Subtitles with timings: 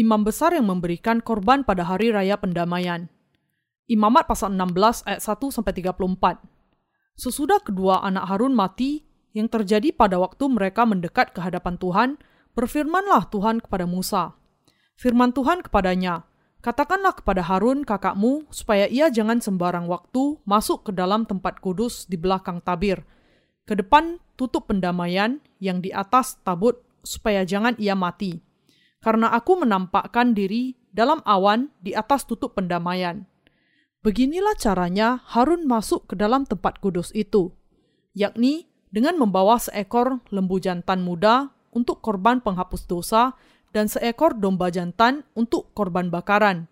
[0.00, 3.12] imam besar yang memberikan korban pada hari raya pendamaian.
[3.84, 6.40] Imamat pasal 16 ayat 1 sampai 34.
[7.20, 9.04] Sesudah kedua anak Harun mati
[9.36, 12.10] yang terjadi pada waktu mereka mendekat ke hadapan Tuhan,
[12.56, 14.32] berfirmanlah Tuhan kepada Musa.
[14.96, 16.24] Firman Tuhan kepadanya,
[16.60, 22.20] Katakanlah kepada Harun kakakmu supaya ia jangan sembarang waktu masuk ke dalam tempat kudus di
[22.20, 23.00] belakang tabir,
[23.64, 28.44] ke depan tutup pendamaian yang di atas tabut supaya jangan ia mati
[29.00, 33.24] karena aku menampakkan diri dalam awan di atas tutup pendamaian.
[34.00, 37.52] Beginilah caranya Harun masuk ke dalam tempat kudus itu,
[38.16, 43.36] yakni dengan membawa seekor lembu jantan muda untuk korban penghapus dosa
[43.76, 46.66] dan seekor domba jantan untuk korban bakaran.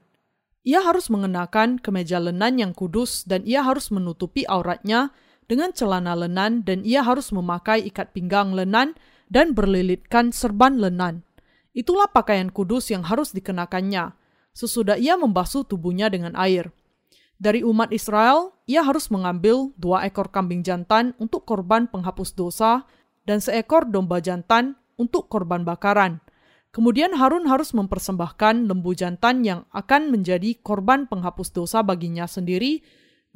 [0.64, 5.14] Ia harus mengenakan kemeja lenan yang kudus dan ia harus menutupi auratnya
[5.48, 8.92] dengan celana lenan dan ia harus memakai ikat pinggang lenan
[9.28, 11.27] dan berlilitkan serban lenan.
[11.78, 14.10] Itulah pakaian kudus yang harus dikenakannya,
[14.50, 16.74] sesudah ia membasuh tubuhnya dengan air.
[17.38, 22.82] Dari umat Israel, ia harus mengambil dua ekor kambing jantan untuk korban penghapus dosa
[23.22, 26.18] dan seekor domba jantan untuk korban bakaran.
[26.74, 32.82] Kemudian Harun harus mempersembahkan lembu jantan yang akan menjadi korban penghapus dosa baginya sendiri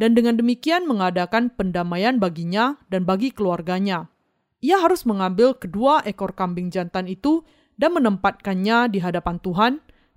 [0.02, 4.10] dan dengan demikian mengadakan pendamaian baginya dan bagi keluarganya.
[4.66, 9.72] Ia harus mengambil kedua ekor kambing jantan itu dan menempatkannya di hadapan Tuhan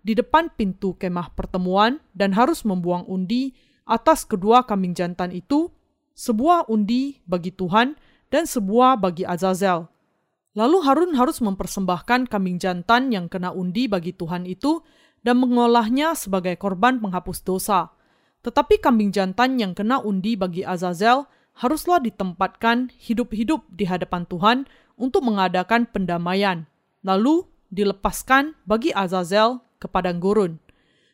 [0.05, 3.57] di depan pintu kemah pertemuan dan harus membuang undi
[3.89, 5.73] atas kedua kambing jantan itu,
[6.13, 7.97] sebuah undi bagi Tuhan
[8.29, 9.89] dan sebuah bagi Azazel.
[10.53, 14.85] Lalu Harun harus mempersembahkan kambing jantan yang kena undi bagi Tuhan itu
[15.25, 17.89] dan mengolahnya sebagai korban penghapus dosa.
[18.45, 21.25] Tetapi kambing jantan yang kena undi bagi Azazel
[21.57, 24.57] haruslah ditempatkan hidup-hidup di hadapan Tuhan
[24.95, 26.69] untuk mengadakan pendamaian
[27.05, 30.57] lalu dilepaskan bagi Azazel ke padang gurun.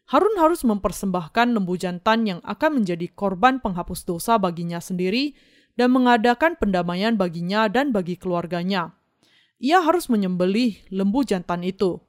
[0.07, 5.35] Harun harus mempersembahkan lembu jantan yang akan menjadi korban penghapus dosa baginya sendiri
[5.75, 8.95] dan mengadakan pendamaian baginya dan bagi keluarganya.
[9.61, 11.99] Ia harus menyembelih lembu jantan itu.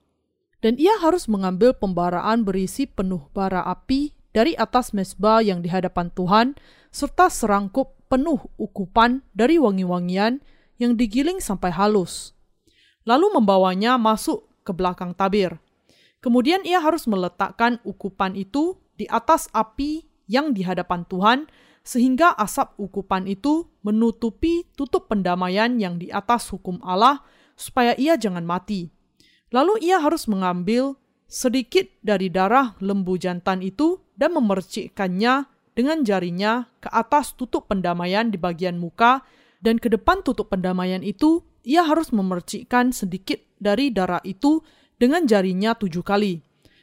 [0.62, 6.10] Dan ia harus mengambil pembaraan berisi penuh bara api dari atas mesbah yang di hadapan
[6.14, 6.54] Tuhan,
[6.94, 10.38] serta serangkup penuh ukupan dari wangi-wangian
[10.78, 12.34] yang digiling sampai halus
[13.02, 15.58] lalu membawanya masuk ke belakang tabir.
[16.22, 21.50] Kemudian ia harus meletakkan ukupan itu di atas api yang di hadapan Tuhan,
[21.82, 27.26] sehingga asap ukupan itu menutupi tutup pendamaian yang di atas hukum Allah,
[27.58, 28.94] supaya ia jangan mati.
[29.50, 30.94] Lalu ia harus mengambil
[31.26, 38.38] sedikit dari darah lembu jantan itu dan memercikkannya dengan jarinya ke atas tutup pendamaian di
[38.38, 39.26] bagian muka,
[39.58, 44.62] dan ke depan tutup pendamaian itu ia harus memercikkan sedikit dari darah itu
[44.98, 46.42] dengan jarinya tujuh kali.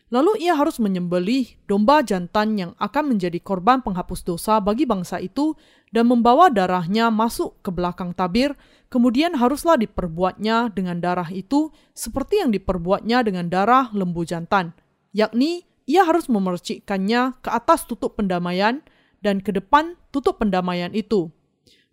[0.09, 5.53] Lalu ia harus menyembelih domba jantan yang akan menjadi korban penghapus dosa bagi bangsa itu
[5.93, 8.57] dan membawa darahnya masuk ke belakang tabir,
[8.89, 14.73] kemudian haruslah diperbuatnya dengan darah itu seperti yang diperbuatnya dengan darah lembu jantan,
[15.13, 18.81] yakni ia harus memercikkannya ke atas tutup pendamaian
[19.21, 21.29] dan ke depan tutup pendamaian itu.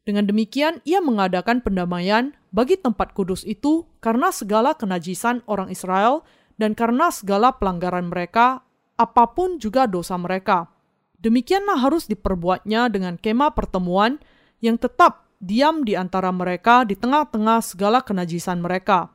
[0.07, 6.25] Dengan demikian, ia mengadakan pendamaian bagi tempat kudus itu karena segala kenajisan orang Israel
[6.57, 8.65] dan karena segala pelanggaran mereka,
[8.97, 10.73] apa pun juga dosa mereka.
[11.21, 14.17] Demikianlah harus diperbuatnya dengan kemah pertemuan
[14.65, 19.13] yang tetap diam di antara mereka di tengah-tengah segala kenajisan mereka.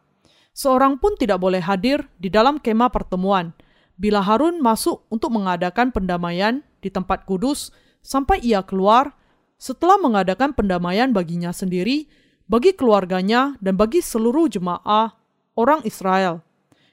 [0.54, 3.58] Seorang pun tidak boleh hadir di dalam kemah pertemuan.
[3.98, 7.74] Bila Harun masuk untuk mengadakan pendamaian di tempat kudus,
[8.06, 9.18] sampai ia keluar,
[9.58, 12.10] setelah mengadakan pendamaian baginya sendiri,
[12.52, 15.16] bagi keluarganya, dan bagi seluruh jemaah
[15.56, 16.44] orang Israel.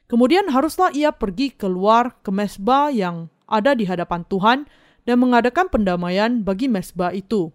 [0.06, 4.70] Kemudian haruslah ia pergi keluar ke mesbah yang ada di hadapan Tuhan
[5.02, 7.50] dan mengadakan pendamaian bagi mesbah itu.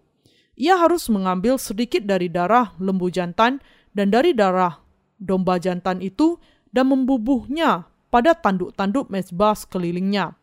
[0.54, 3.58] Ia harus mengambil sedikit dari darah lembu jantan
[3.96, 4.84] dan dari darah
[5.18, 6.38] domba jantan itu
[6.70, 10.38] dan membubuhnya pada tanduk-tanduk mesbah sekelilingnya.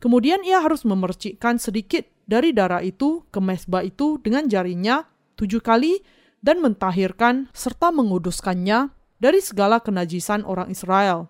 [0.00, 5.04] Kemudian ia harus memercikkan sedikit dari darah itu ke mesbah itu dengan jarinya
[5.36, 6.00] tujuh kali
[6.40, 11.28] dan mentahirkan serta menguduskannya dari segala kenajisan orang Israel.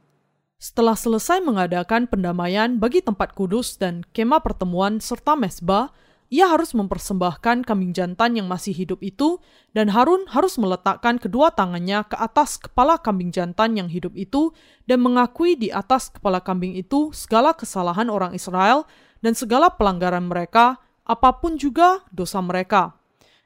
[0.60, 5.90] Setelah selesai mengadakan pendamaian bagi tempat kudus dan kemah pertemuan serta mesbah,
[6.30, 9.42] ia harus mempersembahkan kambing jantan yang masih hidup itu,
[9.74, 14.54] dan Harun harus meletakkan kedua tangannya ke atas kepala kambing jantan yang hidup itu,
[14.86, 18.86] dan mengakui di atas kepala kambing itu segala kesalahan orang Israel
[19.24, 22.99] dan segala pelanggaran mereka apa pun juga dosa mereka.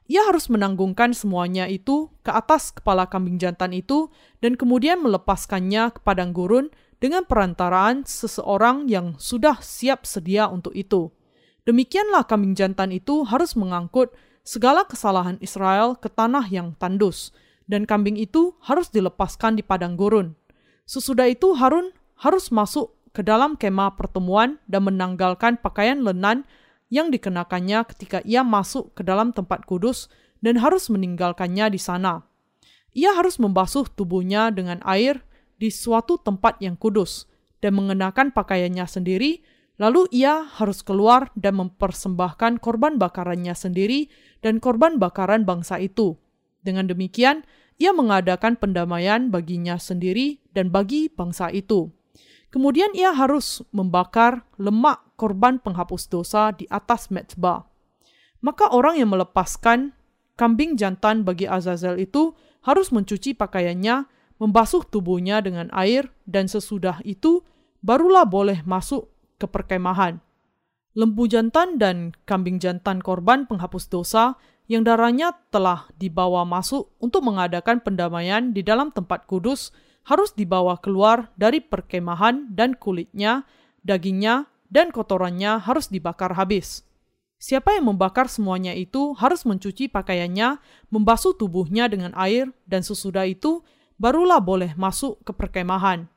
[0.05, 5.99] Ia harus menanggungkan semuanya itu ke atas kepala kambing jantan itu dan kemudian melepaskannya ke
[6.05, 6.69] padang gurun
[7.01, 11.09] dengan perantaraan seseorang yang sudah siap sedia untuk itu.
[11.65, 14.13] Demikianlah kambing jantan itu harus mengangkut
[14.45, 17.33] segala kesalahan Israel ke tanah yang tandus,
[17.65, 20.37] dan kambing itu harus dilepaskan di padang gurun.
[20.85, 21.89] Sesudah itu Harun
[22.21, 26.45] harus masuk ke dalam kemah pertemuan dan menanggalkan pakaian lenan
[26.89, 30.07] yang dikenakannya ketika ia masuk ke dalam tempat kudus
[30.43, 32.25] dan harus meninggalkannya di sana.
[32.95, 35.25] Ia harus membasuh tubuhnya dengan air
[35.59, 37.27] di suatu tempat yang kudus
[37.59, 39.43] dan mengenakan pakaiannya sendiri,
[39.81, 44.07] lalu ia harus keluar dan mempersembahkan korban bakarannya sendiri
[44.39, 46.15] dan korban bakaran bangsa itu.
[46.63, 47.43] Dengan demikian,
[47.75, 51.91] ia mengadakan pendamaian baginya sendiri dan bagi bangsa itu.
[52.55, 57.67] Kemudian ia harus membakar lemak korban penghapus dosa di atas mezbah.
[58.39, 59.91] Maka orang yang melepaskan
[60.39, 62.31] kambing jantan bagi Azazel itu
[62.63, 64.07] harus mencuci pakaiannya,
[64.39, 67.43] membasuh tubuhnya dengan air, dan sesudah itu
[67.83, 70.23] barulah boleh masuk ke perkemahan.
[70.95, 74.39] Lembu jantan dan kambing jantan korban penghapus dosa
[74.71, 79.75] yang darahnya telah dibawa masuk untuk mengadakan pendamaian di dalam tempat kudus
[80.05, 83.43] harus dibawa keluar dari perkemahan dan kulitnya,
[83.81, 86.85] dagingnya, dan kotorannya harus dibakar habis.
[87.41, 90.57] Siapa yang membakar semuanya itu harus mencuci pakaiannya,
[90.89, 93.61] membasuh tubuhnya dengan air, dan sesudah itu
[93.99, 96.07] barulah boleh masuk ke perkemahan.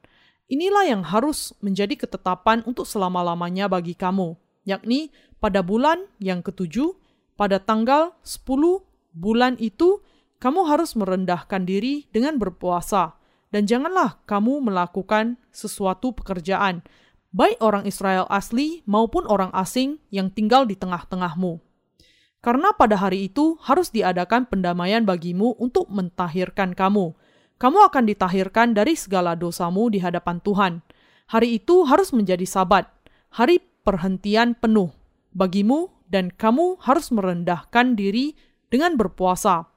[0.49, 5.13] Inilah yang harus menjadi ketetapan untuk selama-lamanya bagi kamu, yakni
[5.43, 6.97] pada bulan yang ketujuh,
[7.37, 8.49] pada tanggal 10
[9.13, 10.01] bulan itu,
[10.39, 13.18] kamu harus merendahkan diri dengan berpuasa
[13.49, 16.85] dan janganlah kamu melakukan sesuatu pekerjaan,
[17.33, 21.61] baik orang Israel asli maupun orang asing yang tinggal di tengah-tengahmu.
[22.39, 27.17] Karena pada hari itu harus diadakan pendamaian bagimu untuk mentahirkan kamu.
[27.59, 30.73] Kamu akan ditahirkan dari segala dosamu di hadapan Tuhan.
[31.29, 32.87] Hari itu harus menjadi sabat,
[33.35, 34.95] hari perhentian penuh
[35.35, 38.39] bagimu dan kamu harus merendahkan diri
[38.73, 39.69] dengan berpuasa.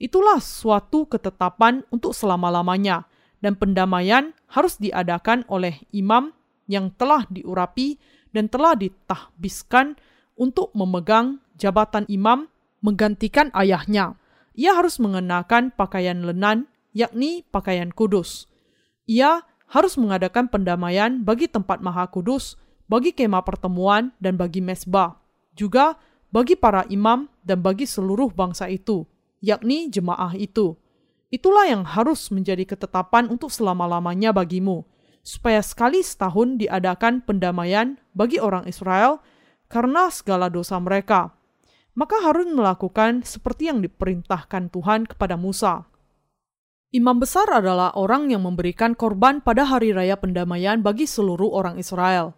[0.00, 3.09] Itulah suatu ketetapan untuk selama-lamanya
[3.40, 6.32] dan pendamaian harus diadakan oleh imam
[6.70, 7.98] yang telah diurapi
[8.30, 9.98] dan telah ditahbiskan
[10.38, 12.46] untuk memegang jabatan imam
[12.80, 14.16] menggantikan ayahnya.
[14.56, 18.48] Ia harus mengenakan pakaian lenan, yakni pakaian kudus.
[19.08, 22.56] Ia harus mengadakan pendamaian bagi tempat maha kudus,
[22.88, 25.20] bagi kemah pertemuan, dan bagi mesbah.
[25.54, 25.96] Juga
[26.30, 29.06] bagi para imam dan bagi seluruh bangsa itu,
[29.42, 30.79] yakni jemaah itu
[31.30, 34.82] Itulah yang harus menjadi ketetapan untuk selama-lamanya bagimu,
[35.22, 39.22] supaya sekali setahun diadakan pendamaian bagi orang Israel
[39.70, 41.30] karena segala dosa mereka.
[41.94, 45.86] Maka Harun melakukan seperti yang diperintahkan Tuhan kepada Musa.
[46.90, 52.34] Imam besar adalah orang yang memberikan korban pada hari raya pendamaian bagi seluruh orang Israel.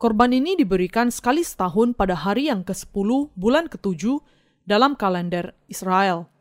[0.00, 4.24] Korban ini diberikan sekali setahun pada hari yang ke-10 bulan ke-7
[4.64, 6.31] dalam kalender Israel.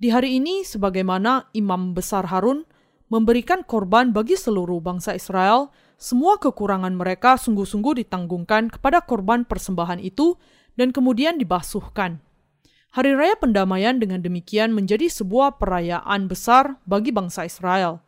[0.00, 2.64] Di hari ini, sebagaimana Imam Besar Harun
[3.12, 5.68] memberikan korban bagi seluruh bangsa Israel,
[6.00, 10.40] semua kekurangan mereka sungguh-sungguh ditanggungkan kepada korban persembahan itu
[10.80, 12.24] dan kemudian dibasuhkan.
[12.96, 18.00] Hari Raya Pendamaian dengan demikian menjadi sebuah perayaan besar bagi bangsa Israel.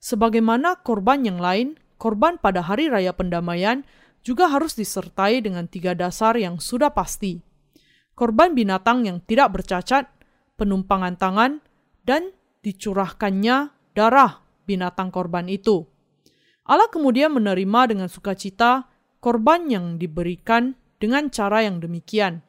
[0.00, 3.84] Sebagaimana korban yang lain, korban pada Hari Raya Pendamaian
[4.24, 7.44] juga harus disertai dengan tiga dasar yang sudah pasti.
[8.16, 10.13] Korban binatang yang tidak bercacat,
[10.56, 11.62] penumpangan tangan,
[12.04, 12.32] dan
[12.64, 15.84] dicurahkannya darah binatang korban itu.
[16.64, 18.88] Allah kemudian menerima dengan sukacita
[19.20, 22.40] korban yang diberikan dengan cara yang demikian.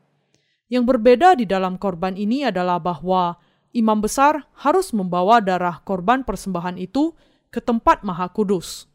[0.72, 3.38] Yang berbeda di dalam korban ini adalah bahwa
[3.76, 7.12] imam besar harus membawa darah korban persembahan itu
[7.52, 8.88] ke tempat maha kudus.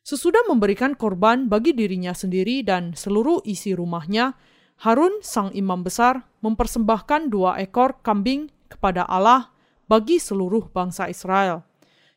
[0.00, 4.32] Sesudah memberikan korban bagi dirinya sendiri dan seluruh isi rumahnya,
[4.80, 9.52] Harun, sang imam besar, mempersembahkan dua ekor kambing kepada Allah
[9.92, 11.68] bagi seluruh bangsa Israel.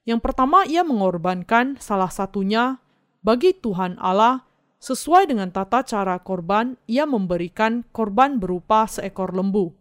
[0.07, 2.79] Yang pertama, ia mengorbankan salah satunya
[3.19, 4.47] bagi Tuhan Allah
[4.79, 9.75] sesuai dengan tata cara korban, ia memberikan korban berupa seekor lembu.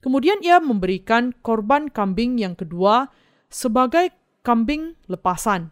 [0.00, 3.12] Kemudian ia memberikan korban kambing yang kedua
[3.48, 4.12] sebagai
[4.44, 5.68] kambing lepasan.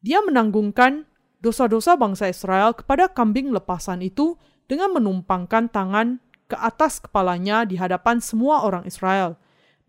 [0.00, 1.08] Dia menanggungkan
[1.40, 4.36] dosa-dosa bangsa Israel kepada kambing lepasan itu
[4.70, 9.34] dengan menumpangkan tangan ke atas kepalanya di hadapan semua orang Israel.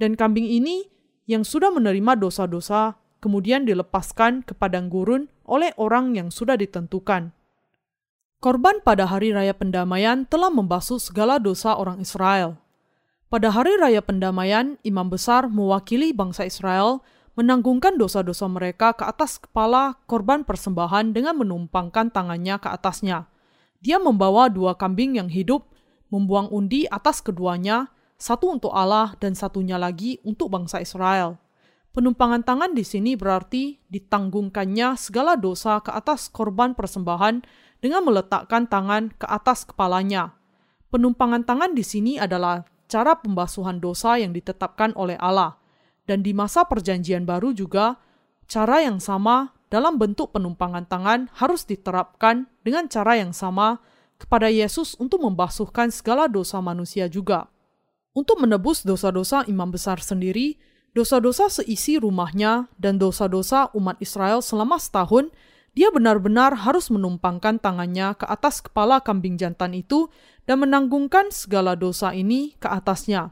[0.01, 0.89] Dan kambing ini
[1.29, 7.29] yang sudah menerima dosa-dosa kemudian dilepaskan ke padang gurun oleh orang yang sudah ditentukan.
[8.41, 12.57] Korban pada hari raya pendamaian telah membasuh segala dosa orang Israel.
[13.29, 17.05] Pada hari raya pendamaian, imam besar mewakili bangsa Israel
[17.39, 23.30] menanggungkan dosa-dosa mereka ke atas kepala korban persembahan dengan menumpangkan tangannya ke atasnya.
[23.81, 25.65] Dia membawa dua kambing yang hidup,
[26.13, 27.89] membuang undi atas keduanya,
[28.21, 31.41] satu untuk Allah dan satunya lagi untuk bangsa Israel.
[31.91, 37.43] Penumpangan tangan di sini berarti ditanggungkannya segala dosa ke atas korban persembahan
[37.83, 40.37] dengan meletakkan tangan ke atas kepalanya.
[40.87, 45.57] Penumpangan tangan di sini adalah cara pembasuhan dosa yang ditetapkan oleh Allah.
[46.05, 47.99] Dan di masa perjanjian baru juga,
[48.47, 53.79] cara yang sama dalam bentuk penumpangan tangan harus diterapkan dengan cara yang sama
[54.19, 57.47] kepada Yesus untuk membasuhkan segala dosa manusia juga.
[58.11, 60.59] Untuk menebus dosa-dosa imam besar sendiri,
[60.91, 65.31] dosa-dosa seisi rumahnya, dan dosa-dosa umat Israel selama setahun,
[65.71, 70.11] dia benar-benar harus menumpangkan tangannya ke atas kepala kambing jantan itu
[70.43, 73.31] dan menanggungkan segala dosa ini ke atasnya.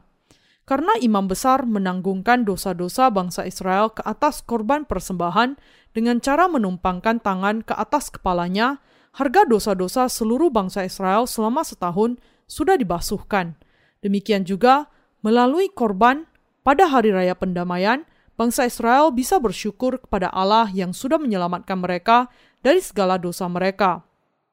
[0.70, 5.58] Karena imam besar menanggungkan dosa-dosa bangsa Israel ke atas korban persembahan
[5.90, 8.78] dengan cara menumpangkan tangan ke atas kepalanya,
[9.18, 13.58] harga dosa-dosa seluruh bangsa Israel selama setahun sudah dibasuhkan.
[13.98, 14.86] Demikian juga,
[15.26, 16.30] melalui korban
[16.62, 18.06] pada hari raya pendamaian,
[18.38, 22.30] bangsa Israel bisa bersyukur kepada Allah yang sudah menyelamatkan mereka
[22.62, 24.06] dari segala dosa mereka.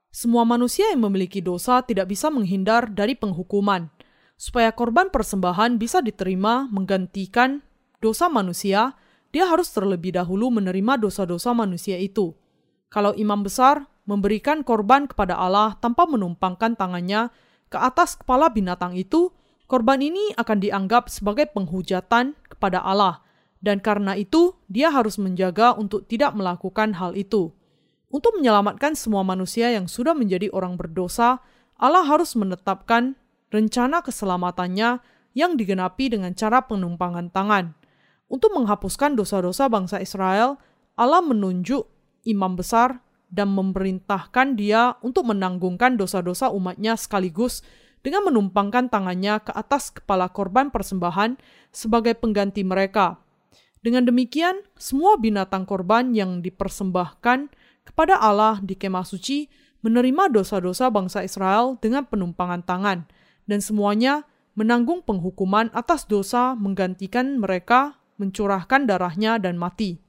[0.10, 3.94] Semua manusia yang memiliki dosa tidak bisa menghindar dari penghukuman.
[4.38, 7.66] Supaya korban persembahan bisa diterima menggantikan
[7.98, 8.94] dosa manusia,
[9.34, 12.38] dia harus terlebih dahulu menerima dosa-dosa manusia itu.
[12.94, 17.34] Kalau imam besar memberikan korban kepada Allah tanpa menumpangkan tangannya
[17.68, 19.34] ke atas kepala binatang itu,
[19.68, 23.20] korban ini akan dianggap sebagai penghujatan kepada Allah,
[23.60, 27.52] dan karena itu dia harus menjaga untuk tidak melakukan hal itu.
[28.08, 31.44] Untuk menyelamatkan semua manusia yang sudah menjadi orang berdosa,
[31.76, 33.20] Allah harus menetapkan
[33.54, 35.00] rencana keselamatannya
[35.38, 37.78] yang digenapi dengan cara penumpangan tangan.
[38.28, 40.60] Untuk menghapuskan dosa-dosa bangsa Israel,
[41.00, 41.88] Allah menunjuk
[42.28, 43.00] imam besar
[43.32, 47.64] dan memerintahkan dia untuk menanggungkan dosa-dosa umatnya sekaligus
[48.04, 51.36] dengan menumpangkan tangannya ke atas kepala korban persembahan
[51.72, 53.20] sebagai pengganti mereka.
[53.84, 57.52] Dengan demikian, semua binatang korban yang dipersembahkan
[57.88, 59.48] kepada Allah di kemah suci
[59.86, 63.08] menerima dosa-dosa bangsa Israel dengan penumpangan tangan,
[63.48, 70.02] dan semuanya menanggung penghukuman atas dosa menggantikan mereka mencurahkan darahnya dan mati.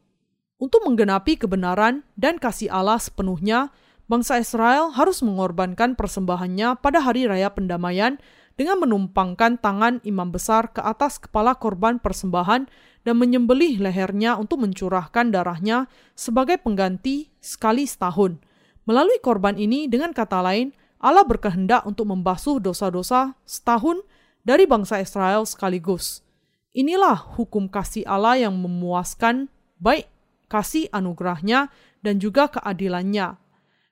[0.58, 3.70] Untuk menggenapi kebenaran dan kasih Allah sepenuhnya,
[4.10, 8.18] bangsa Israel harus mengorbankan persembahannya pada hari raya pendamaian
[8.58, 12.66] dengan menumpangkan tangan imam besar ke atas kepala korban persembahan
[13.06, 15.86] dan menyembelih lehernya untuk mencurahkan darahnya
[16.18, 18.42] sebagai pengganti sekali setahun.
[18.82, 24.02] Melalui korban ini, dengan kata lain, Allah berkehendak untuk membasuh dosa-dosa setahun
[24.42, 26.26] dari bangsa Israel sekaligus.
[26.74, 30.10] Inilah hukum kasih Allah yang memuaskan baik
[30.48, 31.68] kasih anugerahnya,
[32.00, 33.36] dan juga keadilannya.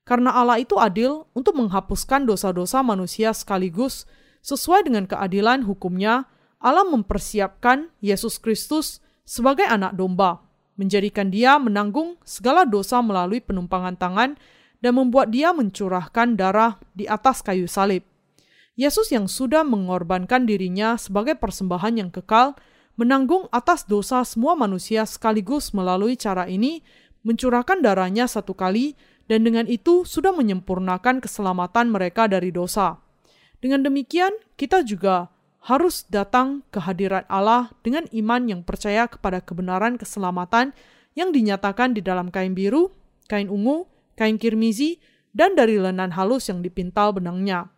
[0.03, 4.09] Karena Allah itu adil untuk menghapuskan dosa-dosa manusia sekaligus,
[4.41, 6.27] sesuai dengan keadilan hukumnya,
[6.59, 10.41] Allah mempersiapkan Yesus Kristus sebagai anak domba,
[10.79, 14.41] menjadikan dia menanggung segala dosa melalui penumpangan tangan
[14.87, 18.07] dan membuat dia mencurahkan darah di atas kayu salib.
[18.79, 22.55] Yesus yang sudah mengorbankan dirinya sebagai persembahan yang kekal
[22.95, 26.87] menanggung atas dosa semua manusia sekaligus melalui cara ini,
[27.27, 28.95] mencurahkan darahnya satu kali,
[29.27, 33.03] dan dengan itu sudah menyempurnakan keselamatan mereka dari dosa.
[33.59, 35.35] Dengan demikian, kita juga
[35.67, 40.71] harus datang ke hadirat Allah dengan iman yang percaya kepada kebenaran keselamatan
[41.19, 42.95] yang dinyatakan di dalam kain biru,
[43.27, 44.99] kain ungu, kain kirmizi,
[45.37, 47.69] dan dari lenan halus yang dipintal benangnya.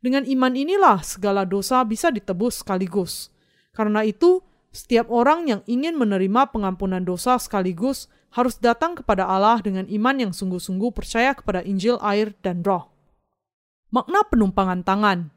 [0.00, 3.32] Dengan iman inilah segala dosa bisa ditebus sekaligus.
[3.72, 9.90] Karena itu, setiap orang yang ingin menerima pengampunan dosa sekaligus harus datang kepada Allah dengan
[9.90, 12.86] iman yang sungguh-sungguh percaya kepada Injil, air, dan Roh.
[13.90, 15.34] Makna penumpangan tangan: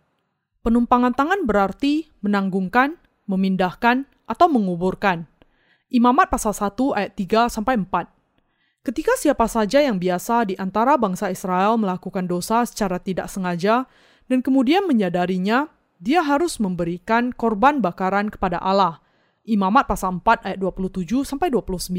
[0.62, 5.26] penumpangan tangan berarti menanggungkan, memindahkan, atau menguburkan.
[5.90, 8.13] Imamat pasal 1 ayat 3 sampai 4.
[8.84, 13.88] Ketika siapa saja yang biasa di antara bangsa Israel melakukan dosa secara tidak sengaja
[14.28, 15.72] dan kemudian menyadarinya,
[16.04, 19.04] dia harus memberikan korban bakaran kepada Allah
[19.44, 21.92] Imamat pasal 4 ayat 27 sampai 29.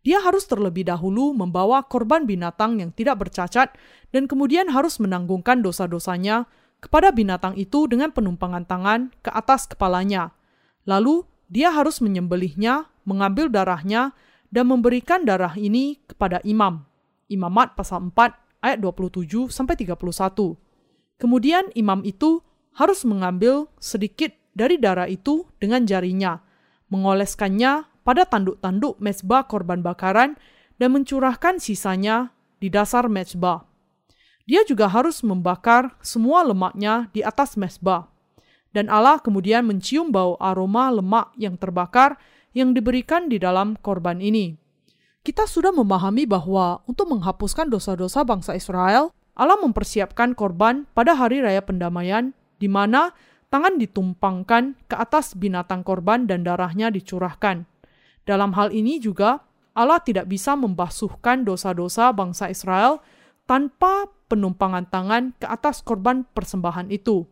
[0.00, 3.76] Dia harus terlebih dahulu membawa korban binatang yang tidak bercacat
[4.08, 6.48] dan kemudian harus menanggungkan dosa-dosanya
[6.80, 10.32] kepada binatang itu dengan penumpangan tangan ke atas kepalanya.
[10.88, 14.16] Lalu dia harus menyembelihnya, mengambil darahnya,
[14.50, 16.84] dan memberikan darah ini kepada imam.
[17.26, 19.98] Imamat pasal 4 ayat 27 sampai 31.
[21.16, 22.44] Kemudian imam itu
[22.76, 26.40] harus mengambil sedikit dari darah itu dengan jarinya,
[26.92, 30.38] mengoleskannya pada tanduk-tanduk mezbah korban bakaran
[30.76, 33.64] dan mencurahkan sisanya di dasar mezbah.
[34.46, 38.06] Dia juga harus membakar semua lemaknya di atas mezbah.
[38.70, 42.20] Dan Allah kemudian mencium bau aroma lemak yang terbakar
[42.56, 44.56] yang diberikan di dalam korban ini.
[45.20, 51.60] Kita sudah memahami bahwa untuk menghapuskan dosa-dosa bangsa Israel, Allah mempersiapkan korban pada hari raya
[51.60, 53.12] pendamaian, di mana
[53.52, 57.68] tangan ditumpangkan ke atas binatang korban dan darahnya dicurahkan.
[58.24, 59.44] Dalam hal ini juga,
[59.76, 63.04] Allah tidak bisa membasuhkan dosa-dosa bangsa Israel
[63.44, 67.28] tanpa penumpangan tangan ke atas korban persembahan itu.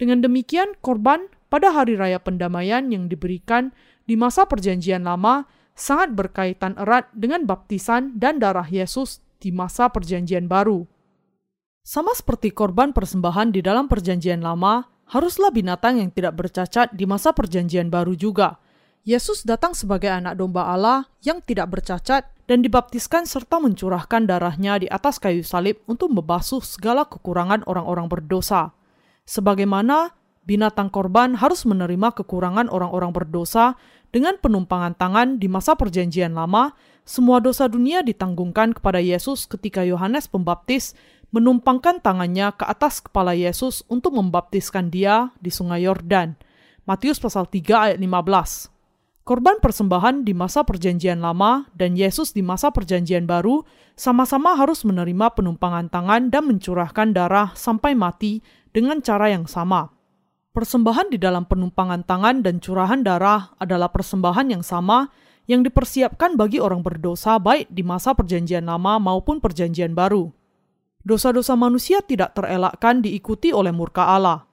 [0.00, 3.70] Dengan demikian, korban pada hari raya pendamaian yang diberikan
[4.04, 10.46] di masa Perjanjian Lama sangat berkaitan erat dengan baptisan dan darah Yesus di masa Perjanjian
[10.46, 10.86] Baru.
[11.84, 17.36] Sama seperti korban persembahan di dalam Perjanjian Lama, haruslah binatang yang tidak bercacat di masa
[17.36, 18.56] Perjanjian Baru juga.
[19.04, 24.88] Yesus datang sebagai anak domba Allah yang tidak bercacat dan dibaptiskan serta mencurahkan darahnya di
[24.88, 28.72] atas kayu salib untuk membasuh segala kekurangan orang-orang berdosa.
[29.28, 30.16] Sebagaimana
[30.48, 33.76] binatang korban harus menerima kekurangan orang-orang berdosa
[34.14, 36.70] dengan penumpangan tangan di masa perjanjian lama,
[37.02, 40.94] semua dosa dunia ditanggungkan kepada Yesus ketika Yohanes Pembaptis
[41.34, 46.38] menumpangkan tangannya ke atas kepala Yesus untuk membaptiskan dia di sungai Yordan.
[46.86, 49.26] Matius pasal 3 ayat 15.
[49.26, 53.66] Korban persembahan di masa Perjanjian Lama dan Yesus di masa Perjanjian Baru
[53.98, 59.93] sama-sama harus menerima penumpangan tangan dan mencurahkan darah sampai mati dengan cara yang sama.
[60.54, 65.10] Persembahan di dalam penumpangan tangan dan curahan darah adalah persembahan yang sama
[65.50, 70.30] yang dipersiapkan bagi orang berdosa baik di masa Perjanjian Lama maupun Perjanjian Baru.
[71.02, 74.46] Dosa-dosa manusia tidak terelakkan diikuti oleh murka Allah.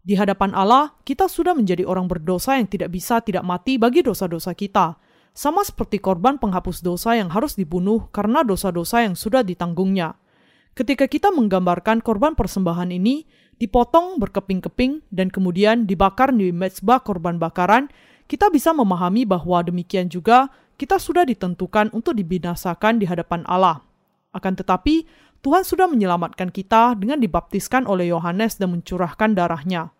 [0.00, 4.56] Di hadapan Allah, kita sudah menjadi orang berdosa yang tidak bisa tidak mati bagi dosa-dosa
[4.56, 4.96] kita.
[5.36, 10.16] Sama seperti korban penghapus dosa yang harus dibunuh karena dosa-dosa yang sudah ditanggungnya.
[10.72, 13.28] Ketika kita menggambarkan korban persembahan ini,
[13.60, 17.92] dipotong berkeping-keping dan kemudian dibakar di mezbah korban bakaran,
[18.26, 20.48] kita bisa memahami bahwa demikian juga
[20.80, 23.84] kita sudah ditentukan untuk dibinasakan di hadapan Allah.
[24.32, 25.04] Akan tetapi,
[25.42, 29.90] Tuhan sudah menyelamatkan kita dengan dibaptiskan oleh Yohanes dan mencurahkan darahnya.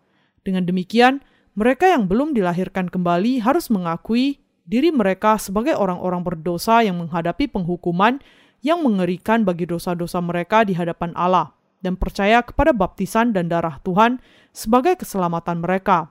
[0.41, 1.21] Dengan demikian,
[1.53, 8.23] mereka yang belum dilahirkan kembali harus mengakui diri mereka sebagai orang-orang berdosa yang menghadapi penghukuman
[8.63, 11.51] yang mengerikan bagi dosa-dosa mereka di hadapan Allah
[11.83, 14.23] dan percaya kepada baptisan dan darah Tuhan
[14.55, 16.09] sebagai keselamatan mereka.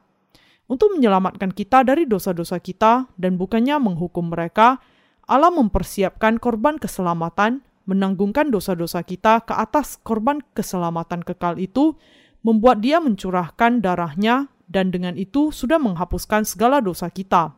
[0.68, 4.78] Untuk menyelamatkan kita dari dosa-dosa kita dan bukannya menghukum mereka,
[5.26, 11.98] Allah mempersiapkan korban keselamatan menanggungkan dosa-dosa kita ke atas korban keselamatan kekal itu,
[12.46, 17.54] membuat dia mencurahkan darahnya dan dengan itu sudah menghapuskan segala dosa kita.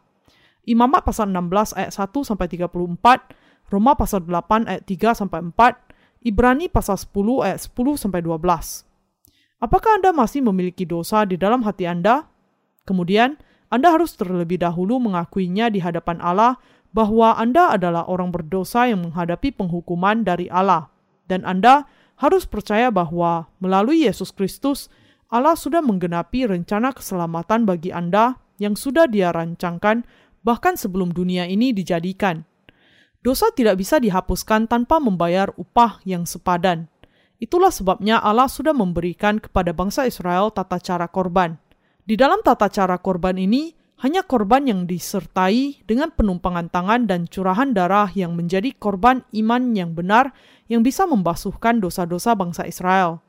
[0.65, 5.84] Imamat pasal 16 ayat 1 sampai 34, Roma pasal 8 ayat 3 sampai 4,
[6.25, 8.41] Ibrani pasal 10 ayat 10 sampai 12.
[9.61, 12.25] Apakah Anda masih memiliki dosa di dalam hati Anda?
[12.89, 13.37] Kemudian,
[13.69, 16.57] Anda harus terlebih dahulu mengakuinya di hadapan Allah
[16.97, 20.89] bahwa Anda adalah orang berdosa yang menghadapi penghukuman dari Allah,
[21.29, 21.85] dan Anda
[22.17, 24.89] harus percaya bahwa melalui Yesus Kristus,
[25.29, 30.09] Allah sudah menggenapi rencana keselamatan bagi Anda yang sudah Dia rancangkan
[30.41, 32.49] bahkan sebelum dunia ini dijadikan.
[33.25, 36.93] Dosa tidak bisa dihapuskan tanpa membayar upah yang sepadan.
[37.41, 41.57] Itulah sebabnya Allah sudah memberikan kepada bangsa Israel tata cara korban.
[42.05, 43.73] Di dalam tata cara korban ini,
[44.05, 49.97] hanya korban yang disertai dengan penumpangan tangan dan curahan darah yang menjadi korban iman yang
[49.97, 50.37] benar
[50.69, 53.25] yang bisa membasuhkan dosa-dosa bangsa Israel.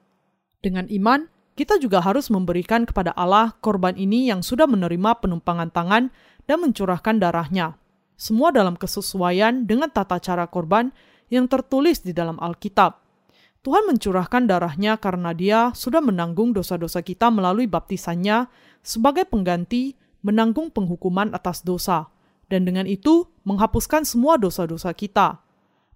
[0.60, 6.12] Dengan iman, kita juga harus memberikan kepada Allah korban ini yang sudah menerima penumpangan tangan
[6.44, 7.80] dan mencurahkan darahnya.
[8.16, 10.92] Semua dalam kesesuaian dengan tata cara korban
[11.28, 13.04] yang tertulis di dalam Alkitab.
[13.66, 18.46] Tuhan mencurahkan darahnya karena dia sudah menanggung dosa-dosa kita melalui baptisannya
[18.86, 22.10] sebagai pengganti menanggung penghukuman atas dosa,
[22.46, 25.42] dan dengan itu menghapuskan semua dosa-dosa kita.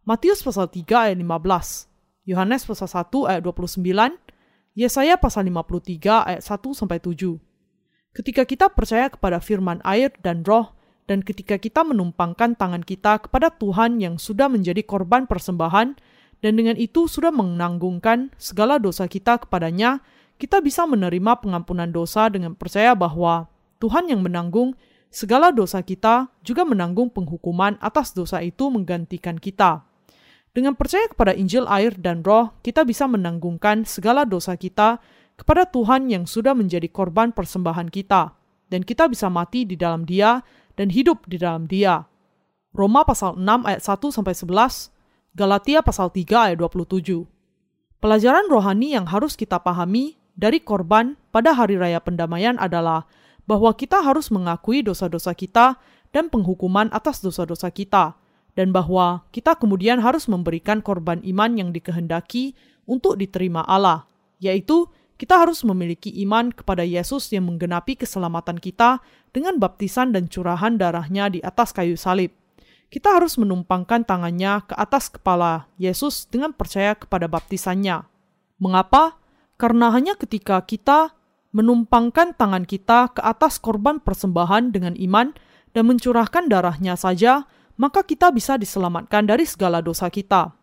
[0.01, 4.17] Matius pasal 3 ayat 15, Yohanes pasal 1 ayat 29,
[4.73, 7.37] Yesaya pasal 53 ayat 1 sampai 7.
[8.17, 10.73] Ketika kita percaya kepada firman air dan roh,
[11.09, 15.97] dan ketika kita menumpangkan tangan kita kepada Tuhan yang sudah menjadi korban persembahan,
[16.45, 20.05] dan dengan itu sudah menanggungkan segala dosa kita kepadanya,
[20.37, 23.49] kita bisa menerima pengampunan dosa dengan percaya bahwa
[23.81, 24.77] Tuhan yang menanggung
[25.09, 29.81] segala dosa kita juga menanggung penghukuman atas dosa itu menggantikan kita.
[30.53, 35.01] Dengan percaya kepada Injil air dan roh, kita bisa menanggungkan segala dosa kita
[35.41, 38.37] kepada Tuhan yang sudah menjadi korban persembahan kita,
[38.69, 40.45] dan kita bisa mati di dalam dia
[40.79, 42.07] dan hidup di dalam dia.
[42.71, 44.95] Roma pasal 6 ayat 1 sampai 11,
[45.35, 47.27] Galatia pasal 3 ayat 27.
[47.99, 53.03] Pelajaran rohani yang harus kita pahami dari korban pada hari raya pendamaian adalah
[53.43, 55.75] bahwa kita harus mengakui dosa-dosa kita
[56.15, 58.15] dan penghukuman atas dosa-dosa kita,
[58.55, 62.55] dan bahwa kita kemudian harus memberikan korban iman yang dikehendaki
[62.87, 64.07] untuk diterima Allah,
[64.39, 64.87] yaitu
[65.19, 69.03] kita harus memiliki iman kepada Yesus yang menggenapi keselamatan kita
[69.35, 72.31] dengan baptisan dan curahan darahnya di atas kayu salib
[72.89, 78.01] kita harus menumpangkan tangannya ke atas kepala Yesus dengan percaya kepada baptisannya.
[78.57, 79.21] Mengapa?
[79.61, 81.13] Karena hanya ketika kita
[81.53, 85.37] menumpangkan tangan kita ke atas korban persembahan dengan iman
[85.77, 87.45] dan mencurahkan darahnya saja,
[87.77, 90.57] maka kita bisa diselamatkan dari segala dosa kita.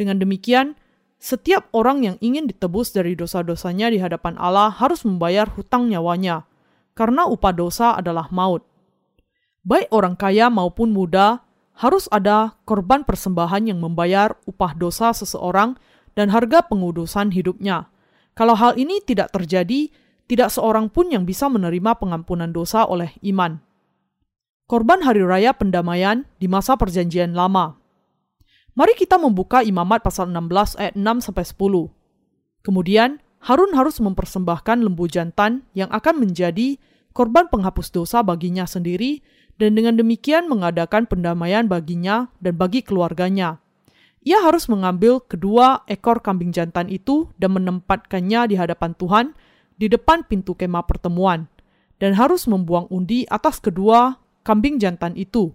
[0.00, 0.79] Dengan demikian,
[1.20, 6.48] setiap orang yang ingin ditebus dari dosa-dosanya di hadapan Allah harus membayar hutang nyawanya,
[6.96, 8.64] karena upah dosa adalah maut.
[9.60, 11.44] Baik orang kaya maupun muda
[11.76, 15.76] harus ada korban persembahan yang membayar upah dosa seseorang
[16.16, 17.92] dan harga pengudusan hidupnya.
[18.32, 19.92] Kalau hal ini tidak terjadi,
[20.24, 23.60] tidak seorang pun yang bisa menerima pengampunan dosa oleh iman.
[24.68, 27.79] Korban Hari Raya Pendamaian di masa Perjanjian Lama.
[28.80, 31.92] Mari kita membuka Imamat pasal 16 ayat 6 sampai 10.
[32.64, 36.80] Kemudian Harun harus mempersembahkan lembu jantan yang akan menjadi
[37.12, 39.20] korban penghapus dosa baginya sendiri
[39.60, 43.60] dan dengan demikian mengadakan pendamaian baginya dan bagi keluarganya.
[44.24, 49.36] Ia harus mengambil kedua ekor kambing jantan itu dan menempatkannya di hadapan Tuhan
[49.76, 51.52] di depan pintu kemah pertemuan,
[52.00, 55.52] dan harus membuang undi atas kedua kambing jantan itu,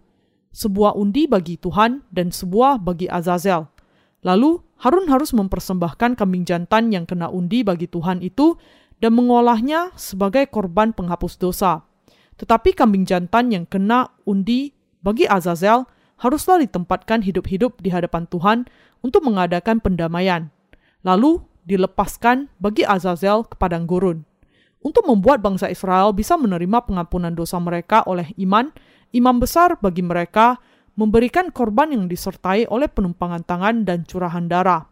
[0.55, 3.67] sebuah undi bagi Tuhan dan sebuah bagi Azazel.
[4.23, 8.55] Lalu Harun harus mempersembahkan kambing jantan yang kena undi bagi Tuhan itu
[9.03, 11.83] dan mengolahnya sebagai korban penghapus dosa
[12.35, 15.87] tetapi kambing jantan yang kena undi bagi Azazel
[16.19, 18.67] haruslah ditempatkan hidup-hidup di hadapan Tuhan
[19.03, 20.51] untuk mengadakan pendamaian.
[21.03, 24.27] Lalu dilepaskan bagi Azazel ke padang gurun.
[24.85, 28.69] Untuk membuat bangsa Israel bisa menerima pengampunan dosa mereka oleh iman,
[29.15, 30.59] imam besar bagi mereka
[30.99, 34.83] memberikan korban yang disertai oleh penumpangan tangan dan curahan darah.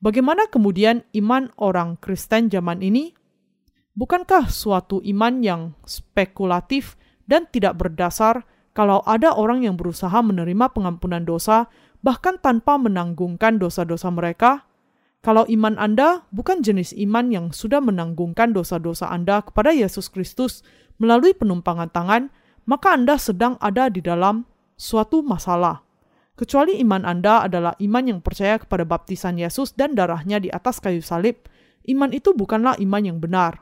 [0.00, 3.12] Bagaimana kemudian iman orang Kristen zaman ini
[4.00, 6.94] Bukankah suatu iman yang spekulatif
[7.26, 11.66] dan tidak berdasar kalau ada orang yang berusaha menerima pengampunan dosa
[12.00, 14.64] bahkan tanpa menanggungkan dosa-dosa mereka?
[15.20, 20.64] Kalau iman Anda bukan jenis iman yang sudah menanggungkan dosa-dosa Anda kepada Yesus Kristus
[20.96, 22.32] melalui penumpangan tangan,
[22.64, 25.84] maka Anda sedang ada di dalam suatu masalah.
[26.34, 31.04] Kecuali iman Anda adalah iman yang percaya kepada baptisan Yesus dan darahnya di atas kayu
[31.04, 31.44] salib,
[31.84, 33.60] iman itu bukanlah iman yang benar.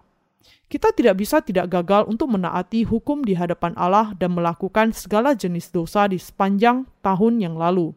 [0.71, 5.73] Kita tidak bisa tidak gagal untuk menaati hukum di hadapan Allah dan melakukan segala jenis
[5.75, 7.97] dosa di sepanjang tahun yang lalu.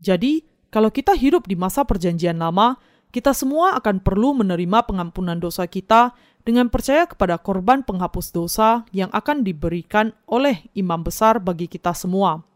[0.00, 2.78] Jadi, kalau kita hidup di masa Perjanjian Lama,
[3.10, 6.14] kita semua akan perlu menerima pengampunan dosa kita
[6.46, 12.46] dengan percaya kepada korban penghapus dosa yang akan diberikan oleh imam besar bagi kita semua.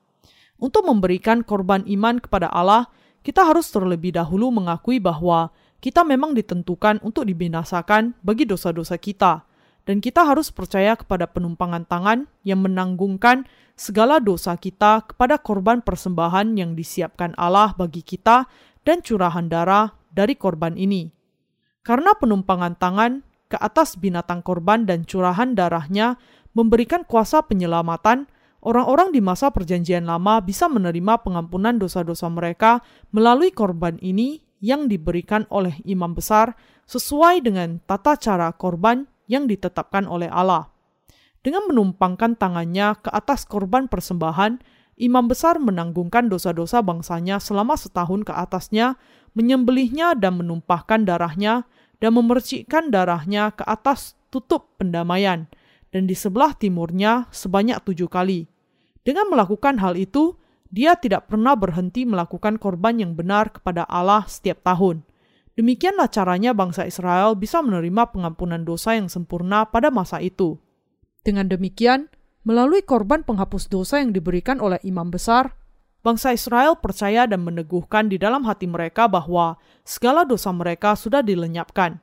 [0.62, 2.86] Untuk memberikan korban iman kepada Allah,
[3.26, 5.50] kita harus terlebih dahulu mengakui bahwa
[5.82, 9.42] kita memang ditentukan untuk dibinasakan bagi dosa-dosa kita,
[9.88, 16.54] dan kita harus percaya kepada penumpangan tangan yang menanggungkan segala dosa kita kepada korban persembahan
[16.54, 18.46] yang disiapkan Allah bagi kita
[18.86, 21.08] dan curahan darah dari korban ini.
[21.80, 26.14] Karena penumpangan tangan ke atas binatang korban dan curahan darahnya
[26.54, 28.30] memberikan kuasa penyelamatan,
[28.62, 35.48] orang-orang di masa Perjanjian Lama bisa menerima pengampunan dosa-dosa mereka melalui korban ini yang diberikan
[35.50, 36.54] oleh imam besar
[36.86, 40.70] sesuai dengan tata cara korban yang ditetapkan oleh Allah.
[41.40, 44.60] Dengan menumpangkan tangannya ke atas korban persembahan,
[45.00, 49.00] imam besar menanggungkan dosa-dosa bangsanya selama setahun ke atasnya,
[49.32, 51.64] menyembelihnya dan menumpahkan darahnya,
[52.00, 55.46] dan memercikkan darahnya ke atas tutup pendamaian,
[55.92, 58.48] dan di sebelah timurnya sebanyak tujuh kali.
[59.04, 64.62] Dengan melakukan hal itu, dia tidak pernah berhenti melakukan korban yang benar kepada Allah setiap
[64.62, 65.02] tahun.
[65.58, 70.56] Demikianlah caranya bangsa Israel bisa menerima pengampunan dosa yang sempurna pada masa itu.
[71.20, 72.08] Dengan demikian,
[72.46, 75.58] melalui korban penghapus dosa yang diberikan oleh imam besar,
[76.00, 82.00] bangsa Israel percaya dan meneguhkan di dalam hati mereka bahwa segala dosa mereka sudah dilenyapkan.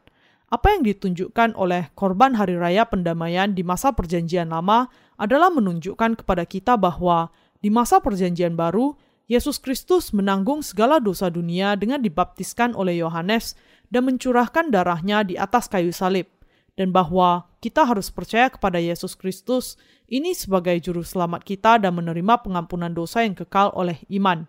[0.48, 4.88] Apa yang ditunjukkan oleh korban hari raya pendamaian di masa Perjanjian Lama
[5.20, 8.96] adalah menunjukkan kepada kita bahwa di masa Perjanjian Baru,
[9.28, 13.60] Yesus Kristus menanggung segala dosa dunia dengan dibaptiskan oleh Yohanes
[13.92, 16.32] dan mencurahkan darahnya di atas kayu salib.
[16.78, 22.40] dan bahwa kita harus percaya kepada Yesus Kristus ini sebagai juru selamat kita dan menerima
[22.40, 24.48] pengampunan dosa yang kekal oleh iman.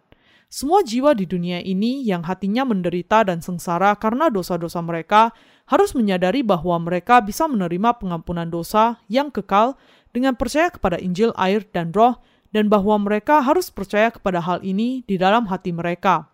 [0.48, 5.36] Semua jiwa di dunia ini yang hatinya menderita dan sengsara karena dosa-dosa mereka
[5.68, 9.76] harus menyadari bahwa mereka bisa menerima pengampunan dosa yang kekal
[10.16, 12.16] dengan percaya kepada Injil, air, dan Roh,
[12.48, 16.32] dan bahwa mereka harus percaya kepada hal ini di dalam hati mereka.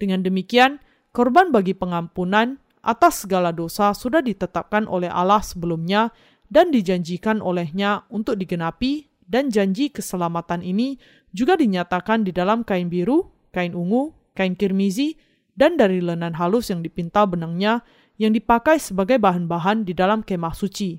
[0.00, 0.80] Dengan demikian,
[1.12, 6.08] korban bagi pengampunan atas segala dosa sudah ditetapkan oleh Allah sebelumnya
[6.52, 11.00] dan dijanjikan olehnya untuk digenapi, dan janji keselamatan ini
[11.32, 15.20] juga dinyatakan di dalam kain biru kain ungu, kain kirmizi,
[15.52, 17.84] dan dari lenan halus yang dipintal benangnya
[18.16, 20.96] yang dipakai sebagai bahan-bahan di dalam kemah suci.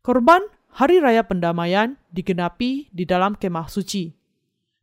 [0.00, 0.40] Korban
[0.76, 4.12] Hari Raya Pendamaian digenapi di dalam kemah suci.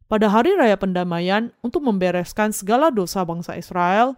[0.09, 4.13] Pada Hari Raya Pendamaian, untuk membereskan segala dosa bangsa Israel,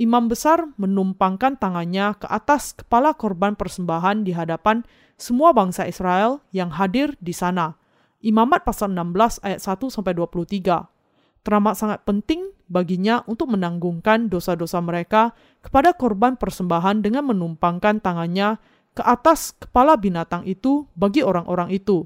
[0.00, 4.80] imam besar menumpangkan tangannya ke atas kepala korban persembahan di hadapan
[5.20, 7.76] semua bangsa Israel yang hadir di sana.
[8.24, 11.00] Imamat pasal 16 ayat 1 sampai 23
[11.40, 15.32] teramat sangat penting baginya untuk menanggungkan dosa-dosa mereka
[15.64, 18.60] kepada korban persembahan dengan menumpangkan tangannya
[18.92, 22.04] ke atas kepala binatang itu bagi orang-orang itu.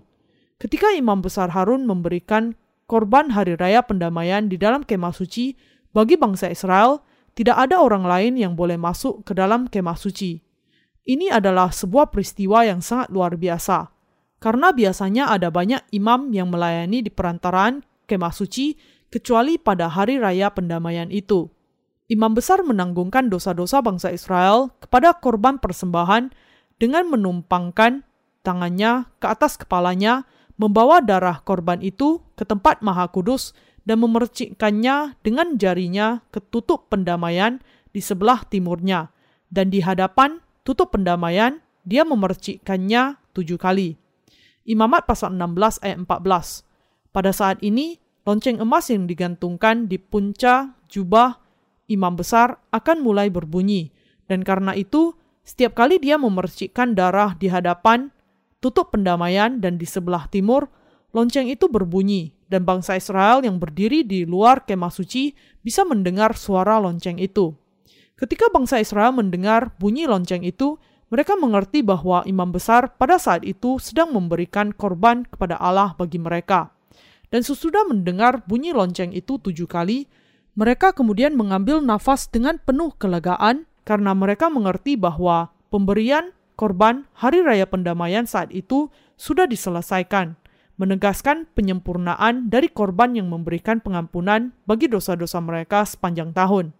[0.59, 2.55] Ketika Imam Besar Harun memberikan
[2.87, 5.59] korban hari raya pendamaian di dalam kemah suci
[5.91, 7.03] bagi bangsa Israel,
[7.35, 10.38] tidak ada orang lain yang boleh masuk ke dalam kemah suci.
[11.05, 13.92] Ini adalah sebuah peristiwa yang sangat luar biasa,
[14.40, 18.79] karena biasanya ada banyak imam yang melayani di perantaraan kemah suci
[19.12, 21.51] kecuali pada hari raya pendamaian itu.
[22.09, 26.33] Imam besar menanggungkan dosa-dosa bangsa Israel kepada korban persembahan
[26.77, 28.05] dengan menumpangkan
[28.44, 30.29] tangannya ke atas kepalanya,
[30.61, 37.61] membawa darah korban itu ke tempat maha kudus dan memercikkannya dengan jarinya ke tutup pendamaian
[37.92, 39.12] di sebelah timurnya.
[39.53, 43.94] Dan di hadapan tutup pendamaian, dia memercikkannya tujuh kali.
[44.64, 46.64] Imamat pasal 16 ayat 14.
[47.12, 51.44] Pada saat ini, lonceng emas yang digantungkan di punca jubah
[51.87, 53.92] imam besar akan mulai berbunyi,
[54.25, 55.12] dan karena itu
[55.44, 58.09] setiap kali dia memercikkan darah di hadapan
[58.64, 60.73] tutup pendamaian dan di sebelah timur,
[61.12, 65.35] lonceng itu berbunyi, dan bangsa Israel yang berdiri di luar kemah suci
[65.67, 67.51] bisa mendengar suara lonceng itu.
[68.14, 70.79] Ketika bangsa Israel mendengar bunyi lonceng itu,
[71.11, 76.71] mereka mengerti bahwa imam besar pada saat itu sedang memberikan korban kepada Allah bagi mereka.
[77.35, 80.07] Dan sesudah mendengar bunyi lonceng itu tujuh kali,
[80.55, 87.67] mereka kemudian mengambil nafas dengan penuh kelegaan karena mereka mengerti bahwa pemberian korban hari raya
[87.67, 88.87] pendamaian saat itu
[89.19, 90.38] sudah diselesaikan,
[90.75, 96.75] menegaskan penyempurnaan dari korban yang memberikan pengampunan bagi dosa-dosa mereka sepanjang tahun.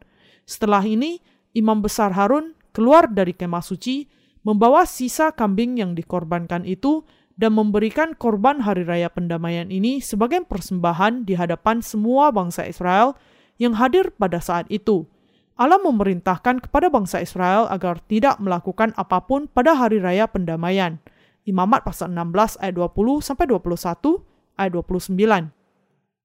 [0.45, 1.23] Setelah ini,
[1.55, 4.11] imam besar Harun keluar dari kemah suci,
[4.43, 11.27] membawa sisa kambing yang dikorbankan itu dan memberikan korban hari raya pendamaian ini sebagai persembahan
[11.27, 13.19] di hadapan semua bangsa Israel
[13.59, 15.07] yang hadir pada saat itu.
[15.55, 20.99] Allah memerintahkan kepada bangsa Israel agar tidak melakukan apa pun pada hari raya pendamaian.
[21.45, 25.53] Imamat pasal 16 ayat 20 sampai 21 ayat 29.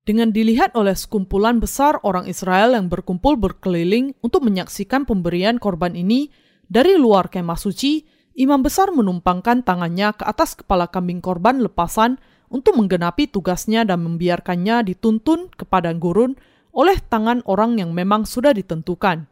[0.08, 6.32] Dengan dilihat oleh sekumpulan besar orang Israel yang berkumpul berkeliling untuk menyaksikan pemberian korban ini
[6.72, 8.08] dari luar kemah suci,
[8.40, 12.16] Imam besar menumpangkan tangannya ke atas kepala kambing korban lepasan
[12.48, 16.40] untuk menggenapi tugasnya dan membiarkannya dituntun ke padang gurun
[16.72, 19.28] oleh tangan orang yang memang sudah ditentukan.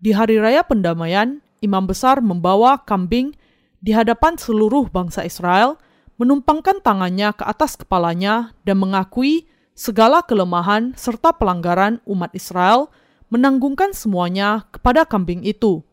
[0.00, 3.36] Di hari raya pendamaian, imam besar membawa kambing
[3.80, 5.76] di hadapan seluruh bangsa Israel,
[6.16, 12.88] menumpangkan tangannya ke atas kepalanya dan mengakui segala kelemahan serta pelanggaran umat Israel,
[13.28, 15.84] menanggungkan semuanya kepada kambing itu.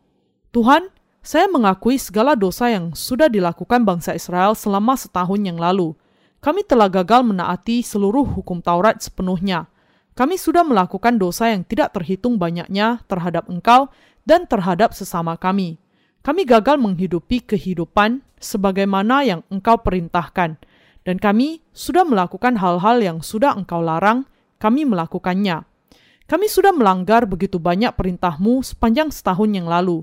[0.54, 0.88] Tuhan,
[1.24, 5.96] saya mengakui segala dosa yang sudah dilakukan bangsa Israel selama setahun yang lalu.
[6.44, 9.68] Kami telah gagal menaati seluruh hukum Taurat sepenuhnya.
[10.12, 13.88] Kami sudah melakukan dosa yang tidak terhitung banyaknya terhadap Engkau
[14.28, 15.80] dan terhadap sesama kami.
[16.24, 20.56] Kami gagal menghidupi kehidupan sebagaimana yang Engkau perintahkan,
[21.04, 24.24] dan kami sudah melakukan hal-hal yang sudah Engkau larang,
[24.56, 25.68] kami melakukannya.
[26.24, 30.00] Kami sudah melanggar begitu banyak perintahmu sepanjang setahun yang lalu,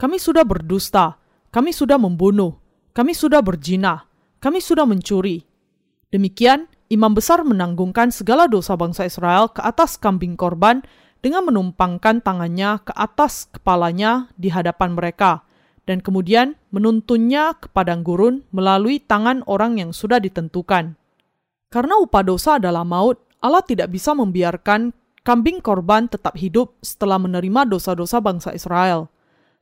[0.00, 1.20] kami sudah berdusta,
[1.52, 2.56] kami sudah membunuh,
[2.96, 4.08] kami sudah berjinah,
[4.40, 5.44] kami sudah mencuri.
[6.08, 10.80] Demikian, imam besar menanggungkan segala dosa bangsa Israel ke atas kambing korban
[11.20, 15.44] dengan menumpangkan tangannya ke atas kepalanya di hadapan mereka,
[15.90, 20.94] dan kemudian menuntunnya ke padang gurun melalui tangan orang yang sudah ditentukan.
[21.66, 24.94] Karena upah dosa adalah maut, Allah tidak bisa membiarkan
[25.26, 29.10] kambing korban tetap hidup setelah menerima dosa-dosa bangsa Israel.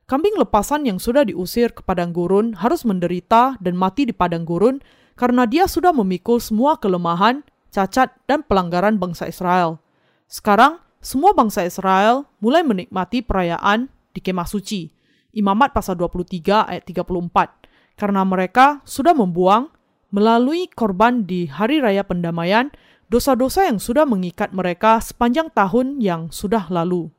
[0.09, 4.81] kambing lepasan yang sudah diusir ke padang gurun harus menderita dan mati di padang gurun
[5.13, 9.77] karena dia sudah memikul semua kelemahan, cacat, dan pelanggaran bangsa Israel.
[10.25, 14.98] Sekarang, semua bangsa Israel mulai menikmati perayaan di kemah suci.
[15.29, 17.99] Imamat pasal 23 ayat 34.
[17.99, 19.69] Karena mereka sudah membuang
[20.09, 22.73] melalui korban di hari raya pendamaian
[23.13, 27.13] dosa-dosa yang sudah mengikat mereka sepanjang tahun yang sudah lalu.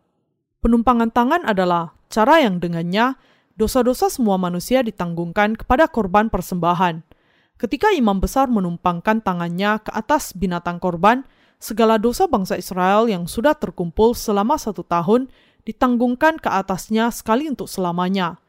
[0.59, 3.15] Penumpangan tangan adalah cara yang dengannya
[3.55, 7.07] dosa-dosa semua manusia ditanggungkan kepada korban persembahan.
[7.61, 11.29] Ketika imam besar menumpangkan tangannya ke atas binatang korban,
[11.61, 15.29] segala dosa bangsa Israel yang sudah terkumpul selama satu tahun
[15.65, 18.41] ditanggungkan ke atasnya sekali untuk selamanya.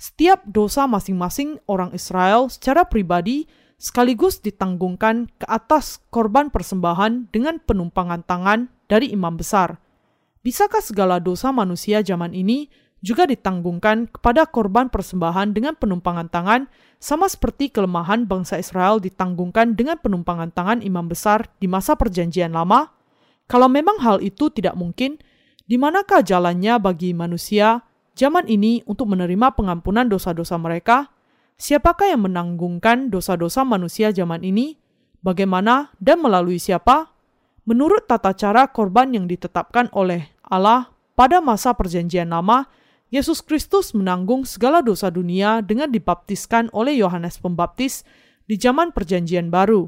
[0.00, 3.44] Setiap dosa masing-masing orang Israel secara pribadi
[3.80, 9.80] sekaligus ditanggungkan ke atas korban persembahan dengan penumpangan tangan dari imam besar.
[10.40, 16.68] Bisakah segala dosa manusia zaman ini juga ditanggungkan kepada korban persembahan dengan penumpangan tangan,
[17.00, 22.92] sama seperti kelemahan bangsa Israel ditanggungkan dengan penumpangan tangan imam besar di masa Perjanjian Lama.
[23.48, 25.16] Kalau memang hal itu tidak mungkin,
[25.70, 27.86] di manakah jalannya bagi manusia
[28.18, 31.14] zaman ini untuk menerima pengampunan dosa-dosa mereka?
[31.62, 34.82] Siapakah yang menanggungkan dosa-dosa manusia zaman ini?
[35.22, 37.14] Bagaimana dan melalui siapa?
[37.70, 42.66] Menurut tata cara korban yang ditetapkan oleh Allah pada masa Perjanjian Lama,
[43.14, 48.02] Yesus Kristus menanggung segala dosa dunia dengan dibaptiskan oleh Yohanes Pembaptis
[48.50, 49.86] di zaman Perjanjian Baru.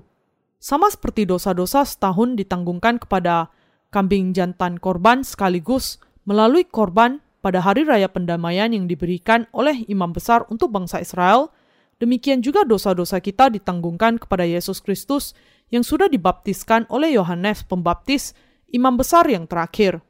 [0.62, 3.51] Sama seperti dosa-dosa setahun ditanggungkan kepada
[3.93, 10.49] kambing jantan korban sekaligus melalui korban pada hari raya pendamaian yang diberikan oleh imam besar
[10.49, 11.53] untuk bangsa Israel,
[12.01, 15.37] demikian juga dosa-dosa kita ditanggungkan kepada Yesus Kristus
[15.69, 18.33] yang sudah dibaptiskan oleh Yohanes Pembaptis,
[18.73, 20.01] imam besar yang terakhir.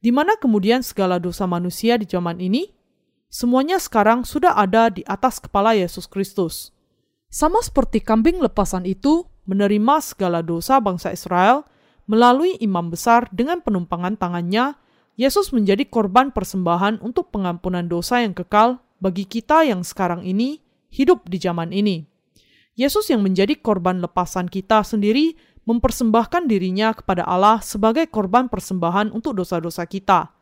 [0.00, 2.72] Di mana kemudian segala dosa manusia di zaman ini?
[3.28, 6.70] Semuanya sekarang sudah ada di atas kepala Yesus Kristus.
[7.28, 11.66] Sama seperti kambing lepasan itu menerima segala dosa bangsa Israel
[12.04, 14.76] melalui imam besar dengan penumpangan tangannya,
[15.14, 20.58] Yesus menjadi korban persembahan untuk pengampunan dosa yang kekal bagi kita yang sekarang ini
[20.90, 22.02] hidup di zaman ini.
[22.74, 29.38] Yesus yang menjadi korban lepasan kita sendiri mempersembahkan dirinya kepada Allah sebagai korban persembahan untuk
[29.38, 30.34] dosa-dosa kita.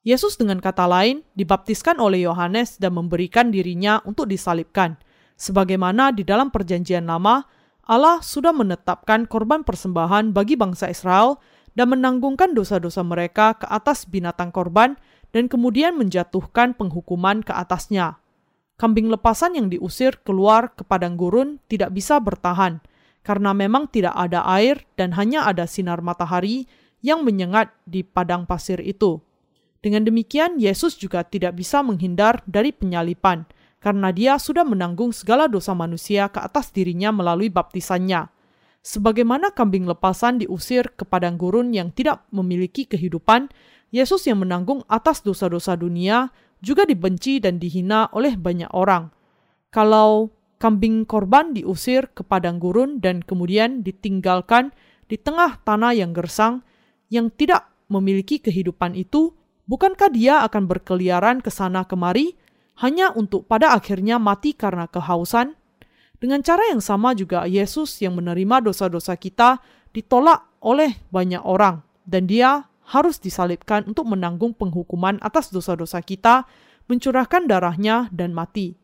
[0.00, 4.96] Yesus dengan kata lain dibaptiskan oleh Yohanes dan memberikan dirinya untuk disalibkan.
[5.40, 7.44] Sebagaimana di dalam perjanjian lama,
[7.86, 11.40] Allah sudah menetapkan korban persembahan bagi bangsa Israel
[11.74, 14.98] dan menanggungkan dosa-dosa mereka ke atas binatang korban
[15.30, 18.18] dan kemudian menjatuhkan penghukuman ke atasnya.
[18.80, 22.80] Kambing lepasan yang diusir keluar ke padang gurun tidak bisa bertahan,
[23.20, 26.64] karena memang tidak ada air dan hanya ada sinar matahari
[27.04, 29.20] yang menyengat di padang pasir itu.
[29.80, 33.48] Dengan demikian, Yesus juga tidak bisa menghindar dari penyalipan,
[33.80, 38.28] karena dia sudah menanggung segala dosa manusia ke atas dirinya melalui baptisannya.
[38.80, 43.52] Sebagaimana kambing lepasan diusir ke padang gurun yang tidak memiliki kehidupan,
[43.90, 46.30] Yesus yang menanggung atas dosa-dosa dunia
[46.62, 49.10] juga dibenci dan dihina oleh banyak orang.
[49.72, 54.72] Kalau kambing korban diusir ke padang gurun dan kemudian ditinggalkan
[55.08, 56.62] di tengah tanah yang gersang
[57.10, 59.34] yang tidak memiliki kehidupan itu,
[59.66, 62.39] bukankah dia akan berkeliaran ke sana kemari
[62.80, 65.52] hanya untuk pada akhirnya mati karena kehausan?
[66.20, 69.60] Dengan cara yang sama juga Yesus yang menerima dosa-dosa kita
[69.92, 76.44] ditolak oleh banyak orang dan dia harus disalibkan untuk menanggung penghukuman atas dosa-dosa kita,
[76.90, 78.74] mencurahkan darahnya dan mati.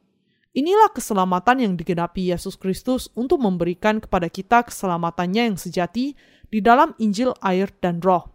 [0.56, 6.16] Inilah keselamatan yang digenapi Yesus Kristus untuk memberikan kepada kita keselamatannya yang sejati
[6.48, 8.32] di dalam Injil, air, dan Roh.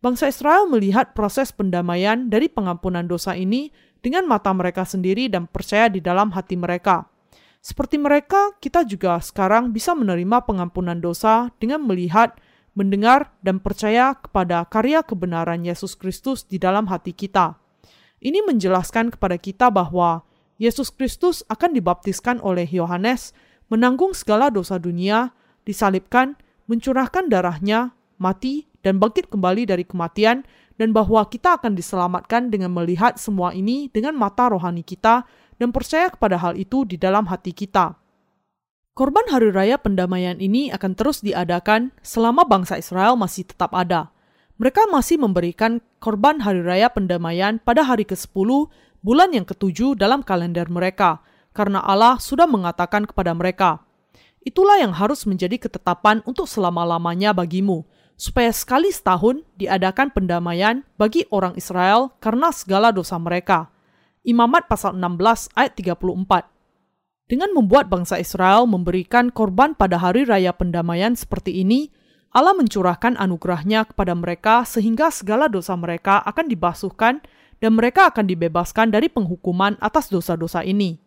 [0.00, 3.68] Bangsa Israel melihat proses pendamaian dari pengampunan dosa ini
[4.00, 7.08] dengan mata mereka sendiri dan percaya di dalam hati mereka.
[7.60, 12.32] Seperti mereka, kita juga sekarang bisa menerima pengampunan dosa dengan melihat,
[12.72, 17.60] mendengar, dan percaya kepada karya kebenaran Yesus Kristus di dalam hati kita.
[18.20, 20.24] Ini menjelaskan kepada kita bahwa
[20.56, 23.36] Yesus Kristus akan dibaptiskan oleh Yohanes,
[23.68, 25.32] menanggung segala dosa dunia,
[25.68, 30.44] disalibkan, mencurahkan darahnya, mati, dan bangkit kembali dari kematian,
[30.80, 35.28] dan bahwa kita akan diselamatkan dengan melihat semua ini dengan mata rohani kita
[35.60, 38.00] dan percaya kepada hal itu di dalam hati kita.
[38.96, 44.08] Korban Hari Raya Pendamaian ini akan terus diadakan selama bangsa Israel masih tetap ada.
[44.56, 48.48] Mereka masih memberikan korban Hari Raya Pendamaian pada hari ke-10
[49.04, 51.20] bulan yang ketujuh dalam kalender mereka,
[51.52, 53.84] karena Allah sudah mengatakan kepada mereka,
[54.40, 57.84] Itulah yang harus menjadi ketetapan untuk selama-lamanya bagimu,
[58.20, 63.72] supaya sekali setahun diadakan pendamaian bagi orang Israel karena segala dosa mereka.
[64.20, 66.44] Imamat pasal 16 ayat 34.
[67.32, 71.88] Dengan membuat bangsa Israel memberikan korban pada hari raya pendamaian seperti ini,
[72.36, 77.24] Allah mencurahkan anugerahnya kepada mereka sehingga segala dosa mereka akan dibasuhkan
[77.56, 81.00] dan mereka akan dibebaskan dari penghukuman atas dosa-dosa ini.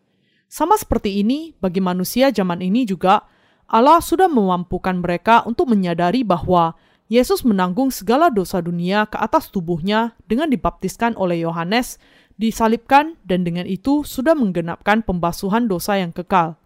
[0.49, 3.29] Sama seperti ini, bagi manusia zaman ini juga,
[3.69, 6.73] Allah sudah memampukan mereka untuk menyadari bahwa
[7.11, 11.99] Yesus menanggung segala dosa dunia ke atas tubuhnya dengan dibaptiskan oleh Yohanes
[12.39, 16.57] disalibkan dan dengan itu sudah menggenapkan pembasuhan dosa yang kekal.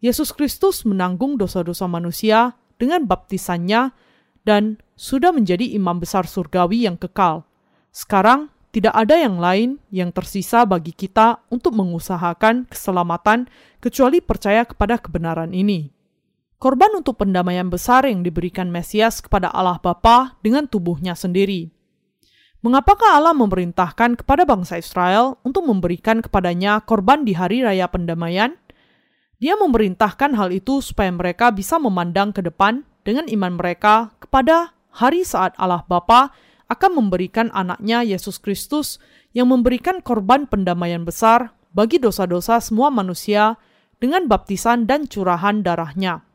[0.00, 3.92] Yesus Kristus menanggung dosa-dosa manusia dengan baptisannya
[4.48, 7.44] dan sudah menjadi imam besar surgawi yang kekal.
[7.92, 13.50] Sekarang tidak ada yang lain yang tersisa bagi kita untuk mengusahakan keselamatan
[13.82, 15.99] kecuali percaya kepada kebenaran ini.
[16.60, 21.72] Korban untuk pendamaian besar yang diberikan Mesias kepada Allah Bapa dengan tubuhnya sendiri.
[22.60, 28.60] Mengapakah Allah memerintahkan kepada bangsa Israel untuk memberikan kepadanya korban di hari raya pendamaian?
[29.40, 35.24] Dia memerintahkan hal itu supaya mereka bisa memandang ke depan dengan iman mereka kepada hari
[35.24, 36.28] saat Allah Bapa
[36.68, 39.00] akan memberikan anaknya Yesus Kristus
[39.32, 43.56] yang memberikan korban pendamaian besar bagi dosa-dosa semua manusia
[43.96, 46.28] dengan baptisan dan curahan darahnya.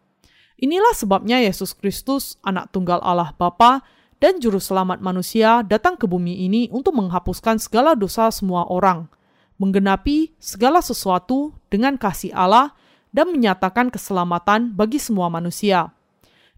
[0.56, 3.84] Inilah sebabnya Yesus Kristus, anak tunggal Allah Bapa,
[4.24, 9.12] dan Juru Selamat manusia datang ke bumi ini untuk menghapuskan segala dosa semua orang,
[9.60, 12.72] menggenapi segala sesuatu dengan kasih Allah,
[13.12, 15.92] dan menyatakan keselamatan bagi semua manusia.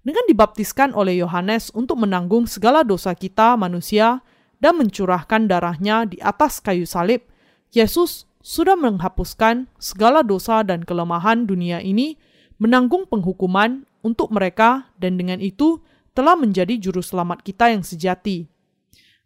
[0.05, 4.21] Dengan dibaptiskan oleh Yohanes untuk menanggung segala dosa kita manusia
[4.61, 7.25] dan mencurahkan darahnya di atas kayu salib,
[7.73, 12.15] Yesus sudah menghapuskan segala dosa dan kelemahan dunia ini,
[12.57, 15.81] menanggung penghukuman untuk mereka, dan dengan itu
[16.17, 18.49] telah menjadi juru selamat kita yang sejati.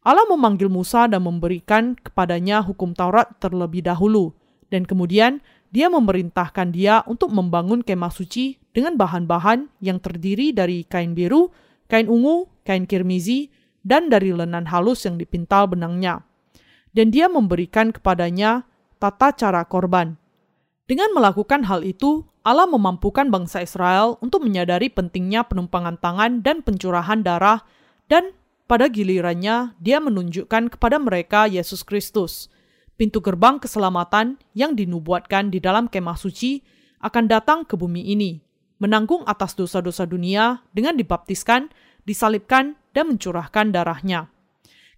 [0.01, 4.33] Allah memanggil Musa dan memberikan kepadanya hukum Taurat terlebih dahulu,
[4.73, 5.39] dan kemudian
[5.71, 11.53] dia memerintahkan dia untuk membangun kemah suci dengan bahan-bahan yang terdiri dari kain biru,
[11.87, 13.53] kain ungu, kain kirmizi,
[13.85, 16.27] dan dari lenan halus yang dipintal benangnya.
[16.91, 18.67] Dan dia memberikan kepadanya
[18.99, 20.19] tata cara korban.
[20.89, 27.21] Dengan melakukan hal itu, Allah memampukan bangsa Israel untuk menyadari pentingnya penumpangan tangan dan pencurahan
[27.21, 27.61] darah,
[28.09, 28.33] dan
[28.65, 32.49] pada gilirannya Dia menunjukkan kepada mereka Yesus Kristus,
[32.97, 36.65] pintu gerbang keselamatan yang dinubuatkan di dalam kemah suci
[37.05, 38.41] akan datang ke bumi ini,
[38.81, 41.69] menanggung atas dosa-dosa dunia dengan dibaptiskan,
[42.09, 44.33] disalibkan, dan mencurahkan darahnya.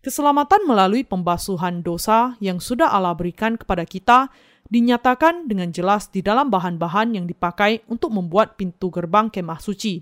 [0.04, 4.28] Keselamatan melalui pembasuhan dosa yang sudah Allah berikan kepada kita
[4.74, 10.02] dinyatakan dengan jelas di dalam bahan-bahan yang dipakai untuk membuat pintu gerbang kemah suci.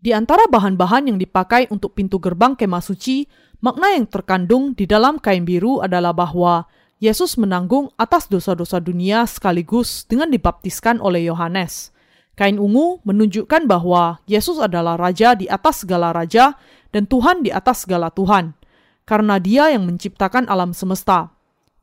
[0.00, 3.28] Di antara bahan-bahan yang dipakai untuk pintu gerbang kemah suci,
[3.60, 6.64] makna yang terkandung di dalam kain biru adalah bahwa
[6.96, 11.92] Yesus menanggung atas dosa-dosa dunia sekaligus dengan dibaptiskan oleh Yohanes.
[12.36, 16.56] Kain ungu menunjukkan bahwa Yesus adalah raja di atas segala raja
[16.88, 18.56] dan Tuhan di atas segala Tuhan,
[19.04, 21.36] karena Dia yang menciptakan alam semesta.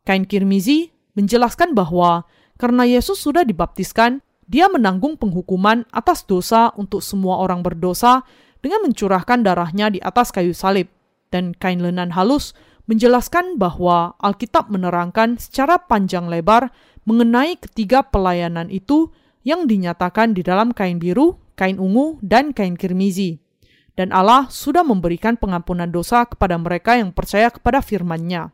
[0.06, 2.26] Kain kirmizi menjelaskan bahwa
[2.58, 8.28] karena Yesus sudah dibaptiskan, dia menanggung penghukuman atas dosa untuk semua orang berdosa
[8.62, 10.92] dengan mencurahkan darahnya di atas kayu salib.
[11.34, 12.54] Dan kain lenan halus
[12.86, 16.70] menjelaskan bahwa Alkitab menerangkan secara panjang lebar
[17.08, 19.10] mengenai ketiga pelayanan itu
[19.44, 23.44] yang dinyatakan di dalam kain biru, kain ungu, dan kain kirmizi.
[23.94, 28.50] Dan Allah sudah memberikan pengampunan dosa kepada mereka yang percaya kepada firman-Nya.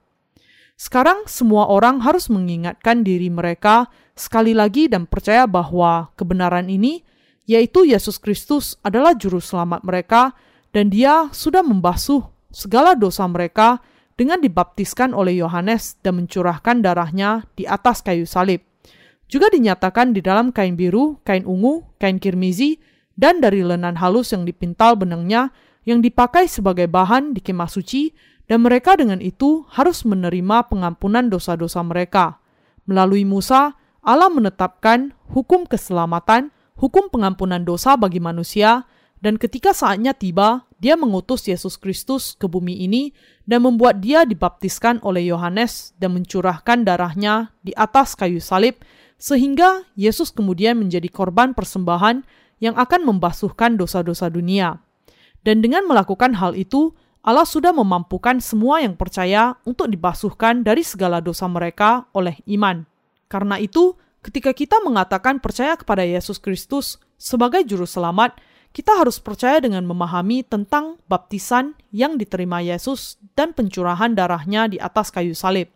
[0.79, 7.03] Sekarang semua orang harus mengingatkan diri mereka sekali lagi dan percaya bahwa kebenaran ini,
[7.43, 10.31] yaitu Yesus Kristus adalah juru selamat mereka
[10.71, 13.83] dan dia sudah membasuh segala dosa mereka
[14.15, 18.63] dengan dibaptiskan oleh Yohanes dan mencurahkan darahnya di atas kayu salib.
[19.27, 22.79] Juga dinyatakan di dalam kain biru, kain ungu, kain kirmizi,
[23.19, 25.51] dan dari lenan halus yang dipintal benangnya
[25.83, 28.15] yang dipakai sebagai bahan di kemah suci
[28.49, 32.41] dan mereka dengan itu harus menerima pengampunan dosa-dosa mereka.
[32.89, 38.89] Melalui Musa, Allah menetapkan hukum keselamatan, hukum pengampunan dosa bagi manusia,
[39.21, 43.11] dan ketika saatnya tiba, dia mengutus Yesus Kristus ke bumi ini
[43.45, 48.81] dan membuat dia dibaptiskan oleh Yohanes dan mencurahkan darahnya di atas kayu salib,
[49.19, 52.23] sehingga Yesus kemudian menjadi korban persembahan
[52.63, 54.79] yang akan membasuhkan dosa-dosa dunia.
[55.43, 61.19] Dan dengan melakukan hal itu, Allah sudah memampukan semua yang percaya untuk dibasuhkan dari segala
[61.19, 62.87] dosa mereka oleh iman.
[63.27, 68.39] Karena itu, ketika kita mengatakan percaya kepada Yesus Kristus sebagai juru selamat,
[68.71, 75.11] kita harus percaya dengan memahami tentang baptisan yang diterima Yesus dan pencurahan darahnya di atas
[75.11, 75.67] kayu salib.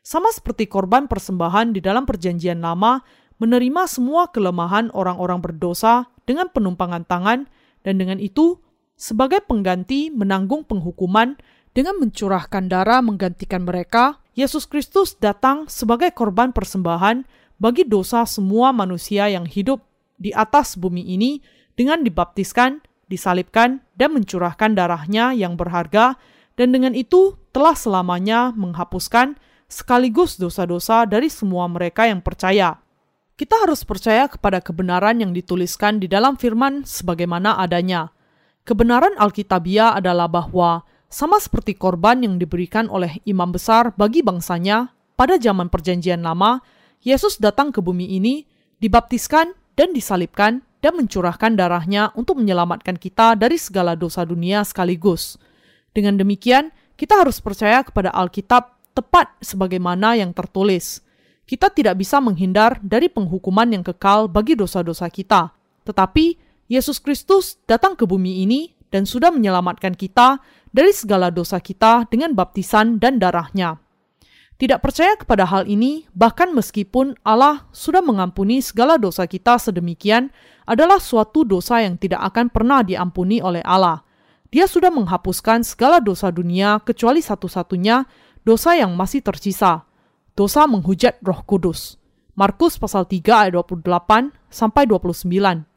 [0.00, 3.04] Sama seperti korban persembahan di dalam Perjanjian Lama,
[3.42, 7.44] menerima semua kelemahan orang-orang berdosa dengan penumpangan tangan,
[7.84, 8.56] dan dengan itu,
[8.98, 11.38] sebagai pengganti menanggung penghukuman
[11.72, 17.22] dengan mencurahkan darah menggantikan mereka, Yesus Kristus datang sebagai korban persembahan
[17.62, 19.78] bagi dosa semua manusia yang hidup
[20.18, 21.38] di atas bumi ini
[21.78, 26.18] dengan dibaptiskan, disalibkan, dan mencurahkan darahnya yang berharga,
[26.58, 29.38] dan dengan itu telah selamanya menghapuskan
[29.70, 32.82] sekaligus dosa-dosa dari semua mereka yang percaya.
[33.38, 38.10] Kita harus percaya kepada kebenaran yang dituliskan di dalam firman sebagaimana adanya.
[38.68, 45.40] Kebenaran Alkitabiah adalah bahwa sama seperti korban yang diberikan oleh imam besar bagi bangsanya pada
[45.40, 46.60] zaman perjanjian lama,
[47.00, 48.44] Yesus datang ke bumi ini,
[48.76, 55.40] dibaptiskan dan disalibkan dan mencurahkan darahnya untuk menyelamatkan kita dari segala dosa dunia sekaligus.
[55.96, 56.68] Dengan demikian,
[57.00, 61.00] kita harus percaya kepada Alkitab tepat sebagaimana yang tertulis.
[61.48, 65.56] Kita tidak bisa menghindar dari penghukuman yang kekal bagi dosa-dosa kita,
[65.88, 70.36] tetapi Yesus Kristus datang ke bumi ini dan sudah menyelamatkan kita
[70.68, 73.80] dari segala dosa kita dengan baptisan dan darahnya.
[74.58, 80.34] Tidak percaya kepada hal ini, bahkan meskipun Allah sudah mengampuni segala dosa kita sedemikian,
[80.66, 84.02] adalah suatu dosa yang tidak akan pernah diampuni oleh Allah.
[84.50, 88.02] Dia sudah menghapuskan segala dosa dunia kecuali satu-satunya
[88.42, 89.86] dosa yang masih tersisa,
[90.34, 91.94] dosa menghujat Roh Kudus.
[92.34, 95.67] Markus pasal 3 ayat 28 sampai 29.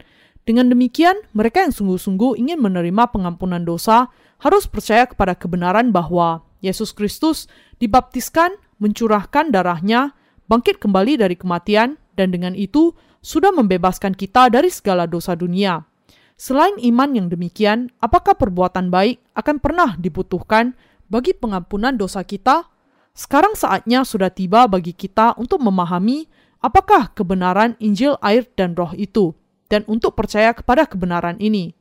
[0.42, 4.10] Dengan demikian, mereka yang sungguh-sungguh ingin menerima pengampunan dosa
[4.42, 7.46] harus percaya kepada kebenaran bahwa Yesus Kristus
[7.78, 10.18] dibaptiskan, mencurahkan darahnya,
[10.50, 12.90] bangkit kembali dari kematian, dan dengan itu
[13.22, 15.86] sudah membebaskan kita dari segala dosa dunia.
[16.34, 20.74] Selain iman yang demikian, apakah perbuatan baik akan pernah dibutuhkan
[21.06, 22.66] bagi pengampunan dosa kita
[23.12, 26.26] sekarang saatnya sudah tiba bagi kita untuk memahami
[26.64, 29.36] apakah kebenaran Injil, air, dan Roh itu,
[29.72, 31.72] dan untuk percaya kepada kebenaran ini.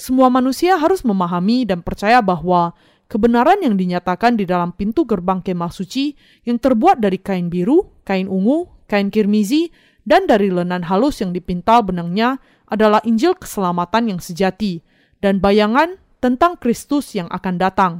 [0.00, 2.72] Semua manusia harus memahami dan percaya bahwa
[3.12, 6.16] kebenaran yang dinyatakan di dalam pintu gerbang kemah suci
[6.48, 9.68] yang terbuat dari kain biru, kain ungu, kain kirmizi,
[10.08, 14.80] dan dari lenan halus yang dipintal benangnya adalah Injil keselamatan yang sejati
[15.20, 17.92] dan bayangan tentang Kristus yang akan datang.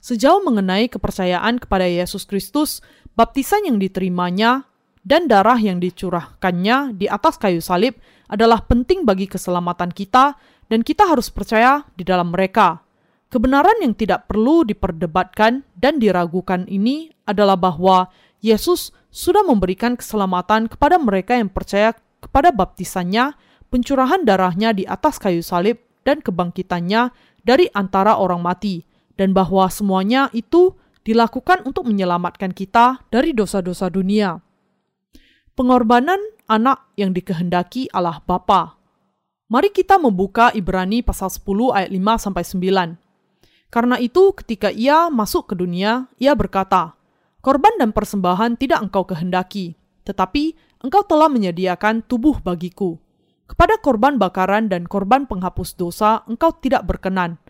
[0.00, 2.80] Sejauh mengenai kepercayaan kepada Yesus Kristus,
[3.12, 4.64] baptisan yang diterimanya
[5.06, 7.94] dan darah yang dicurahkannya di atas kayu salib
[8.30, 10.34] adalah penting bagi keselamatan kita
[10.66, 12.82] dan kita harus percaya di dalam mereka.
[13.26, 18.06] Kebenaran yang tidak perlu diperdebatkan dan diragukan ini adalah bahwa
[18.38, 23.34] Yesus sudah memberikan keselamatan kepada mereka yang percaya kepada baptisannya,
[23.66, 27.10] pencurahan darahnya di atas kayu salib, dan kebangkitannya
[27.42, 28.86] dari antara orang mati
[29.18, 34.38] dan bahwa semuanya itu dilakukan untuk menyelamatkan kita dari dosa-dosa dunia.
[35.56, 36.20] Pengorbanan
[36.52, 38.76] anak yang dikehendaki Allah Bapa.
[39.48, 41.96] Mari kita membuka Ibrani pasal 10 ayat 5
[42.28, 43.72] sampai 9.
[43.72, 46.92] Karena itu ketika ia masuk ke dunia, ia berkata,
[47.40, 50.52] Korban dan persembahan tidak engkau kehendaki, tetapi
[50.84, 53.00] engkau telah menyediakan tubuh bagiku.
[53.48, 57.40] Kepada korban bakaran dan korban penghapus dosa engkau tidak berkenan.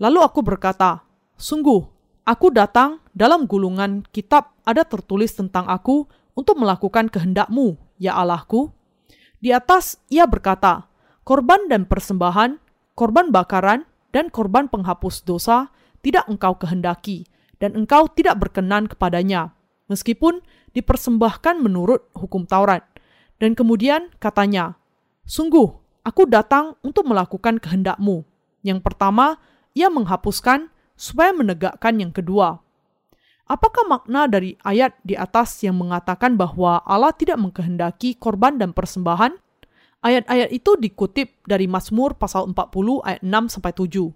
[0.00, 1.04] Lalu aku berkata,
[1.36, 1.84] Sungguh,
[2.24, 6.08] aku datang dalam gulungan kitab ada tertulis tentang aku
[6.40, 8.72] untuk melakukan kehendakmu, ya Allahku.
[9.44, 10.88] Di atas ia berkata,
[11.28, 12.56] korban dan persembahan,
[12.96, 15.68] korban bakaran, dan korban penghapus dosa
[16.00, 17.28] tidak engkau kehendaki,
[17.60, 19.52] dan engkau tidak berkenan kepadanya,
[19.92, 20.40] meskipun
[20.72, 22.88] dipersembahkan menurut hukum Taurat.
[23.36, 24.80] Dan kemudian katanya,
[25.28, 25.68] Sungguh,
[26.02, 28.24] aku datang untuk melakukan kehendakmu.
[28.64, 29.38] Yang pertama,
[29.76, 32.60] ia menghapuskan supaya menegakkan yang kedua.
[33.50, 39.34] Apakah makna dari ayat di atas yang mengatakan bahwa Allah tidak mengkehendaki korban dan persembahan?
[40.06, 44.14] Ayat-ayat itu dikutip dari Mazmur pasal 40 ayat 6 sampai 7.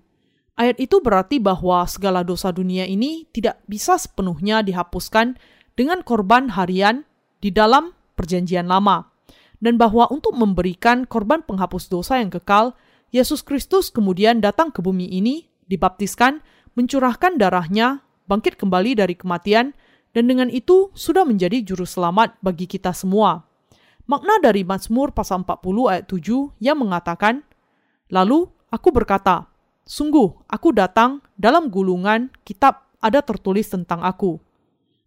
[0.54, 5.34] Ayat itu berarti bahwa segala dosa dunia ini tidak bisa sepenuhnya dihapuskan
[5.74, 7.02] dengan korban harian
[7.42, 9.10] di dalam perjanjian lama.
[9.58, 12.78] Dan bahwa untuk memberikan korban penghapus dosa yang kekal,
[13.10, 16.38] Yesus Kristus kemudian datang ke bumi ini, dibaptiskan,
[16.78, 19.76] mencurahkan darahnya, bangkit kembali dari kematian,
[20.14, 23.44] dan dengan itu sudah menjadi juru selamat bagi kita semua.
[24.04, 27.42] Makna dari Mazmur pasal 40 ayat 7 yang mengatakan,
[28.12, 29.48] Lalu aku berkata,
[29.84, 34.40] Sungguh aku datang dalam gulungan kitab ada tertulis tentang aku.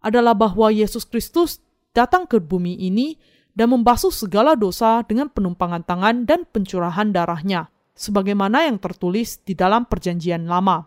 [0.06, 1.58] Adalah bahwa Yesus Kristus
[1.98, 3.18] datang ke bumi ini
[3.58, 9.90] dan membasuh segala dosa dengan penumpangan tangan dan pencurahan darahnya, sebagaimana yang tertulis di dalam
[9.90, 10.86] perjanjian lama.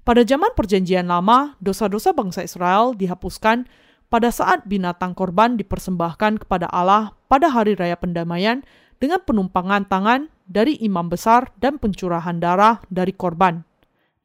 [0.00, 3.68] Pada zaman Perjanjian Lama, dosa-dosa bangsa Israel dihapuskan
[4.08, 8.64] pada saat binatang korban dipersembahkan kepada Allah pada hari raya pendamaian
[8.98, 13.62] dengan penumpangan tangan dari imam besar dan pencurahan darah dari korban.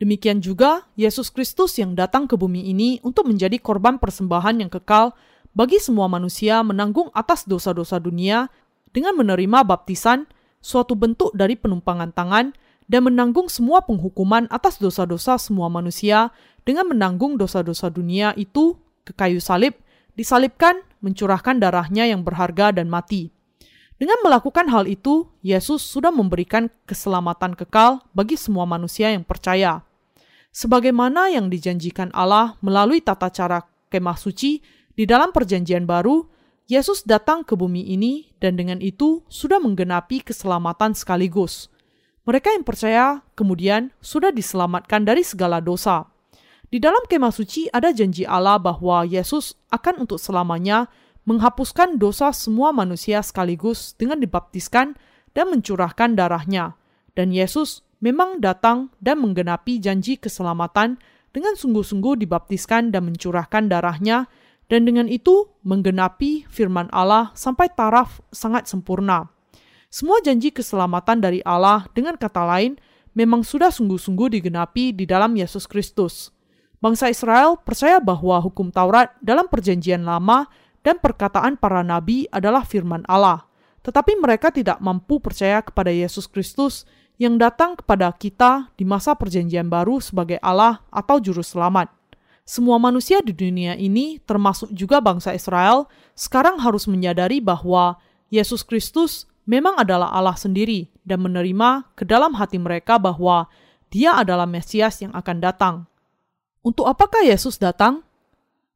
[0.01, 5.15] Demikian juga Yesus Kristus yang datang ke bumi ini untuk menjadi korban persembahan yang kekal
[5.55, 8.51] bagi semua manusia menanggung atas dosa-dosa dunia
[8.91, 10.28] dengan menerima baptisan,
[10.59, 12.51] suatu bentuk dari penumpangan tangan,
[12.86, 16.29] dan menanggung semua penghukuman atas dosa-dosa semua manusia
[16.65, 19.77] dengan menanggung dosa-dosa dunia itu ke kayu salib,
[20.17, 23.29] disalibkan, mencurahkan darahnya yang berharga dan mati.
[23.95, 29.88] Dengan melakukan hal itu, Yesus sudah memberikan keselamatan kekal bagi semua manusia yang percaya.
[30.51, 34.59] Sebagaimana yang dijanjikan Allah melalui tata cara kemah suci
[34.95, 36.27] di dalam perjanjian baru,
[36.65, 41.69] Yesus datang ke bumi ini dan dengan itu sudah menggenapi keselamatan sekaligus.
[42.26, 46.09] Mereka yang percaya kemudian sudah diselamatkan dari segala dosa.
[46.73, 50.89] Di dalam kemah suci ada janji Allah bahwa Yesus akan untuk selamanya
[51.30, 54.97] menghapuskan dosa semua manusia sekaligus dengan dibaptiskan
[55.38, 56.73] dan mencurahkan darahnya.
[57.13, 60.97] Dan Yesus memang datang dan menggenapi janji keselamatan
[61.30, 64.26] dengan sungguh-sungguh dibaptiskan dan mencurahkan darahnya
[64.65, 69.34] dan dengan itu menggenapi firman Allah sampai taraf sangat sempurna.
[69.95, 72.75] Semua janji keselamatan dari Allah dengan kata lain
[73.15, 76.35] memang sudah sungguh-sungguh digenapi di dalam Yesus Kristus.
[76.83, 80.51] Bangsa Israel percaya bahwa hukum Taurat dalam Perjanjian Lama
[80.83, 83.47] dan perkataan para nabi adalah firman Allah,
[83.87, 86.83] tetapi mereka tidak mampu percaya kepada Yesus Kristus
[87.15, 91.87] yang datang kepada kita di masa Perjanjian Baru sebagai Allah atau Juru Selamat.
[92.43, 95.87] Semua manusia di dunia ini, termasuk juga bangsa Israel,
[96.19, 97.95] sekarang harus menyadari bahwa
[98.27, 103.49] Yesus Kristus memang adalah Allah sendiri dan menerima ke dalam hati mereka bahwa
[103.93, 105.75] Dia adalah Mesias yang akan datang.
[106.65, 108.01] Untuk apakah Yesus datang?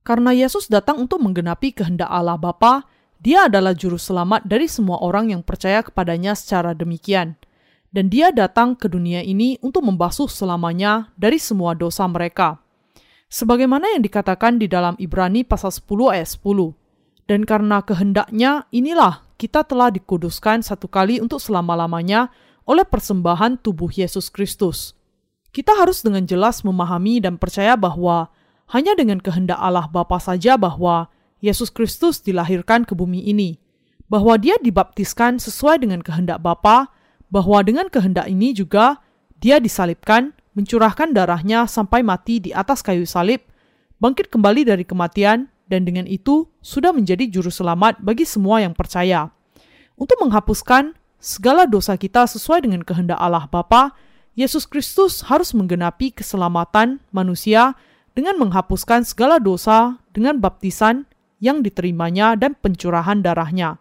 [0.05, 2.87] Karena Yesus datang untuk menggenapi kehendak Allah Bapa,
[3.19, 7.35] Dia adalah juru selamat dari semua orang yang percaya kepadanya secara demikian.
[7.89, 12.61] Dan Dia datang ke dunia ini untuk membasuh selamanya dari semua dosa mereka
[13.29, 16.73] sebagaimana yang dikatakan di dalam Ibrani pasal 10 ayat 10.
[17.29, 22.33] Dan karena kehendaknya inilah kita telah dikuduskan satu kali untuk selama-lamanya
[22.65, 24.97] oleh persembahan tubuh Yesus Kristus.
[25.53, 28.33] Kita harus dengan jelas memahami dan percaya bahwa
[28.73, 33.61] hanya dengan kehendak Allah Bapa saja bahwa Yesus Kristus dilahirkan ke bumi ini,
[34.09, 36.89] bahwa dia dibaptiskan sesuai dengan kehendak Bapa,
[37.29, 39.01] bahwa dengan kehendak ini juga
[39.37, 43.41] dia disalibkan mencurahkan darahnya sampai mati di atas kayu salib,
[44.01, 49.29] bangkit kembali dari kematian, dan dengan itu sudah menjadi juru selamat bagi semua yang percaya.
[49.95, 53.93] Untuk menghapuskan segala dosa kita sesuai dengan kehendak Allah Bapa,
[54.33, 57.77] Yesus Kristus harus menggenapi keselamatan manusia
[58.17, 61.05] dengan menghapuskan segala dosa dengan baptisan
[61.39, 63.79] yang diterimanya dan pencurahan darahnya.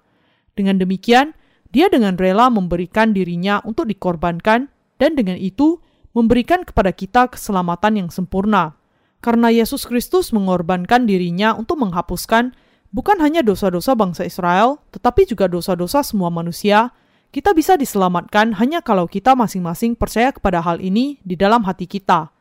[0.55, 1.35] Dengan demikian,
[1.71, 5.79] dia dengan rela memberikan dirinya untuk dikorbankan dan dengan itu
[6.17, 8.75] memberikan kepada kita keselamatan yang sempurna.
[9.19, 12.55] Karena Yesus Kristus mengorbankan dirinya untuk menghapuskan
[12.95, 16.95] bukan hanya dosa-dosa bangsa Israel, tetapi juga dosa-dosa semua manusia,
[17.29, 22.33] kita bisa diselamatkan hanya kalau kita masing-masing percaya kepada hal ini di dalam hati kita.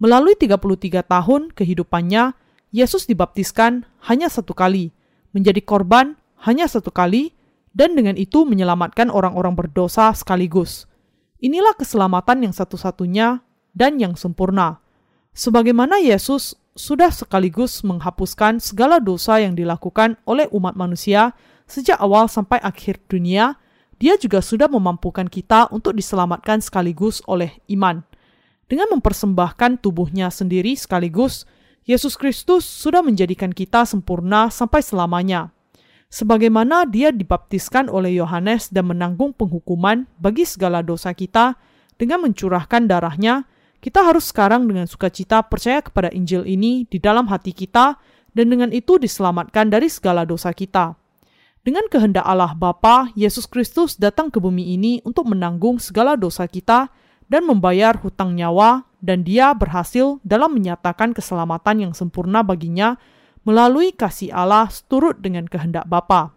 [0.00, 2.34] Melalui 33 tahun kehidupannya,
[2.72, 4.90] Yesus dibaptiskan hanya satu kali,
[5.36, 7.36] menjadi korban hanya satu kali,
[7.70, 10.90] dan dengan itu menyelamatkan orang-orang berdosa sekaligus.
[11.38, 13.42] Inilah keselamatan yang satu-satunya
[13.72, 14.81] dan yang sempurna.
[15.32, 21.32] Sebagaimana Yesus sudah sekaligus menghapuskan segala dosa yang dilakukan oleh umat manusia
[21.64, 23.56] sejak awal sampai akhir dunia,
[23.96, 28.04] dia juga sudah memampukan kita untuk diselamatkan sekaligus oleh iman.
[28.68, 31.48] Dengan mempersembahkan tubuhnya sendiri sekaligus,
[31.88, 35.52] Yesus Kristus sudah menjadikan kita sempurna sampai selamanya
[36.12, 41.56] sebagaimana dia dibaptiskan oleh Yohanes dan menanggung penghukuman bagi segala dosa kita
[41.96, 43.48] dengan mencurahkan darahnya,
[43.82, 47.98] kita harus sekarang dengan sukacita percaya kepada Injil ini di dalam hati kita
[48.30, 50.94] dan dengan itu diselamatkan dari segala dosa kita.
[51.66, 56.94] Dengan kehendak Allah Bapa, Yesus Kristus datang ke bumi ini untuk menanggung segala dosa kita
[57.26, 62.98] dan membayar hutang nyawa dan dia berhasil dalam menyatakan keselamatan yang sempurna baginya
[63.42, 66.34] melalui kasih Allah seturut dengan kehendak Bapa.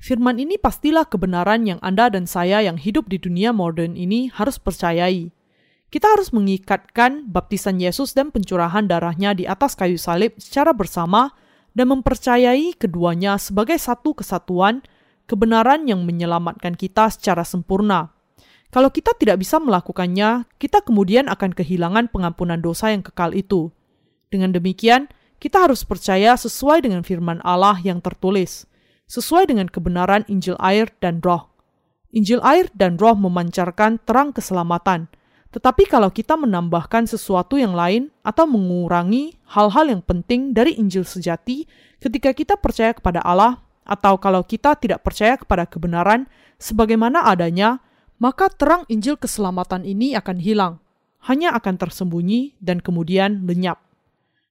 [0.00, 4.56] Firman ini pastilah kebenaran yang Anda dan saya yang hidup di dunia modern ini harus
[4.56, 5.28] percayai.
[5.90, 11.34] Kita harus mengikatkan baptisan Yesus dan pencurahan darahnya di atas kayu salib secara bersama
[11.74, 14.86] dan mempercayai keduanya sebagai satu kesatuan,
[15.26, 18.14] kebenaran yang menyelamatkan kita secara sempurna.
[18.70, 23.74] Kalau kita tidak bisa melakukannya, kita kemudian akan kehilangan pengampunan dosa yang kekal itu.
[24.30, 25.10] Dengan demikian,
[25.42, 28.70] kita harus percaya sesuai dengan firman Allah yang tertulis,
[29.10, 31.50] sesuai dengan kebenaran Injil air dan roh.
[32.14, 35.10] Injil air dan roh memancarkan terang keselamatan,
[35.50, 41.66] tetapi kalau kita menambahkan sesuatu yang lain atau mengurangi hal-hal yang penting dari Injil sejati
[41.98, 43.58] ketika kita percaya kepada Allah,
[43.90, 46.30] atau kalau kita tidak percaya kepada kebenaran
[46.62, 47.82] sebagaimana adanya,
[48.22, 50.74] maka terang Injil keselamatan ini akan hilang,
[51.26, 53.82] hanya akan tersembunyi dan kemudian lenyap.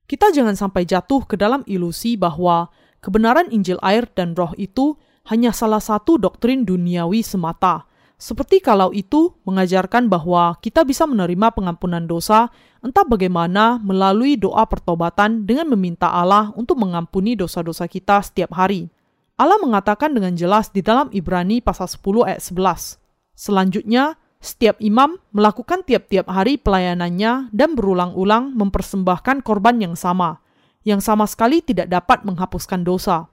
[0.09, 2.67] Kita jangan sampai jatuh ke dalam ilusi bahwa
[2.99, 7.85] kebenaran Injil air dan roh itu hanya salah satu doktrin duniawi semata,
[8.19, 12.51] seperti kalau itu mengajarkan bahwa kita bisa menerima pengampunan dosa
[12.83, 18.91] entah bagaimana melalui doa pertobatan dengan meminta Allah untuk mengampuni dosa-dosa kita setiap hari.
[19.39, 22.99] Allah mengatakan dengan jelas di dalam Ibrani pasal 10 ayat 11.
[23.39, 30.43] Selanjutnya, setiap imam melakukan tiap-tiap hari pelayanannya dan berulang-ulang mempersembahkan korban yang sama,
[30.83, 33.31] yang sama sekali tidak dapat menghapuskan dosa.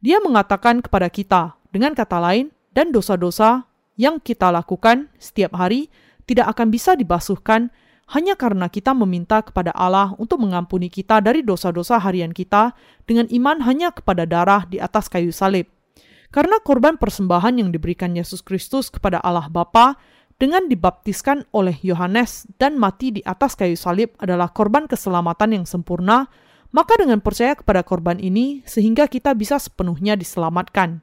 [0.00, 5.90] Dia mengatakan kepada kita, dengan kata lain, dan dosa-dosa yang kita lakukan setiap hari
[6.24, 7.70] tidak akan bisa dibasuhkan
[8.12, 12.76] hanya karena kita meminta kepada Allah untuk mengampuni kita dari dosa-dosa harian kita
[13.08, 15.64] dengan iman hanya kepada darah di atas kayu salib.
[16.28, 19.96] Karena korban persembahan yang diberikan Yesus Kristus kepada Allah Bapa
[20.36, 26.26] dengan dibaptiskan oleh Yohanes dan mati di atas kayu salib adalah korban keselamatan yang sempurna,
[26.74, 31.00] maka dengan percaya kepada korban ini sehingga kita bisa sepenuhnya diselamatkan.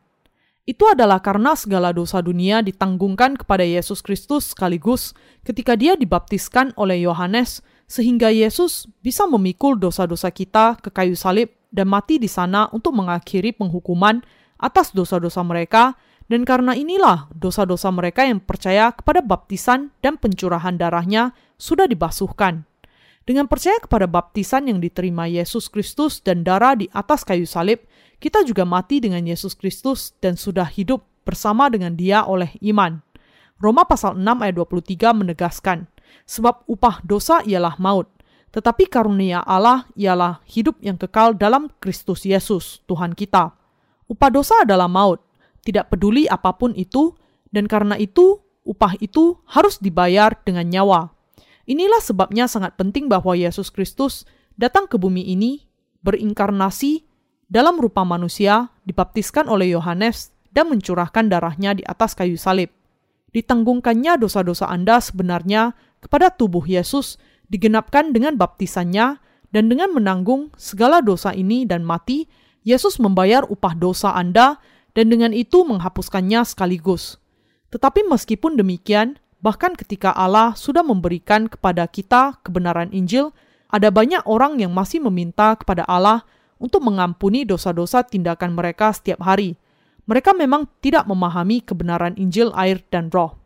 [0.61, 7.01] Itu adalah karena segala dosa dunia ditanggungkan kepada Yesus Kristus sekaligus ketika dia dibaptiskan oleh
[7.01, 12.93] Yohanes, sehingga Yesus bisa memikul dosa-dosa kita ke kayu salib dan mati di sana untuk
[12.93, 14.21] mengakhiri penghukuman
[14.61, 15.97] atas dosa-dosa mereka,
[16.29, 22.63] dan karena inilah dosa-dosa mereka yang percaya kepada baptisan dan pencurahan darahnya sudah dibasuhkan.
[23.25, 27.83] Dengan percaya kepada baptisan yang diterima Yesus Kristus dan darah di atas kayu salib,
[28.21, 33.01] kita juga mati dengan Yesus Kristus dan sudah hidup bersama dengan dia oleh iman.
[33.57, 35.89] Roma pasal 6 ayat 23 menegaskan,
[36.29, 38.05] sebab upah dosa ialah maut,
[38.53, 43.57] tetapi karunia Allah ialah hidup yang kekal dalam Kristus Yesus, Tuhan kita.
[44.05, 45.21] Upah dosa adalah maut,
[45.65, 47.17] tidak peduli apa pun itu,
[47.49, 51.09] dan karena itu upah itu harus dibayar dengan nyawa.
[51.65, 55.65] Inilah sebabnya sangat penting bahwa Yesus Kristus datang ke bumi ini,
[56.01, 57.10] berinkarnasi,
[57.51, 62.71] dalam rupa manusia dibaptiskan oleh Yohanes dan mencurahkan darahnya di atas kayu salib.
[63.35, 67.19] Ditanggungkannya dosa-dosa Anda sebenarnya kepada tubuh Yesus
[67.51, 69.19] digenapkan dengan baptisannya
[69.51, 72.31] dan dengan menanggung segala dosa ini dan mati,
[72.63, 74.55] Yesus membayar upah dosa Anda
[74.95, 77.19] dan dengan itu menghapuskannya sekaligus.
[77.71, 83.35] Tetapi meskipun demikian, bahkan ketika Allah sudah memberikan kepada kita kebenaran Injil,
[83.71, 86.27] ada banyak orang yang masih meminta kepada Allah
[86.61, 89.57] untuk mengampuni dosa-dosa tindakan mereka setiap hari.
[90.05, 93.41] Mereka memang tidak memahami kebenaran Injil, air, dan Roh.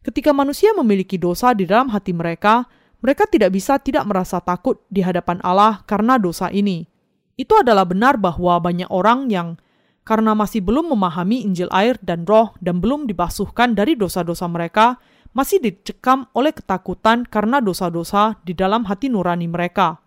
[0.00, 2.64] Ketika manusia memiliki dosa di dalam hati mereka,
[3.04, 6.88] mereka tidak bisa tidak merasa takut di hadapan Allah karena dosa ini.
[7.36, 9.60] Itu adalah benar bahwa banyak orang yang
[10.06, 14.96] karena masih belum memahami Injil air dan roh dan belum dibasuhkan dari dosa-dosa mereka,
[15.36, 20.00] masih dicekam oleh ketakutan karena dosa-dosa di dalam hati nurani mereka.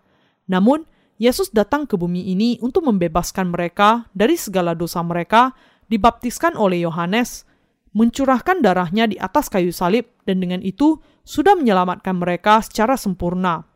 [0.50, 0.88] Namun,
[1.20, 5.52] Yesus datang ke bumi ini untuk membebaskan mereka dari segala dosa mereka,
[5.92, 7.44] dibaptiskan oleh Yohanes,
[7.92, 13.68] mencurahkan darahnya di atas kayu salib, dan dengan itu sudah menyelamatkan mereka secara sempurna.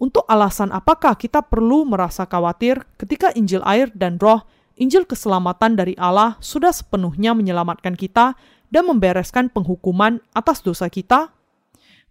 [0.00, 4.40] Untuk alasan apakah kita perlu merasa khawatir ketika Injil air dan roh,
[4.80, 8.32] Injil keselamatan dari Allah sudah sepenuhnya menyelamatkan kita
[8.72, 11.28] dan membereskan penghukuman atas dosa kita?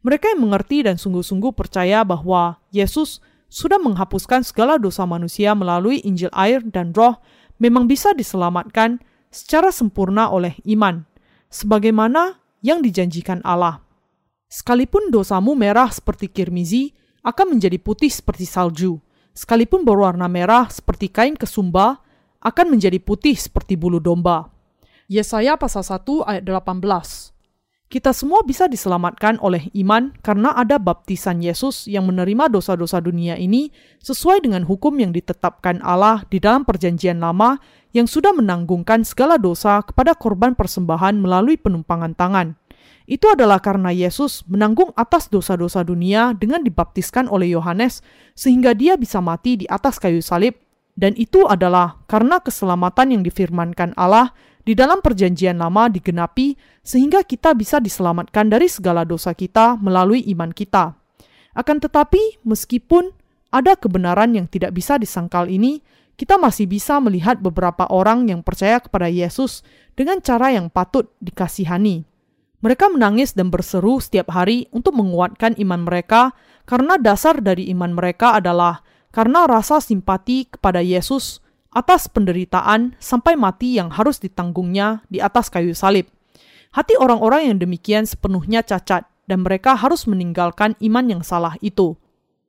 [0.05, 6.29] Mereka yang mengerti dan sungguh-sungguh percaya bahwa Yesus sudah menghapuskan segala dosa manusia melalui Injil
[6.37, 7.17] air dan roh
[7.57, 9.01] memang bisa diselamatkan
[9.33, 11.03] secara sempurna oleh iman,
[11.49, 13.81] sebagaimana yang dijanjikan Allah.
[14.49, 18.97] Sekalipun dosamu merah seperti kirmizi, akan menjadi putih seperti salju.
[19.35, 22.01] Sekalipun berwarna merah seperti kain kesumba,
[22.39, 24.49] akan menjadi putih seperti bulu domba.
[25.09, 27.38] Yesaya pasal 1 ayat 18
[27.89, 33.73] kita semua bisa diselamatkan oleh iman karena ada baptisan Yesus yang menerima dosa-dosa dunia ini
[34.05, 37.57] sesuai dengan hukum yang ditetapkan Allah di dalam Perjanjian Lama
[37.89, 42.53] yang sudah menanggungkan segala dosa kepada korban persembahan melalui penumpangan tangan.
[43.09, 48.05] Itu adalah karena Yesus menanggung atas dosa-dosa dunia dengan dibaptiskan oleh Yohanes
[48.37, 50.53] sehingga dia bisa mati di atas kayu salib
[50.93, 54.29] dan itu adalah karena keselamatan yang difirmankan Allah
[54.69, 56.53] di dalam perjanjian lama digenapi
[56.85, 60.93] sehingga kita bisa diselamatkan dari segala dosa kita melalui iman kita.
[61.57, 63.09] Akan tetapi, meskipun
[63.49, 65.81] ada kebenaran yang tidak bisa disangkal ini,
[66.21, 69.65] kita masih bisa melihat beberapa orang yang percaya kepada Yesus
[69.97, 72.05] dengan cara yang patut dikasihani.
[72.61, 76.37] Mereka menangis dan berseru setiap hari untuk menguatkan iman mereka,
[76.69, 83.77] karena dasar dari iman mereka adalah karena rasa simpati kepada Yesus atas penderitaan sampai mati
[83.77, 86.09] yang harus ditanggungnya di atas kayu salib.
[86.69, 91.93] Hati orang-orang yang demikian sepenuhnya cacat, dan mereka harus meninggalkan iman yang salah itu.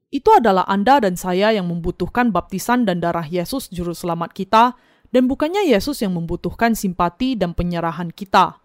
[0.09, 4.75] Itu adalah Anda dan saya yang membutuhkan baptisan dan darah Yesus Juru Selamat kita,
[5.13, 8.59] dan bukannya Yesus yang membutuhkan simpati dan penyerahan kita.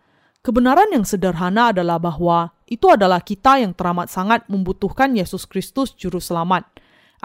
[0.45, 6.22] Kebenaran yang sederhana adalah bahwa itu adalah kita yang teramat sangat membutuhkan Yesus Kristus Juru
[6.22, 6.66] Selamat.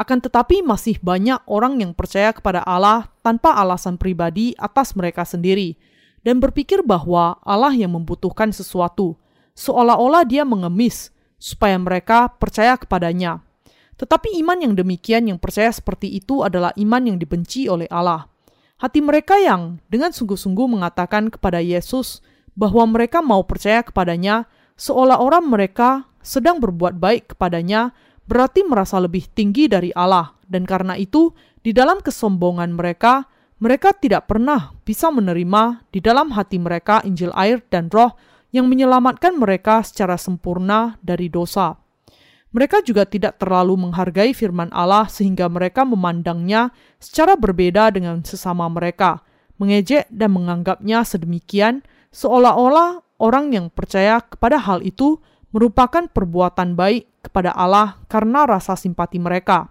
[0.01, 5.77] Akan tetapi, masih banyak orang yang percaya kepada Allah tanpa alasan pribadi atas mereka sendiri,
[6.25, 9.21] dan berpikir bahwa Allah yang membutuhkan sesuatu,
[9.53, 13.45] seolah-olah Dia mengemis supaya mereka percaya kepadanya.
[14.01, 18.25] Tetapi iman yang demikian yang percaya seperti itu adalah iman yang dibenci oleh Allah.
[18.81, 22.25] Hati mereka yang dengan sungguh-sungguh mengatakan kepada Yesus
[22.57, 24.49] bahwa mereka mau percaya kepadanya,
[24.81, 27.93] seolah-olah mereka sedang berbuat baik kepadanya,
[28.31, 31.35] berarti merasa lebih tinggi dari Allah, dan karena itu,
[31.67, 33.27] di dalam kesombongan mereka,
[33.59, 38.15] mereka tidak pernah bisa menerima di dalam hati mereka Injil air dan Roh
[38.55, 41.75] yang menyelamatkan mereka secara sempurna dari dosa.
[42.51, 49.23] Mereka juga tidak terlalu menghargai firman Allah sehingga mereka memandangnya secara berbeda dengan sesama mereka,
[49.61, 55.21] mengejek dan menganggapnya sedemikian seolah-olah orang yang percaya kepada hal itu
[55.53, 59.69] merupakan perbuatan baik kepada Allah karena rasa simpati mereka.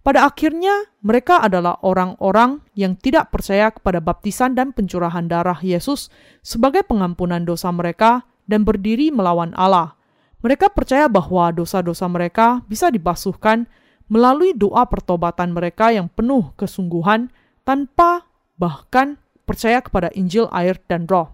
[0.00, 6.08] Pada akhirnya, mereka adalah orang-orang yang tidak percaya kepada baptisan dan pencurahan darah Yesus
[6.40, 10.00] sebagai pengampunan dosa mereka dan berdiri melawan Allah.
[10.40, 13.68] Mereka percaya bahwa dosa-dosa mereka bisa dibasuhkan
[14.08, 17.28] melalui doa pertobatan mereka yang penuh kesungguhan
[17.68, 18.24] tanpa
[18.56, 21.28] bahkan percaya kepada Injil, air, dan Roh.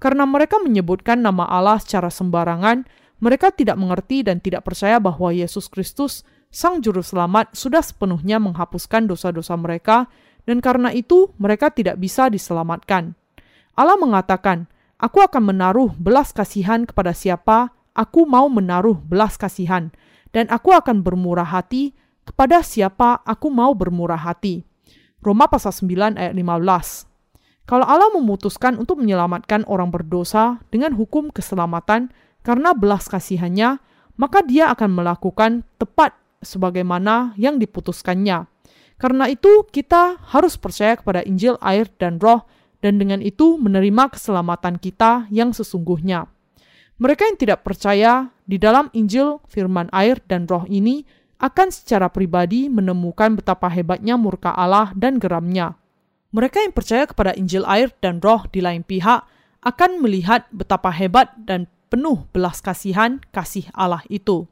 [0.00, 2.88] Karena mereka menyebutkan nama Allah secara sembarangan,
[3.18, 9.10] mereka tidak mengerti dan tidak percaya bahwa Yesus Kristus, Sang Juru Selamat, sudah sepenuhnya menghapuskan
[9.10, 10.06] dosa-dosa mereka,
[10.48, 13.12] dan karena itu mereka tidak bisa diselamatkan.
[13.76, 19.90] Allah mengatakan, Aku akan menaruh belas kasihan kepada siapa aku mau menaruh belas kasihan,
[20.30, 24.62] dan aku akan bermurah hati kepada siapa aku mau bermurah hati.
[25.18, 32.14] Roma pasal 9 ayat 15 Kalau Allah memutuskan untuk menyelamatkan orang berdosa dengan hukum keselamatan,
[32.42, 33.78] karena belas kasihannya,
[34.18, 38.46] maka dia akan melakukan tepat sebagaimana yang diputuskannya.
[38.98, 42.42] Karena itu, kita harus percaya kepada Injil, air, dan Roh,
[42.82, 46.26] dan dengan itu menerima keselamatan kita yang sesungguhnya.
[46.98, 51.06] Mereka yang tidak percaya di dalam Injil, firman air, dan Roh ini
[51.38, 55.78] akan secara pribadi menemukan betapa hebatnya murka Allah dan geramnya.
[56.34, 59.22] Mereka yang percaya kepada Injil, air, dan Roh di lain pihak
[59.62, 64.46] akan melihat betapa hebat dan penuh belas kasihan kasih Allah itu.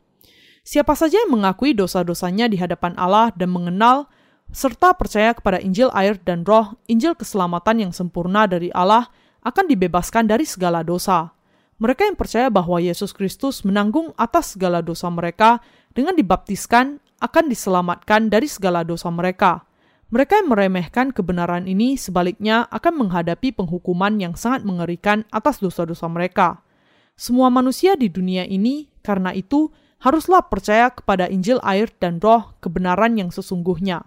[0.66, 4.10] Siapa saja yang mengakui dosa-dosanya di hadapan Allah dan mengenal
[4.50, 9.06] serta percaya kepada Injil air dan roh, Injil keselamatan yang sempurna dari Allah,
[9.46, 11.30] akan dibebaskan dari segala dosa.
[11.78, 15.62] Mereka yang percaya bahwa Yesus Kristus menanggung atas segala dosa mereka
[15.94, 19.62] dengan dibaptiskan akan diselamatkan dari segala dosa mereka.
[20.10, 26.65] Mereka yang meremehkan kebenaran ini sebaliknya akan menghadapi penghukuman yang sangat mengerikan atas dosa-dosa mereka
[27.16, 29.72] semua manusia di dunia ini, karena itu
[30.04, 34.04] haruslah percaya kepada Injil air dan roh kebenaran yang sesungguhnya.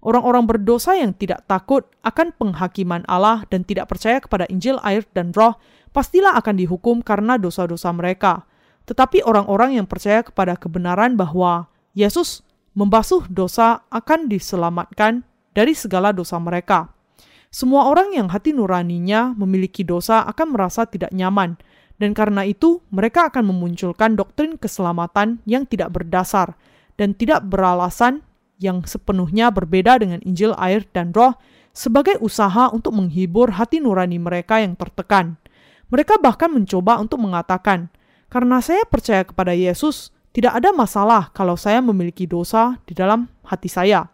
[0.00, 5.36] Orang-orang berdosa yang tidak takut akan penghakiman Allah dan tidak percaya kepada Injil air dan
[5.36, 5.60] roh
[5.92, 8.48] pastilah akan dihukum karena dosa-dosa mereka.
[8.88, 12.40] Tetapi orang-orang yang percaya kepada kebenaran bahwa Yesus
[12.72, 16.88] membasuh dosa akan diselamatkan dari segala dosa mereka.
[17.52, 21.56] Semua orang yang hati nuraninya memiliki dosa akan merasa tidak nyaman
[21.96, 26.56] dan karena itu mereka akan memunculkan doktrin keselamatan yang tidak berdasar
[27.00, 28.24] dan tidak beralasan
[28.56, 31.36] yang sepenuhnya berbeda dengan Injil air dan roh
[31.76, 35.36] sebagai usaha untuk menghibur hati nurani mereka yang tertekan.
[35.92, 37.92] Mereka bahkan mencoba untuk mengatakan,
[38.32, 43.68] karena saya percaya kepada Yesus, tidak ada masalah kalau saya memiliki dosa di dalam hati
[43.68, 44.08] saya.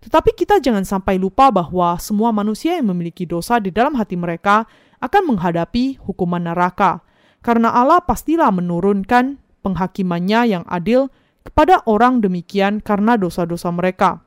[0.00, 4.64] Tetapi kita jangan sampai lupa bahwa semua manusia yang memiliki dosa di dalam hati mereka
[5.02, 7.04] akan menghadapi hukuman neraka
[7.40, 11.08] karena Allah pastilah menurunkan penghakimannya yang adil
[11.44, 14.20] kepada orang demikian karena dosa-dosa mereka.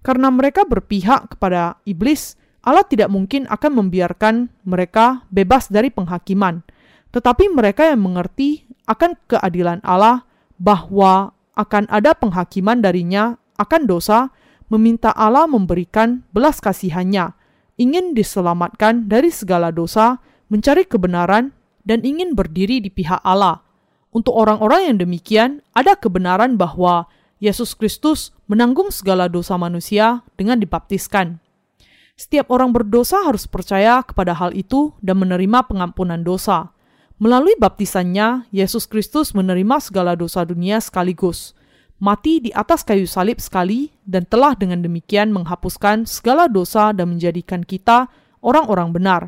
[0.00, 6.64] Karena mereka berpihak kepada iblis, Allah tidak mungkin akan membiarkan mereka bebas dari penghakiman.
[7.12, 10.24] Tetapi mereka yang mengerti akan keadilan Allah
[10.60, 14.32] bahwa akan ada penghakiman darinya akan dosa,
[14.72, 17.36] meminta Allah memberikan belas kasihannya,
[17.76, 21.52] ingin diselamatkan dari segala dosa, mencari kebenaran,
[21.84, 23.64] dan ingin berdiri di pihak Allah.
[24.10, 27.06] Untuk orang-orang yang demikian, ada kebenaran bahwa
[27.40, 31.40] Yesus Kristus menanggung segala dosa manusia dengan dibaptiskan.
[32.20, 36.68] Setiap orang berdosa harus percaya kepada hal itu dan menerima pengampunan dosa.
[37.16, 41.56] Melalui baptisannya, Yesus Kristus menerima segala dosa dunia sekaligus,
[41.96, 47.64] mati di atas kayu salib sekali, dan telah dengan demikian menghapuskan segala dosa dan menjadikan
[47.64, 48.12] kita
[48.44, 49.22] orang-orang benar.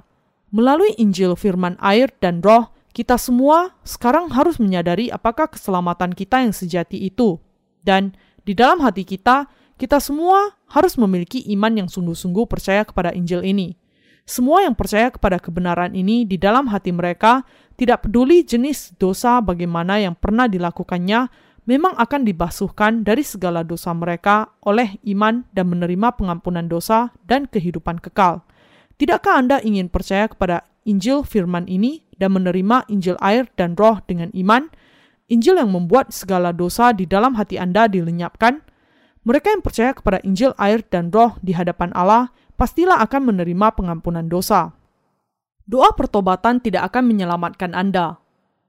[0.52, 6.52] Melalui Injil, firman air, dan roh, kita semua sekarang harus menyadari apakah keselamatan kita yang
[6.52, 7.40] sejati itu.
[7.80, 8.12] Dan
[8.44, 9.48] di dalam hati kita,
[9.80, 13.80] kita semua harus memiliki iman yang sungguh-sungguh percaya kepada Injil ini.
[14.28, 17.42] Semua yang percaya kepada kebenaran ini di dalam hati mereka,
[17.74, 21.32] tidak peduli jenis dosa bagaimana yang pernah dilakukannya,
[21.64, 27.98] memang akan dibasuhkan dari segala dosa mereka oleh iman dan menerima pengampunan dosa dan kehidupan
[27.98, 28.44] kekal.
[29.02, 34.30] Tidakkah Anda ingin percaya kepada Injil firman ini dan menerima Injil air dan roh dengan
[34.30, 34.70] iman?
[35.26, 38.62] Injil yang membuat segala dosa di dalam hati Anda dilenyapkan?
[39.26, 44.30] Mereka yang percaya kepada Injil air dan roh di hadapan Allah pastilah akan menerima pengampunan
[44.30, 44.70] dosa.
[45.66, 48.22] Doa pertobatan tidak akan menyelamatkan Anda.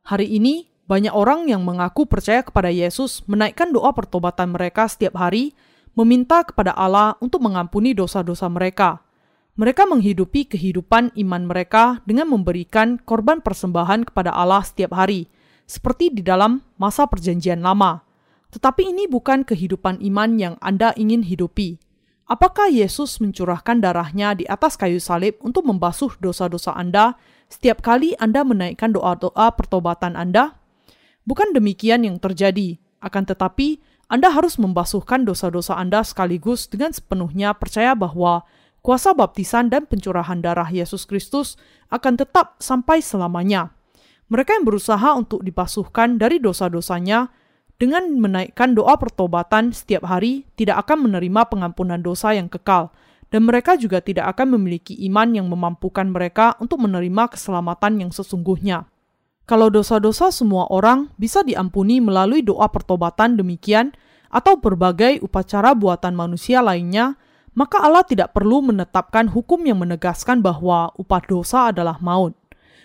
[0.10, 5.54] Hari ini, banyak orang yang mengaku percaya kepada Yesus menaikkan doa pertobatan mereka setiap hari,
[5.94, 9.12] meminta kepada Allah untuk mengampuni dosa-dosa mereka.
[9.54, 15.30] Mereka menghidupi kehidupan iman mereka dengan memberikan korban persembahan kepada Allah setiap hari,
[15.70, 18.01] seperti di dalam masa Perjanjian Lama.
[18.49, 21.78] Tetapi ini bukan kehidupan iman yang Anda ingin hidupi.
[22.26, 27.14] Apakah Yesus mencurahkan darahnya di atas kayu salib untuk membasuh dosa-dosa Anda
[27.45, 30.58] setiap kali Anda menaikkan doa-doa pertobatan Anda?
[31.30, 33.78] Bukan demikian yang terjadi, akan tetapi
[34.10, 38.49] Anda harus membasuhkan dosa-dosa Anda sekaligus dengan sepenuhnya percaya bahwa
[38.84, 41.56] kuasa baptisan dan pencurahan darah Yesus Kristus
[41.88, 43.72] akan tetap sampai selamanya.
[44.28, 47.32] Mereka yang berusaha untuk dibasuhkan dari dosa-dosanya
[47.80, 52.92] dengan menaikkan doa pertobatan setiap hari tidak akan menerima pengampunan dosa yang kekal,
[53.34, 58.86] dan mereka juga tidak akan memiliki iman yang memampukan mereka untuk menerima keselamatan yang sesungguhnya.
[59.44, 63.92] Kalau dosa-dosa semua orang bisa diampuni melalui doa pertobatan demikian,
[64.34, 67.20] atau berbagai upacara buatan manusia lainnya,
[67.54, 72.34] maka Allah tidak perlu menetapkan hukum yang menegaskan bahwa upah dosa adalah maut.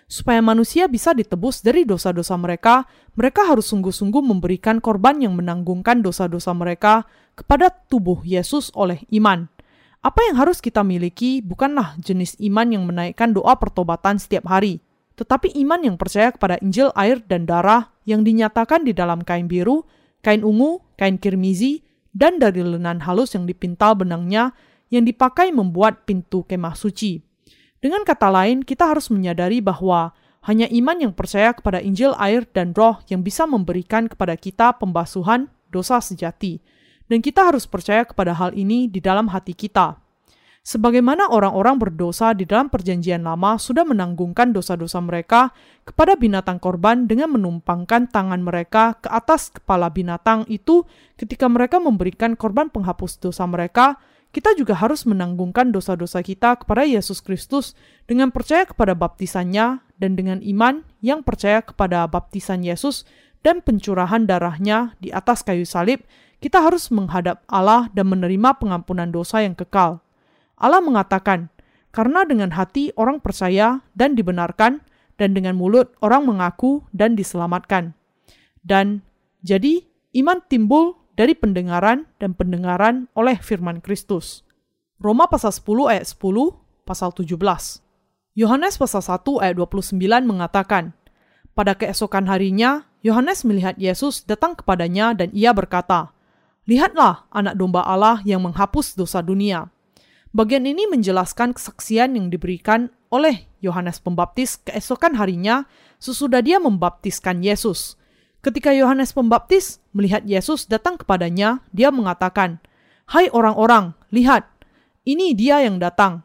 [0.08, 6.56] Supaya manusia bisa ditebus dari dosa-dosa mereka, mereka harus sungguh-sungguh memberikan korban yang menanggungkan dosa-dosa
[6.56, 7.04] mereka
[7.36, 9.52] kepada tubuh Yesus oleh iman.
[10.00, 14.80] Apa yang harus kita miliki bukanlah jenis iman yang menaikkan doa pertobatan setiap hari,
[15.18, 19.84] tetapi iman yang percaya kepada Injil air dan darah yang dinyatakan di dalam kain biru,
[20.24, 21.84] kain ungu, kain kirmizi,
[22.16, 24.56] dan dari lenan halus yang dipintal benangnya
[24.88, 27.20] yang dipakai membuat pintu kemah suci.
[27.78, 30.10] Dengan kata lain, kita harus menyadari bahwa
[30.48, 35.46] hanya iman yang percaya kepada Injil air dan roh yang bisa memberikan kepada kita pembasuhan
[35.68, 36.58] dosa sejati.
[37.08, 39.96] Dan kita harus percaya kepada hal ini di dalam hati kita.
[40.68, 45.48] Sebagaimana orang-orang berdosa di dalam perjanjian lama sudah menanggungkan dosa-dosa mereka
[45.88, 50.84] kepada binatang korban dengan menumpangkan tangan mereka ke atas kepala binatang itu
[51.16, 53.96] ketika mereka memberikan korban penghapus dosa mereka,
[54.28, 57.72] kita juga harus menanggungkan dosa-dosa kita kepada Yesus Kristus
[58.04, 63.08] dengan percaya kepada baptisannya dan dengan iman yang percaya kepada baptisan Yesus
[63.40, 66.04] dan pencurahan darahnya di atas kayu salib,
[66.44, 70.04] kita harus menghadap Allah dan menerima pengampunan dosa yang kekal.
[70.58, 71.50] Allah mengatakan,
[71.94, 74.84] karena dengan hati orang percaya dan dibenarkan,
[75.18, 77.92] dan dengan mulut orang mengaku dan diselamatkan.
[78.62, 79.02] Dan
[79.42, 79.82] jadi
[80.14, 84.46] iman timbul dari pendengaran dan pendengaran oleh firman Kristus.
[85.02, 86.54] Roma pasal 10 ayat 10,
[86.86, 87.34] pasal 17.
[88.38, 90.94] Yohanes pasal 1 ayat 29 mengatakan,
[91.58, 96.14] Pada keesokan harinya, Yohanes melihat Yesus datang kepadanya dan ia berkata,
[96.70, 99.66] Lihatlah anak domba Allah yang menghapus dosa dunia.
[100.38, 105.66] Bagian ini menjelaskan kesaksian yang diberikan oleh Yohanes Pembaptis keesokan harinya
[105.98, 107.98] sesudah dia membaptiskan Yesus.
[108.38, 112.62] Ketika Yohanes Pembaptis melihat Yesus datang kepadanya, dia mengatakan,
[113.10, 114.46] "Hai orang-orang, lihat,
[115.02, 116.22] ini dia yang datang."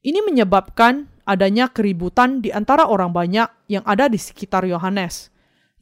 [0.00, 5.28] Ini menyebabkan adanya keributan di antara orang banyak yang ada di sekitar Yohanes.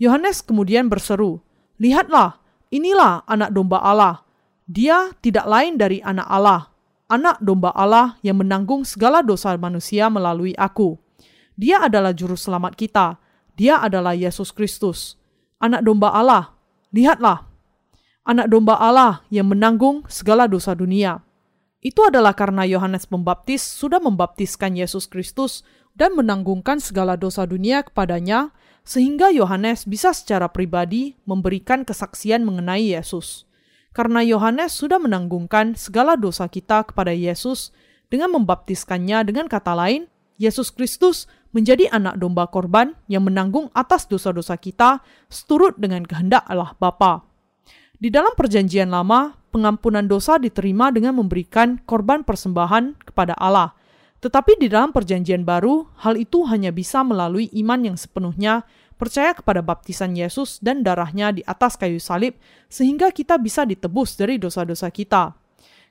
[0.02, 1.38] Yohanes kemudian berseru,
[1.78, 2.42] "Lihatlah,
[2.74, 4.26] inilah anak domba Allah.
[4.66, 6.73] Dia tidak lain dari anak Allah,
[7.14, 10.98] anak domba Allah yang menanggung segala dosa manusia melalui aku.
[11.54, 13.22] Dia adalah juru selamat kita.
[13.54, 15.14] Dia adalah Yesus Kristus."
[15.64, 16.52] anak domba Allah.
[16.92, 17.48] Lihatlah.
[18.24, 21.20] anak domba Allah yang menanggung segala dosa dunia.
[21.84, 25.60] Itu adalah karena Yohanes Pembaptis sudah membaptiskan Yesus Kristus
[25.92, 33.44] dan menanggungkan segala dosa dunia kepadanya, sehingga Yohanes bisa secara pribadi memberikan kesaksian mengenai Yesus.
[33.94, 37.70] Karena Yohanes sudah menanggungkan segala dosa kita kepada Yesus
[38.10, 44.58] dengan membaptiskannya dengan kata lain, Yesus Kristus menjadi anak domba korban yang menanggung atas dosa-dosa
[44.58, 44.98] kita
[45.30, 47.22] seturut dengan kehendak Allah Bapa.
[47.94, 53.78] Di dalam perjanjian lama, pengampunan dosa diterima dengan memberikan korban persembahan kepada Allah.
[54.18, 59.60] Tetapi di dalam perjanjian baru, hal itu hanya bisa melalui iman yang sepenuhnya percaya kepada
[59.60, 62.38] baptisan Yesus dan darahnya di atas kayu salib,
[62.70, 65.34] sehingga kita bisa ditebus dari dosa-dosa kita.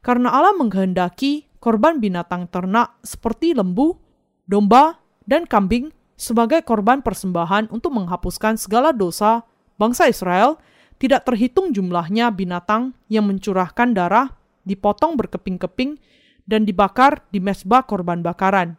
[0.04, 3.96] Karena Allah menghendaki korban binatang ternak seperti lembu,
[4.44, 9.48] domba, dan kambing sebagai korban persembahan untuk menghapuskan segala dosa
[9.80, 10.60] bangsa Israel,
[11.00, 14.32] tidak terhitung jumlahnya binatang yang mencurahkan darah,
[14.64, 16.00] dipotong berkeping-keping,
[16.44, 18.76] dan dibakar di mesbah korban bakaran.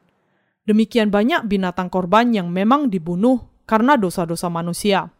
[0.64, 5.12] Demikian banyak binatang korban yang memang dibunuh karena dosa-dosa manusia.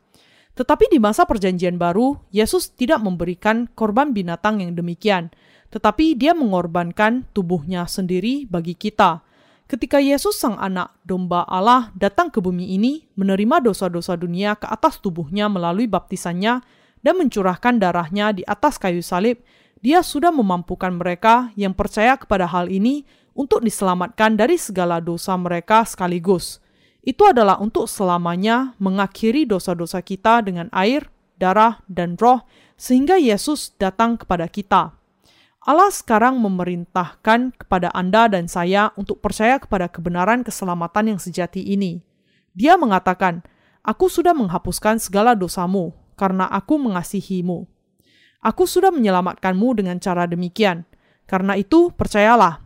[0.55, 5.35] Tetapi di masa Perjanjian Baru, Yesus tidak memberikan korban binatang yang demikian,
[5.75, 9.27] tetapi Dia mengorbankan tubuhnya sendiri bagi kita.
[9.67, 15.03] Ketika Yesus, Sang Anak Domba Allah, datang ke bumi ini, menerima dosa-dosa dunia ke atas
[15.03, 16.63] tubuhnya melalui baptisannya,
[17.05, 19.43] dan mencurahkan darahnya di atas kayu salib,
[19.85, 23.05] dia sudah memampukan mereka yang percaya kepada hal ini
[23.37, 26.64] untuk diselamatkan dari segala dosa mereka sekaligus.
[27.05, 32.49] Itu adalah untuk selamanya mengakhiri dosa-dosa kita dengan air, darah, dan roh,
[32.81, 34.97] sehingga Yesus datang kepada kita.
[35.65, 42.01] Allah sekarang memerintahkan kepada Anda dan saya untuk percaya kepada kebenaran keselamatan yang sejati ini.
[42.57, 43.45] Dia mengatakan,
[43.85, 47.67] "Aku sudah menghapuskan segala dosamu, karena aku mengasihimu.
[48.45, 50.87] Aku sudah menyelamatkanmu dengan cara demikian.
[51.25, 52.61] Karena itu, percayalah,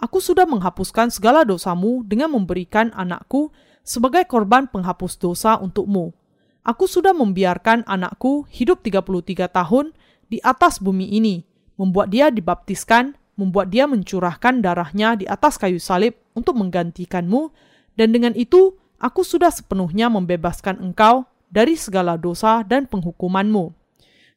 [0.00, 3.52] aku sudah menghapuskan segala dosamu dengan memberikan anakku
[3.90, 6.14] sebagai korban penghapus dosa untukmu.
[6.62, 9.90] Aku sudah membiarkan anakku hidup 33 tahun
[10.30, 11.42] di atas bumi ini,
[11.74, 17.50] membuat dia dibaptiskan, membuat dia mencurahkan darahnya di atas kayu salib untuk menggantikanmu,
[17.98, 23.74] dan dengan itu aku sudah sepenuhnya membebaskan engkau dari segala dosa dan penghukumanmu.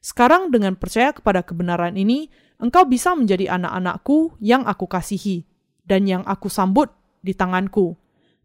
[0.01, 5.45] Sekarang dengan percaya kepada kebenaran ini, engkau bisa menjadi anak-anakku yang aku kasihi,
[5.85, 6.89] dan yang aku sambut
[7.21, 7.93] di tanganku.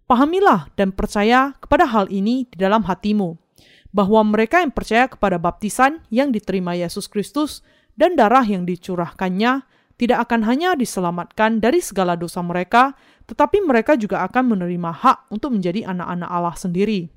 [0.08, 3.36] Pahamilah dan percaya kepada hal ini di dalam hatimu,
[3.92, 7.60] bahwa mereka yang percaya kepada baptisan yang diterima Yesus Kristus
[7.92, 9.68] dan darah yang dicurahkannya
[10.00, 12.96] tidak akan hanya diselamatkan dari segala dosa mereka,
[13.28, 17.12] tetapi mereka juga akan menerima hak untuk menjadi anak-anak Allah sendiri.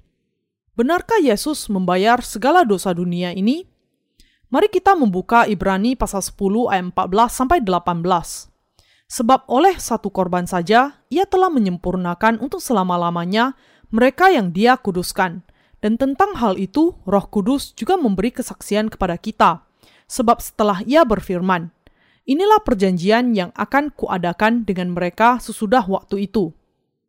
[0.75, 3.63] Benarkah Yesus membayar segala dosa dunia ini?
[4.51, 6.35] Mari kita membuka Ibrani pasal 10
[6.75, 8.50] ayat 14 sampai 18.
[9.11, 13.59] Sebab oleh satu korban saja ia telah menyempurnakan untuk selama-lamanya
[13.91, 15.43] mereka yang dia kuduskan.
[15.83, 19.67] Dan tentang hal itu Roh Kudus juga memberi kesaksian kepada kita.
[20.07, 21.75] Sebab setelah ia berfirman,
[22.23, 26.53] Inilah perjanjian yang akan kuadakan dengan mereka sesudah waktu itu.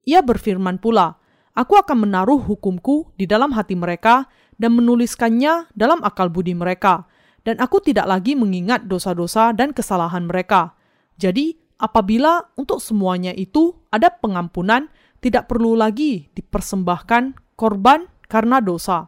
[0.08, 1.20] Ia berfirman pula,
[1.52, 4.24] Aku akan menaruh hukumku di dalam hati mereka
[4.56, 7.04] dan menuliskannya dalam akal budi mereka,
[7.44, 10.72] dan aku tidak lagi mengingat dosa-dosa dan kesalahan mereka.
[11.20, 14.88] Jadi, apabila untuk semuanya itu ada pengampunan,
[15.22, 19.06] tidak perlu lagi dipersembahkan korban karena dosa.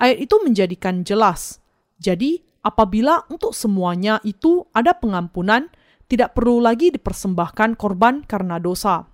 [0.00, 1.60] Ayat itu menjadikan jelas.
[2.00, 5.70] Jadi, apabila untuk semuanya itu ada pengampunan,
[6.10, 9.06] tidak perlu lagi dipersembahkan korban karena dosa.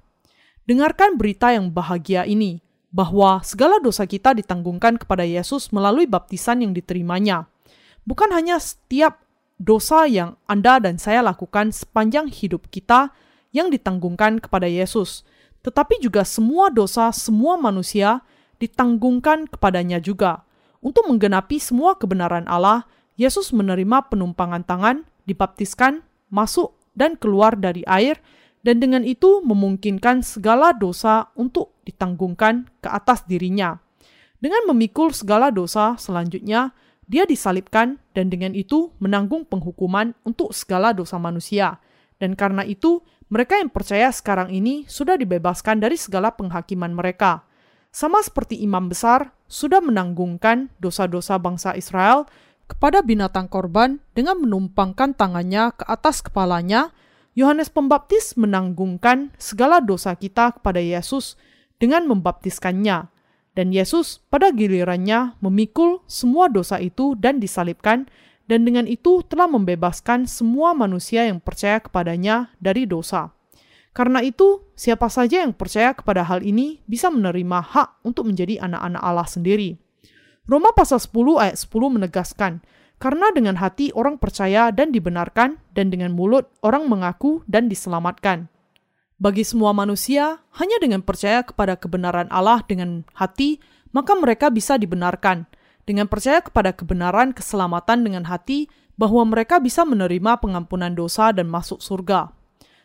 [0.64, 6.74] Dengarkan berita yang bahagia ini, bahwa segala dosa kita ditanggungkan kepada Yesus melalui baptisan yang
[6.74, 7.46] diterimanya.
[8.02, 9.22] Bukan hanya setiap
[9.60, 13.12] dosa yang Anda dan saya lakukan sepanjang hidup kita
[13.52, 15.22] yang ditanggungkan kepada Yesus,
[15.60, 18.24] tetapi juga semua dosa semua manusia
[18.56, 20.48] ditanggungkan kepadanya juga.
[20.80, 22.88] Untuk menggenapi semua kebenaran Allah,
[23.20, 26.00] Yesus menerima penumpangan tangan, dibaptiskan,
[26.32, 28.16] masuk dan keluar dari air,
[28.64, 33.76] dan dengan itu memungkinkan segala dosa untuk ditanggungkan ke atas dirinya.
[34.40, 36.72] Dengan memikul segala dosa selanjutnya,
[37.10, 41.82] dia disalibkan dan dengan itu menanggung penghukuman untuk segala dosa manusia.
[42.22, 47.42] Dan karena itu, mereka yang percaya sekarang ini sudah dibebaskan dari segala penghakiman mereka.
[47.90, 52.30] Sama seperti imam besar sudah menanggungkan dosa-dosa bangsa Israel
[52.70, 56.94] kepada binatang korban dengan menumpangkan tangannya ke atas kepalanya,
[57.34, 61.34] Yohanes Pembaptis menanggungkan segala dosa kita kepada Yesus
[61.82, 63.10] dengan membaptiskannya,
[63.60, 68.08] dan Yesus pada gilirannya memikul semua dosa itu dan disalibkan,
[68.48, 73.36] dan dengan itu telah membebaskan semua manusia yang percaya kepadanya dari dosa.
[73.92, 79.02] Karena itu, siapa saja yang percaya kepada hal ini bisa menerima hak untuk menjadi anak-anak
[79.04, 79.76] Allah sendiri.
[80.48, 82.64] Roma pasal 10 ayat 10 menegaskan,
[82.96, 88.48] karena dengan hati orang percaya dan dibenarkan, dan dengan mulut orang mengaku dan diselamatkan.
[89.20, 93.60] Bagi semua manusia, hanya dengan percaya kepada kebenaran Allah dengan hati,
[93.92, 95.44] maka mereka bisa dibenarkan–
[95.90, 101.82] dengan percaya kepada kebenaran keselamatan dengan hati bahwa mereka bisa menerima pengampunan dosa dan masuk
[101.82, 102.30] surga.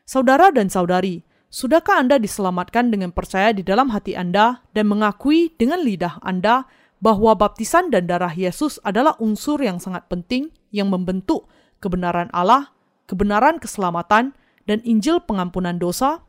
[0.10, 1.22] Saudara dan saudari,
[1.54, 6.66] sudahkah Anda diselamatkan dengan percaya di dalam hati Anda dan mengakui dengan lidah Anda
[6.98, 11.46] bahwa baptisan dan darah Yesus adalah unsur yang sangat penting yang membentuk
[11.84, 12.74] kebenaran Allah,
[13.06, 14.34] kebenaran keselamatan,
[14.66, 16.26] dan Injil pengampunan dosa?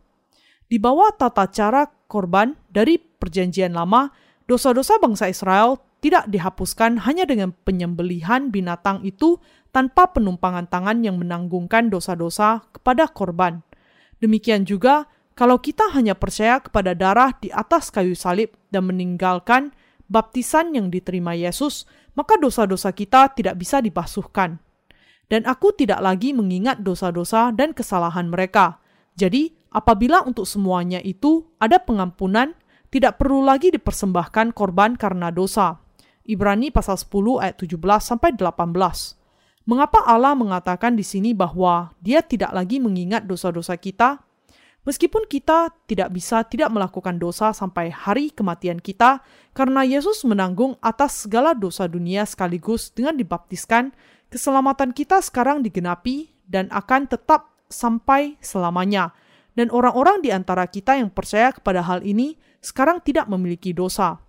[0.67, 4.13] Di bawah tata cara korban dari Perjanjian Lama,
[4.47, 9.41] dosa-dosa bangsa Israel tidak dihapuskan hanya dengan penyembelihan binatang itu
[9.75, 13.61] tanpa penumpangan tangan yang menanggungkan dosa-dosa kepada korban.
[14.23, 19.75] Demikian juga, kalau kita hanya percaya kepada darah di atas kayu salib dan meninggalkan
[20.09, 21.85] baptisan yang diterima Yesus,
[22.17, 24.57] maka dosa-dosa kita tidak bisa dibasuhkan.
[25.27, 28.79] Dan aku tidak lagi mengingat dosa-dosa dan kesalahan mereka.
[29.19, 32.55] Jadi, apabila untuk semuanya itu ada pengampunan,
[32.95, 35.83] tidak perlu lagi dipersembahkan korban karena dosa.
[36.27, 39.19] Ibrani pasal 10 ayat 17 sampai 18.
[39.67, 44.23] Mengapa Allah mengatakan di sini bahwa Dia tidak lagi mengingat dosa-dosa kita?
[44.87, 49.19] Meskipun kita tidak bisa tidak melakukan dosa sampai hari kematian kita,
[49.51, 53.91] karena Yesus menanggung atas segala dosa dunia sekaligus dengan dibaptiskan,
[54.31, 59.15] keselamatan kita sekarang digenapi dan akan tetap sampai selamanya.
[59.57, 64.21] Dan orang-orang di antara kita yang percaya kepada hal ini sekarang tidak memiliki dosa.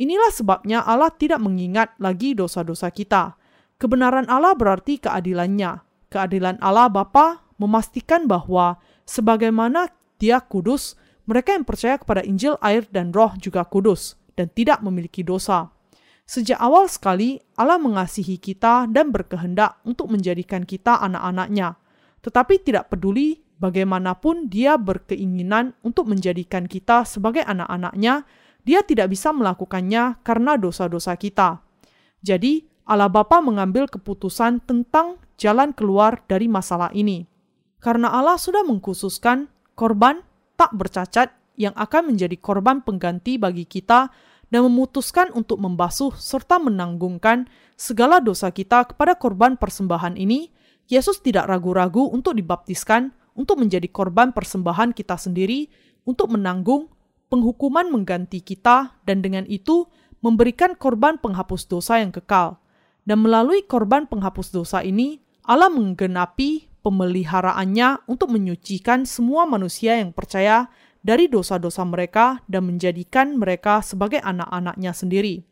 [0.00, 3.36] Inilah sebabnya Allah tidak mengingat lagi dosa-dosa kita.
[3.76, 5.84] Kebenaran Allah berarti keadilannya.
[6.08, 10.96] Keadilan Allah Bapa memastikan bahwa sebagaimana Dia kudus,
[11.28, 15.68] mereka yang percaya kepada Injil, air, dan Roh juga kudus dan tidak memiliki dosa.
[16.30, 21.74] Sejak awal sekali, Allah mengasihi kita dan berkehendak untuk menjadikan kita anak-anaknya.
[22.22, 28.22] Tetapi tidak peduli bagaimanapun dia berkeinginan untuk menjadikan kita sebagai anak-anaknya,
[28.62, 31.66] dia tidak bisa melakukannya karena dosa-dosa kita.
[32.22, 37.26] Jadi, Allah Bapa mengambil keputusan tentang jalan keluar dari masalah ini.
[37.82, 40.22] Karena Allah sudah mengkhususkan korban
[40.54, 47.46] tak bercacat yang akan menjadi korban pengganti bagi kita dan memutuskan untuk membasuh serta menanggungkan
[47.78, 50.50] segala dosa kita kepada korban persembahan ini,
[50.90, 55.70] Yesus tidak ragu-ragu untuk dibaptiskan untuk menjadi korban persembahan kita sendiri
[56.02, 56.90] untuk menanggung
[57.30, 59.86] penghukuman mengganti kita dan dengan itu
[60.20, 62.58] memberikan korban penghapus dosa yang kekal.
[63.06, 70.68] Dan melalui korban penghapus dosa ini, Allah menggenapi pemeliharaannya untuk menyucikan semua manusia yang percaya
[71.00, 75.44] dari dosa-dosa mereka dan menjadikan mereka sebagai anak-anaknya sendiri.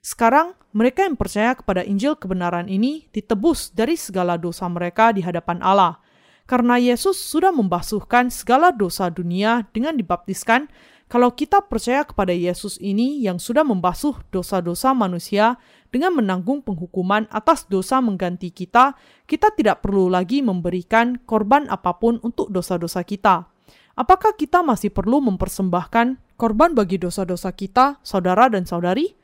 [0.00, 5.60] Sekarang, mereka yang percaya kepada Injil kebenaran ini ditebus dari segala dosa mereka di hadapan
[5.60, 6.00] Allah.
[6.48, 10.66] Karena Yesus sudah membasuhkan segala dosa dunia dengan dibaptiskan,
[11.10, 15.58] kalau kita percaya kepada Yesus ini yang sudah membasuh dosa-dosa manusia
[15.90, 18.94] dengan menanggung penghukuman atas dosa mengganti kita,
[19.26, 23.50] kita tidak perlu lagi memberikan korban apa pun untuk dosa-dosa kita.
[23.98, 29.14] Apakah kita masih perlu mempersembahkan korban bagi dosa-dosa kita, saudara dan saudari?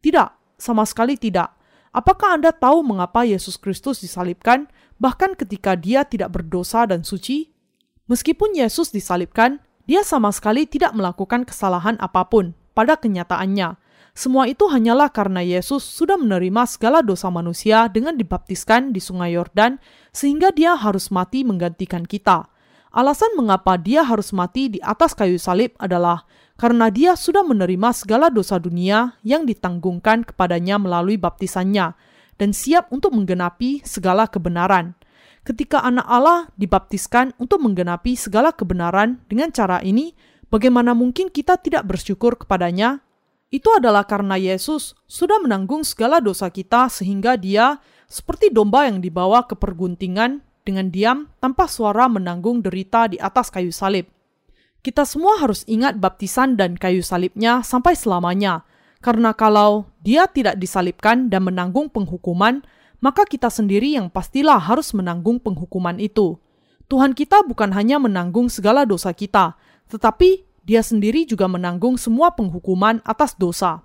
[0.00, 1.52] Tidak, sama sekali tidak.
[1.94, 4.66] Apakah Anda tahu mengapa Yesus Kristus disalibkan,
[4.98, 7.54] bahkan ketika Dia tidak berdosa dan suci?
[8.10, 13.76] Meskipun Yesus disalibkan, dia sama sekali tidak melakukan kesalahan apa pun pada kenyataannya.
[14.14, 19.82] Semua itu hanyalah karena Yesus sudah menerima segala dosa manusia dengan dibaptiskan di Sungai Yordan,
[20.14, 22.46] sehingga Dia harus mati menggantikan kita.
[22.94, 26.22] Alasan mengapa Dia harus mati di atas kayu salib adalah
[26.54, 31.98] karena Dia sudah menerima segala dosa dunia yang ditanggungkan kepadanya melalui baptisannya,
[32.38, 34.94] dan siap untuk menggenapi segala kebenaran
[35.44, 40.16] ketika anak Allah dibaptiskan untuk menggenapi segala kebenaran dengan cara ini,
[40.48, 43.04] bagaimana mungkin kita tidak bersyukur kepadanya?
[43.52, 47.78] Itu adalah karena Yesus sudah menanggung segala dosa kita sehingga dia
[48.10, 53.70] seperti domba yang dibawa ke perguntingan dengan diam tanpa suara menanggung derita di atas kayu
[53.70, 54.08] salib.
[54.80, 58.64] Kita semua harus ingat baptisan dan kayu salibnya sampai selamanya,
[59.04, 62.64] karena kalau dia tidak disalibkan dan menanggung penghukuman,
[63.00, 66.40] maka kita sendiri yang pastilah harus menanggung penghukuman itu.
[66.88, 69.56] Tuhan kita bukan hanya menanggung segala dosa kita,
[69.88, 73.84] tetapi Dia sendiri juga menanggung semua penghukuman atas dosa.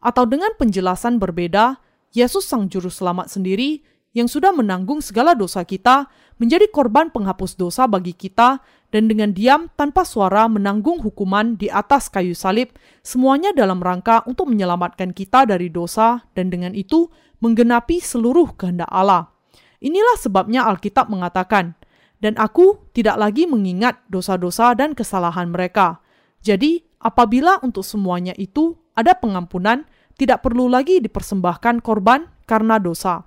[0.00, 1.76] Atau dengan penjelasan berbeda,
[2.16, 3.84] Yesus Sang Juru Selamat sendiri
[4.14, 6.06] yang sudah menanggung segala dosa kita,
[6.38, 8.62] menjadi korban penghapus dosa bagi kita,
[8.94, 12.70] dan dengan diam tanpa suara menanggung hukuman di atas kayu salib,
[13.02, 17.10] semuanya dalam rangka untuk menyelamatkan kita dari dosa, dan dengan itu
[17.42, 19.34] menggenapi seluruh kehendak Allah.
[19.82, 21.74] Inilah sebabnya Alkitab mengatakan,
[22.22, 25.98] "Dan aku tidak lagi mengingat dosa-dosa dan kesalahan mereka."
[26.40, 29.84] Jadi, apabila untuk semuanya itu ada pengampunan,
[30.14, 33.26] tidak perlu lagi dipersembahkan korban karena dosa.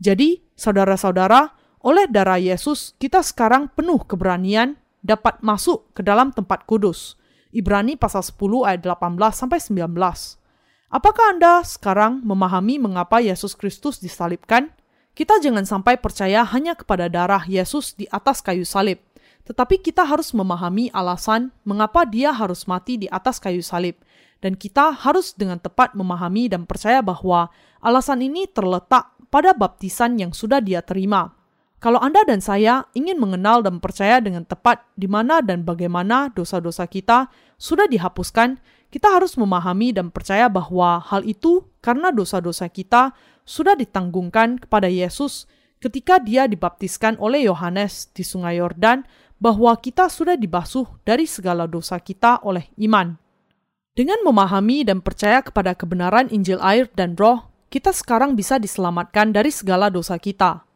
[0.00, 1.52] Jadi, saudara-saudara,
[1.84, 7.20] oleh darah Yesus kita sekarang penuh keberanian dapat masuk ke dalam tempat kudus.
[7.52, 9.92] Ibrani pasal 10 ayat 18 sampai 19.
[10.90, 14.72] Apakah Anda sekarang memahami mengapa Yesus Kristus disalibkan?
[15.12, 19.02] Kita jangan sampai percaya hanya kepada darah Yesus di atas kayu salib,
[19.44, 24.00] tetapi kita harus memahami alasan mengapa dia harus mati di atas kayu salib
[24.40, 27.52] dan kita harus dengan tepat memahami dan percaya bahwa
[27.84, 31.32] alasan ini terletak pada baptisan yang sudah dia terima.
[31.80, 36.84] Kalau Anda dan saya ingin mengenal dan percaya dengan tepat di mana dan bagaimana dosa-dosa
[36.84, 38.60] kita sudah dihapuskan,
[38.92, 43.16] kita harus memahami dan percaya bahwa hal itu karena dosa-dosa kita
[43.48, 45.48] sudah ditanggungkan kepada Yesus
[45.80, 49.08] ketika dia dibaptiskan oleh Yohanes di Sungai Yordan,
[49.40, 53.16] bahwa kita sudah dibasuh dari segala dosa kita oleh iman.
[53.96, 59.54] Dengan memahami dan percaya kepada kebenaran Injil air dan roh, kita sekarang bisa diselamatkan dari
[59.54, 60.66] segala dosa kita.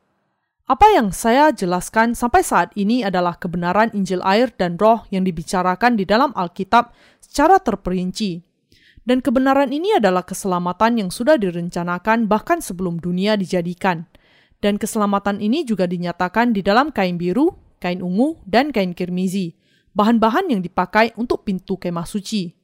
[0.65, 6.01] Apa yang saya jelaskan sampai saat ini adalah kebenaran Injil air dan roh yang dibicarakan
[6.01, 8.41] di dalam Alkitab secara terperinci.
[9.05, 14.09] Dan kebenaran ini adalah keselamatan yang sudah direncanakan bahkan sebelum dunia dijadikan.
[14.65, 17.53] Dan keselamatan ini juga dinyatakan di dalam kain biru,
[17.85, 19.53] kain ungu, dan kain kirmizi,
[19.93, 22.64] bahan-bahan yang dipakai untuk pintu kemah suci.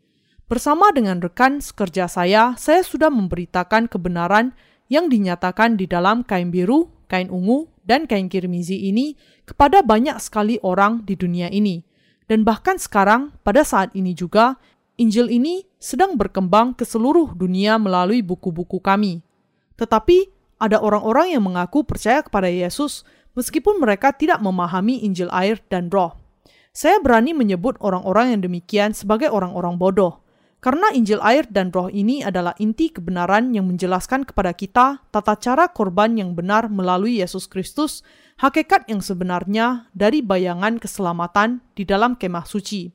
[0.51, 4.51] Bersama dengan rekan sekerja saya, saya sudah memberitakan kebenaran
[4.91, 9.15] yang dinyatakan di dalam kain biru, kain ungu, dan kain kirmizi ini
[9.47, 11.87] kepada banyak sekali orang di dunia ini.
[12.27, 14.59] Dan bahkan sekarang, pada saat ini juga,
[14.99, 19.23] Injil ini sedang berkembang ke seluruh dunia melalui buku-buku kami.
[19.79, 23.07] Tetapi, ada orang-orang yang mengaku percaya kepada Yesus
[23.39, 26.19] meskipun mereka tidak memahami Injil air dan roh.
[26.75, 30.27] Saya berani menyebut orang-orang yang demikian sebagai orang-orang bodoh,
[30.61, 35.73] karena Injil air dan roh ini adalah inti kebenaran yang menjelaskan kepada kita tata cara
[35.73, 38.05] korban yang benar melalui Yesus Kristus,
[38.37, 42.93] hakikat yang sebenarnya dari bayangan keselamatan di dalam kemah suci.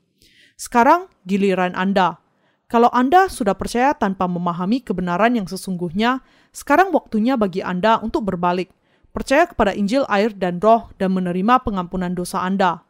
[0.54, 2.22] Sekarang giliran Anda.
[2.70, 6.22] Kalau Anda sudah percaya tanpa memahami kebenaran yang sesungguhnya,
[6.54, 8.70] sekarang waktunya bagi Anda untuk berbalik,
[9.10, 12.86] percaya kepada Injil air dan roh dan menerima pengampunan dosa Anda.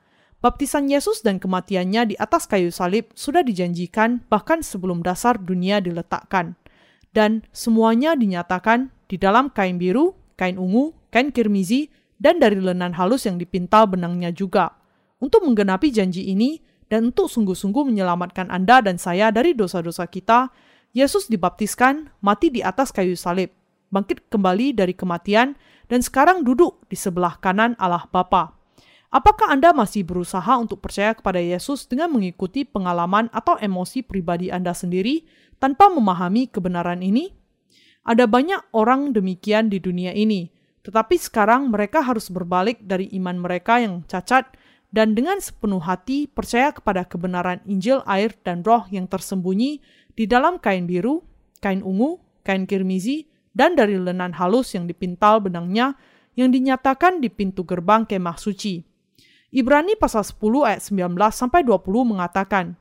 [0.45, 6.53] Baptisan Yesus dan kematiannya di atas kayu salib sudah dijanjikan bahkan sebelum dasar dunia diletakkan.
[7.17, 11.89] Dan semuanya dinyatakan di dalam kain biru, kain ungu, kain kirmizi,
[12.21, 14.77] dan dari lenan halus yang dipintal benangnya juga.
[15.17, 16.61] Untuk menggenapi janji ini
[16.93, 20.53] dan untuk sungguh-sungguh menyelamatkan Anda dan saya dari dosa-dosa kita,
[20.93, 23.49] Yesus dibaptiskan, mati di atas kayu salib,
[23.89, 25.57] bangkit kembali dari kematian,
[25.89, 28.53] dan sekarang duduk di sebelah kanan Allah Bapa.
[29.13, 34.73] Apakah Anda masih berusaha untuk percaya kepada Yesus dengan mengikuti pengalaman atau emosi pribadi Anda
[34.73, 35.23] sendiri
[35.61, 37.31] tanpa memahami kebenaran ini?
[38.05, 40.53] Ada banyak orang demikian di dunia ini,
[40.85, 44.45] tetapi sekarang mereka harus berbalik dari iman mereka yang cacat
[44.93, 49.81] dan dengan sepenuh hati percaya kepada kebenaran Injil, air, dan roh yang tersembunyi
[50.13, 51.25] di dalam kain biru,
[51.59, 55.97] kain ungu, kain kirmizi, dan dari lenan halus yang dipintal benangnya
[56.35, 58.94] yang dinyatakan di pintu gerbang kemah suci.
[59.53, 62.77] Ibrani pasal 10 ayat 19 sampai 20 mengatakan,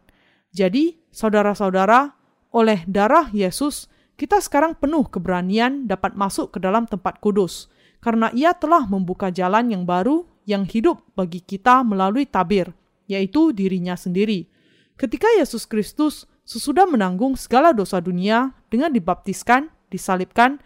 [0.52, 2.16] "Jadi, saudara-saudara,
[2.54, 7.66] oleh darah Yesus kita sekarang penuh keberanian dapat masuk ke dalam tempat kudus,
[7.98, 12.70] karena Ia telah membuka jalan yang baru yang hidup bagi kita melalui tabir,
[13.10, 14.46] yaitu dirinya sendiri.
[14.94, 20.62] Ketika Yesus Kristus sesudah menanggung segala dosa dunia dengan dibaptiskan, disalibkan,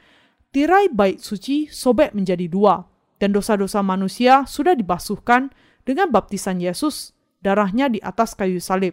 [0.53, 2.85] tirai bait suci sobek menjadi dua,
[3.17, 5.49] dan dosa-dosa manusia sudah dibasuhkan
[5.89, 8.93] dengan baptisan Yesus, darahnya di atas kayu salib.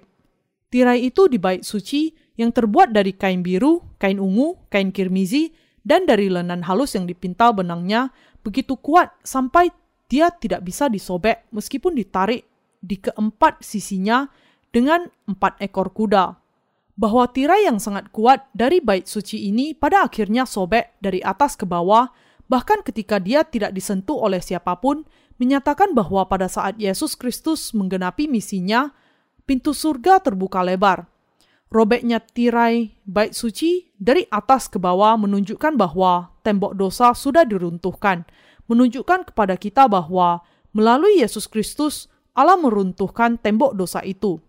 [0.71, 5.51] Tirai itu di bait suci yang terbuat dari kain biru, kain ungu, kain kirmizi,
[5.83, 9.69] dan dari lenan halus yang dipintal benangnya begitu kuat sampai
[10.07, 12.47] dia tidak bisa disobek meskipun ditarik
[12.79, 14.29] di keempat sisinya
[14.71, 16.37] dengan empat ekor kuda.
[16.95, 21.67] Bahwa tirai yang sangat kuat dari bait suci ini pada akhirnya sobek dari atas ke
[21.67, 22.07] bawah,
[22.47, 25.03] bahkan ketika dia tidak disentuh oleh siapa pun,
[25.41, 28.95] menyatakan bahwa pada saat Yesus Kristus menggenapi misinya,
[29.43, 31.07] pintu surga terbuka lebar.
[31.69, 38.23] Robeknya tirai bait suci dari atas ke bawah menunjukkan bahwa tembok dosa sudah diruntuhkan,
[38.69, 44.39] menunjukkan kepada kita bahwa melalui Yesus Kristus Allah meruntuhkan tembok dosa itu.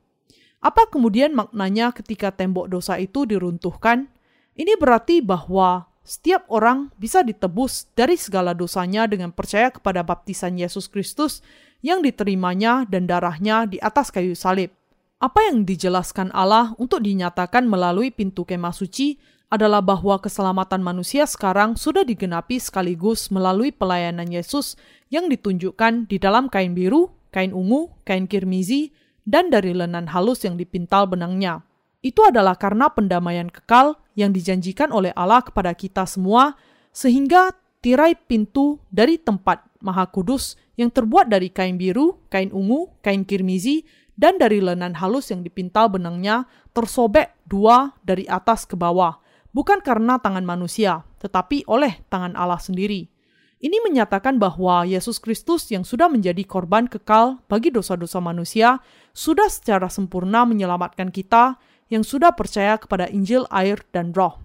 [0.59, 4.11] Apa kemudian maknanya ketika tembok dosa itu diruntuhkan?
[4.57, 10.87] Ini berarti bahwa setiap orang bisa ditebus dari segala dosanya dengan percaya kepada baptisan Yesus
[10.87, 11.43] Kristus
[11.83, 14.71] yang diterimanya dan darahnya di atas kayu salib.
[15.19, 19.19] Apa yang dijelaskan Allah untuk dinyatakan melalui pintu kemah suci
[19.51, 24.79] adalah bahwa keselamatan manusia sekarang sudah digenapi sekaligus melalui pelayanan Yesus
[25.11, 28.95] yang ditunjukkan di dalam kain biru, kain ungu, kain kirmizi,
[29.27, 31.67] dan dari lenan halus yang dipintal benangnya.
[32.03, 36.57] Itu adalah karena pendamaian kekal yang dijanjikan oleh Allah kepada kita semua,
[36.91, 37.53] sehingga
[37.85, 43.85] tirai pintu dari tempat maha kudus yang terbuat dari kain biru, kain ungu, kain kirmizi,
[44.17, 49.21] dan dari lenan halus yang dipintal benangnya tersobek dua dari atas ke bawah,
[49.53, 53.13] bukan karena tangan manusia, tetapi oleh tangan Allah sendiri.
[53.57, 58.85] Ini menyatakan bahwa Yesus Kristus yang sudah menjadi korban kekal bagi dosa-dosa manusia
[59.17, 61.57] sudah secara sempurna menyelamatkan kita
[61.87, 64.39] yang sudah percaya kepada Injil, air, dan Roh.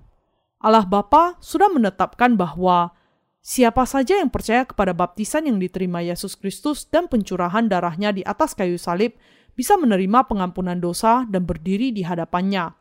[0.61, 2.93] Allah Bapa sudah menetapkan bahwa
[3.41, 8.53] siapa saja yang percaya kepada baptisan yang diterima Yesus Kristus dan pencurahan darahnya di atas
[8.53, 9.17] kayu salib
[9.57, 12.77] bisa menerima pengampunan dosa dan berdiri di hadapannya.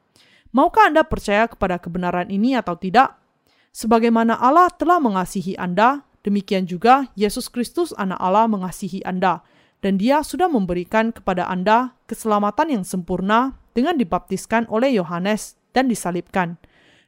[0.52, 3.16] Maukah Anda percaya kepada kebenaran ini atau tidak?
[3.70, 9.46] Sebagaimana Allah telah mengasihi Anda, demikian juga Yesus Kristus Anak Allah mengasihi Anda,
[9.80, 16.60] dan Dia sudah memberikan kepada Anda keselamatan yang sempurna dengan dibaptiskan oleh Yohanes dan disalibkan.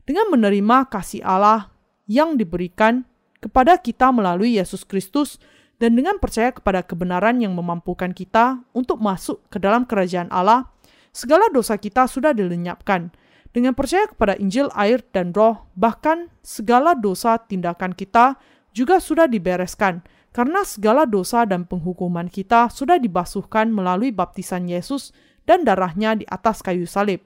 [0.03, 1.71] Dengan menerima kasih Allah
[2.11, 3.07] yang diberikan
[3.39, 5.39] kepada kita melalui Yesus Kristus,
[5.83, 10.71] dan dengan percaya kepada kebenaran yang memampukan kita untuk masuk ke dalam kerajaan Allah,
[11.11, 13.11] segala dosa kita sudah dilenyapkan
[13.51, 18.39] dengan percaya kepada Injil, air, dan roh, bahkan segala dosa tindakan kita
[18.71, 25.13] juga sudah dibereskan, karena segala dosa dan penghukuman kita sudah dibasuhkan melalui baptisan Yesus
[25.45, 27.21] dan darahnya di atas kayu salib.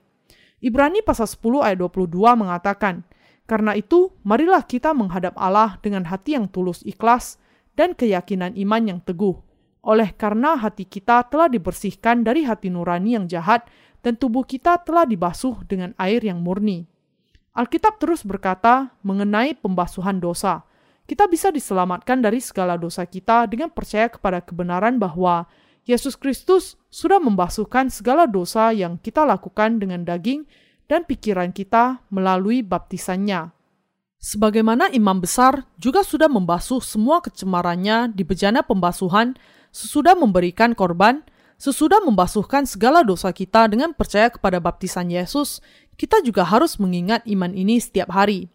[0.58, 3.06] Ibrani pasal 10 ayat 22 mengatakan,
[3.46, 7.38] Karena itu, marilah kita menghadap Allah dengan hati yang tulus ikhlas
[7.78, 9.38] dan keyakinan iman yang teguh.
[9.86, 13.70] Oleh karena hati kita telah dibersihkan dari hati nurani yang jahat
[14.02, 16.90] dan tubuh kita telah dibasuh dengan air yang murni.
[17.54, 20.66] Alkitab terus berkata mengenai pembasuhan dosa.
[21.06, 25.46] Kita bisa diselamatkan dari segala dosa kita dengan percaya kepada kebenaran bahwa
[25.86, 30.50] Yesus Kristus sudah membasuhkan segala dosa yang kita lakukan dengan daging
[30.90, 33.54] dan pikiran kita melalui baptisannya.
[34.18, 39.38] Sebagaimana imam besar juga sudah membasuh semua kecemarannya di bejana pembasuhan
[39.70, 41.22] sesudah memberikan korban,
[41.56, 45.64] Sesudah membasuhkan segala dosa kita dengan percaya kepada baptisan Yesus,
[45.96, 48.52] kita juga harus mengingat iman ini setiap hari.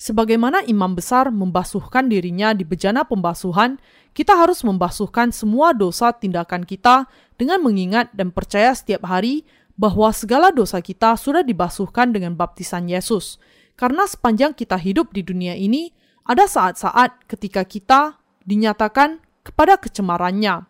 [0.00, 3.76] Sebagaimana imam besar membasuhkan dirinya di bejana pembasuhan,
[4.16, 7.04] kita harus membasuhkan semua dosa tindakan kita
[7.36, 9.44] dengan mengingat dan percaya setiap hari
[9.76, 13.36] bahwa segala dosa kita sudah dibasuhkan dengan baptisan Yesus.
[13.76, 15.92] Karena sepanjang kita hidup di dunia ini,
[16.24, 18.16] ada saat-saat ketika kita
[18.48, 20.64] dinyatakan kepada kecemarannya.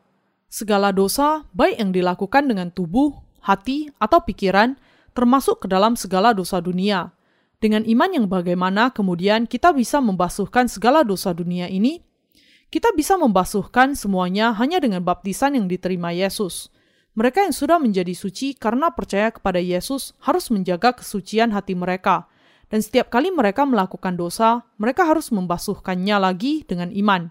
[0.51, 3.15] Segala dosa, baik yang dilakukan dengan tubuh,
[3.47, 4.75] hati, atau pikiran,
[5.15, 7.15] termasuk ke dalam segala dosa dunia.
[7.61, 12.01] Dengan iman yang bagaimana kemudian kita bisa membasuhkan segala dosa dunia ini,
[12.73, 16.73] kita bisa membasuhkan semuanya hanya dengan baptisan yang diterima Yesus.
[17.13, 22.33] Mereka yang sudah menjadi suci karena percaya kepada Yesus harus menjaga kesucian hati mereka,
[22.73, 27.29] dan setiap kali mereka melakukan dosa, mereka harus membasuhkannya lagi dengan iman.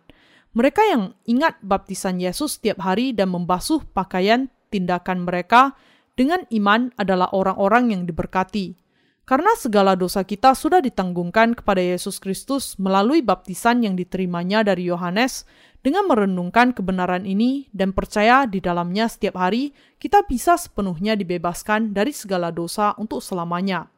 [0.53, 5.73] Mereka yang ingat baptisan Yesus setiap hari dan membasuh pakaian tindakan mereka
[6.13, 8.77] dengan iman adalah orang-orang yang diberkati.
[9.29, 15.45] Karena segala dosa kita sudah ditanggungkan kepada Yesus Kristus melalui baptisan yang diterimanya dari Yohanes,
[15.85, 19.69] dengan merenungkan kebenaran ini dan percaya di dalamnya setiap hari,
[20.01, 23.93] kita bisa sepenuhnya dibebaskan dari segala dosa untuk selamanya.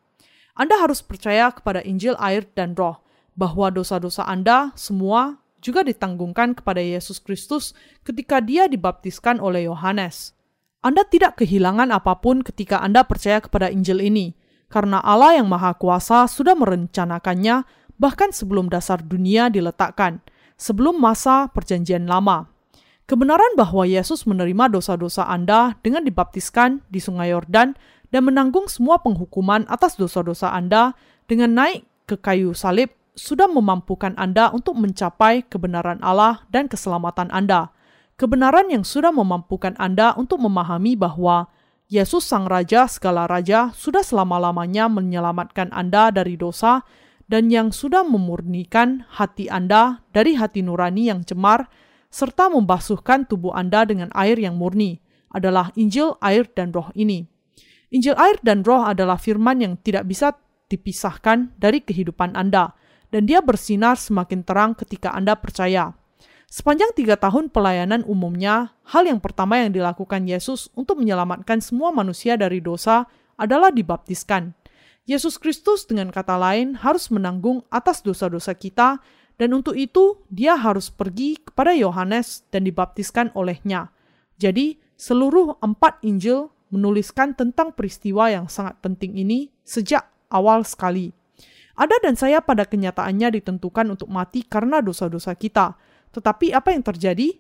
[0.52, 3.00] Anda harus percaya kepada Injil, air, dan Roh,
[3.32, 7.72] bahwa dosa-dosa Anda semua juga ditanggungkan kepada Yesus Kristus
[8.04, 10.36] ketika dia dibaptiskan oleh Yohanes.
[10.84, 14.36] Anda tidak kehilangan apa pun ketika Anda percaya kepada Injil ini,
[14.72, 17.68] karena Allah yang Maha Kuasa sudah merencanakannya
[18.00, 20.24] bahkan sebelum dasar dunia diletakkan,
[20.56, 22.50] sebelum masa Perjanjian Lama.
[23.06, 27.76] Kebenaran bahwa Yesus menerima dosa-dosa Anda dengan dibaptiskan di Sungai Yordan
[28.10, 30.96] dan menanggung semua penghukuman atas dosa-dosa Anda
[31.28, 37.76] dengan naik ke kayu salib sudah memampukan Anda untuk mencapai kebenaran Allah dan keselamatan Anda.
[38.16, 41.52] Kebenaran yang sudah memampukan Anda untuk memahami bahwa
[41.92, 46.88] Yesus Sang Raja segala raja sudah selama-lamanya menyelamatkan Anda dari dosa
[47.28, 51.68] dan yang sudah memurnikan hati Anda dari hati nurani yang cemar,
[52.08, 55.04] serta membasuhkan tubuh Anda dengan air yang murni,
[55.36, 57.28] adalah Injil, air, dan roh ini.
[57.92, 60.32] Injil, air, dan roh adalah firman yang tidak bisa
[60.72, 62.72] dipisahkan dari kehidupan Anda,
[63.12, 65.96] dan dia bersinar semakin terang ketika Anda percaya.
[66.52, 72.36] Sepanjang tiga tahun pelayanan umumnya, hal yang pertama yang dilakukan Yesus untuk menyelamatkan semua manusia
[72.36, 73.08] dari dosa
[73.40, 74.52] adalah dibaptiskan.
[75.08, 79.00] Yesus Kristus dengan kata lain harus menanggung atas dosa-dosa kita
[79.40, 83.88] dan untuk itu dia harus pergi kepada Yohanes dan dibaptiskan olehnya.
[84.36, 91.16] Jadi seluruh empat Injil menuliskan tentang peristiwa yang sangat penting ini sejak awal sekali.
[91.80, 95.80] Ada dan saya pada kenyataannya ditentukan untuk mati karena dosa-dosa kita.
[96.12, 97.40] Tetapi apa yang terjadi?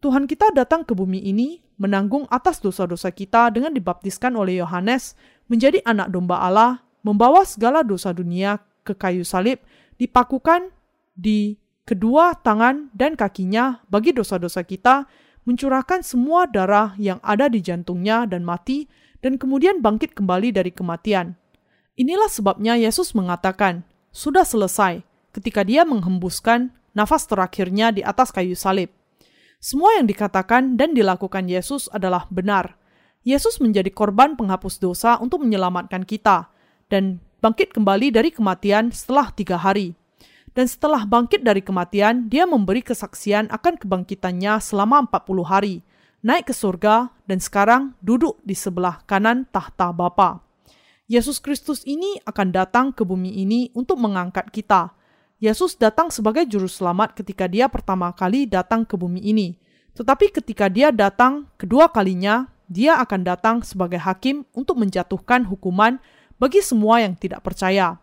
[0.00, 5.16] Tuhan kita datang ke bumi ini menanggung atas dosa-dosa kita dengan dibaptiskan oleh Yohanes
[5.48, 9.60] menjadi anak domba Allah membawa segala dosa dunia ke kayu salib,
[9.96, 10.72] dipakukan
[11.16, 15.08] di kedua tangan dan kakinya bagi dosa-dosa kita,
[15.44, 18.88] mencurahkan semua darah yang ada di jantungnya dan mati,
[19.20, 21.36] dan kemudian bangkit kembali dari kematian.
[21.96, 25.04] Inilah sebabnya Yesus mengatakan, "Sudah selesai,"
[25.36, 28.90] ketika Dia menghembuskan nafas terakhirnya di atas kayu salib.
[29.60, 32.80] Semua yang dikatakan dan dilakukan Yesus adalah benar.
[33.20, 36.48] Yesus menjadi korban penghapus dosa untuk menyelamatkan kita,
[36.88, 39.92] dan bangkit kembali dari kematian setelah tiga hari.
[40.56, 45.74] Dan setelah bangkit dari kematian, dia memberi kesaksian akan kebangkitannya selama 40 hari,
[46.26, 50.42] naik ke surga, dan sekarang duduk di sebelah kanan tahta Bapa.
[51.10, 54.94] Yesus Kristus ini akan datang ke bumi ini untuk mengangkat kita.
[55.40, 59.56] Yesus datang sebagai juru selamat ketika dia pertama kali datang ke bumi ini.
[59.96, 65.96] Tetapi ketika dia datang kedua kalinya, dia akan datang sebagai hakim untuk menjatuhkan hukuman
[66.36, 67.96] bagi semua yang tidak percaya.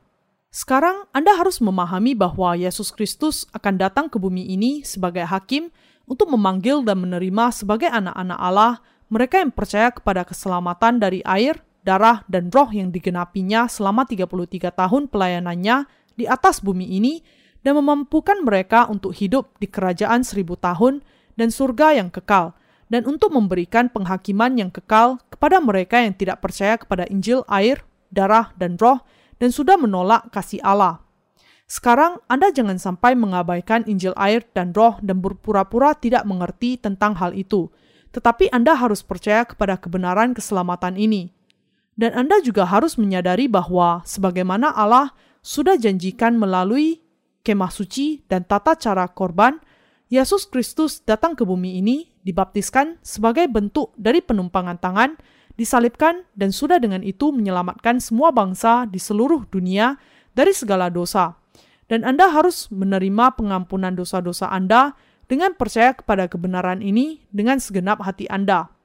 [0.49, 5.69] Sekarang Anda harus memahami bahwa Yesus Kristus akan datang ke bumi ini sebagai hakim
[6.09, 8.81] untuk memanggil dan menerima sebagai anak-anak Allah
[9.13, 15.05] mereka yang percaya kepada keselamatan dari air, darah, dan roh yang digenapinya selama 33 tahun
[15.05, 15.85] pelayanannya
[16.17, 17.21] di atas bumi ini
[17.61, 21.05] dan memampukan mereka untuk hidup di kerajaan seribu tahun
[21.37, 22.57] dan surga yang kekal,
[22.89, 28.51] dan untuk memberikan penghakiman yang kekal kepada mereka yang tidak percaya kepada Injil air, darah,
[28.57, 29.05] dan roh,
[29.37, 31.05] dan sudah menolak kasih Allah.
[31.67, 37.35] Sekarang Anda jangan sampai mengabaikan Injil air dan roh dan berpura-pura tidak mengerti tentang hal
[37.35, 37.67] itu,
[38.15, 41.35] tetapi Anda harus percaya kepada kebenaran keselamatan ini.
[41.97, 45.11] Dan Anda juga harus menyadari bahwa sebagaimana Allah
[45.47, 46.99] sudah janjikan melalui
[47.47, 49.55] kemah suci dan tata cara korban,
[50.11, 55.15] Yesus Kristus datang ke bumi ini dibaptiskan sebagai bentuk dari penumpangan tangan
[55.55, 59.95] disalibkan dan sudah dengan itu menyelamatkan semua bangsa di seluruh dunia
[60.35, 61.39] dari segala dosa.
[61.87, 64.99] Dan Anda harus menerima pengampunan dosa-dosa Anda
[65.31, 68.76] dengan percaya kepada kebenaran ini dengan segenap hati Anda.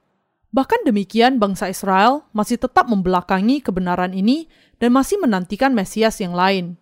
[0.53, 4.45] Bahkan demikian, bangsa Israel masih tetap membelakangi kebenaran ini
[4.77, 6.77] dan masih menantikan Mesias yang lain.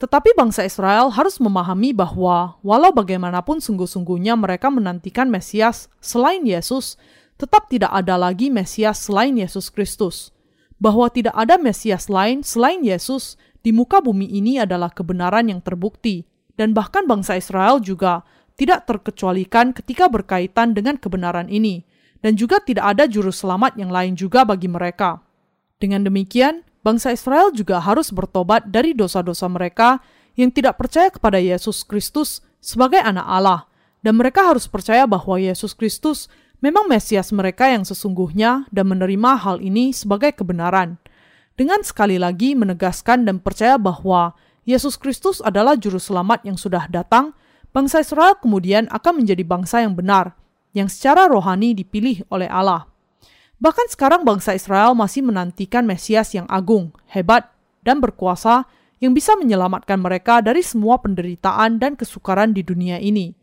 [0.00, 6.96] Tetapi bangsa Israel harus memahami bahwa, walau bagaimanapun sungguh-sungguhnya mereka menantikan Mesias selain Yesus,
[7.36, 10.32] tetap tidak ada lagi Mesias selain Yesus Kristus.
[10.80, 16.24] Bahwa tidak ada Mesias lain selain Yesus di muka bumi ini adalah kebenaran yang terbukti,
[16.56, 18.24] dan bahkan bangsa Israel juga
[18.56, 21.86] tidak terkecualikan ketika berkaitan dengan kebenaran ini,
[22.22, 25.20] dan juga tidak ada juru selamat yang lain juga bagi mereka.
[25.82, 29.98] Dengan demikian, bangsa Israel juga harus bertobat dari dosa-dosa mereka
[30.38, 33.60] yang tidak percaya kepada Yesus Kristus sebagai anak Allah,
[34.00, 36.30] dan mereka harus percaya bahwa Yesus Kristus
[36.62, 40.96] memang Mesias mereka yang sesungguhnya dan menerima hal ini sebagai kebenaran.
[41.58, 44.32] Dengan sekali lagi menegaskan dan percaya bahwa
[44.62, 47.34] Yesus Kristus adalah juru selamat yang sudah datang,
[47.74, 50.38] bangsa Israel kemudian akan menjadi bangsa yang benar,
[50.72, 52.88] yang secara rohani dipilih oleh Allah.
[53.62, 57.46] Bahkan sekarang bangsa Israel masih menantikan Mesias yang agung, hebat,
[57.86, 58.66] dan berkuasa
[58.98, 63.34] yang bisa menyelamatkan mereka dari semua penderitaan dan kesukaran di dunia ini.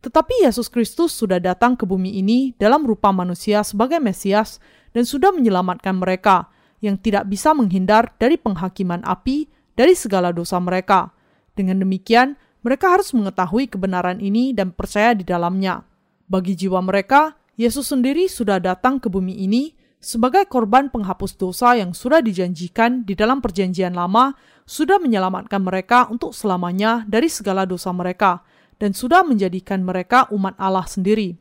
[0.00, 4.60] Tetapi Yesus Kristus sudah datang ke bumi ini dalam rupa manusia sebagai Mesias
[4.92, 6.48] dan sudah menyelamatkan mereka
[6.84, 11.12] yang tidak bisa menghindar dari penghakiman api dari segala dosa mereka.
[11.56, 15.84] Dengan demikian, mereka harus mengetahui kebenaran ini dan percaya di dalamnya.
[16.26, 21.94] Bagi jiwa mereka, Yesus sendiri sudah datang ke bumi ini sebagai korban penghapus dosa yang
[21.94, 24.34] sudah dijanjikan di dalam Perjanjian Lama,
[24.66, 28.42] sudah menyelamatkan mereka untuk selamanya dari segala dosa mereka
[28.76, 31.38] dan sudah menjadikan mereka umat Allah sendiri.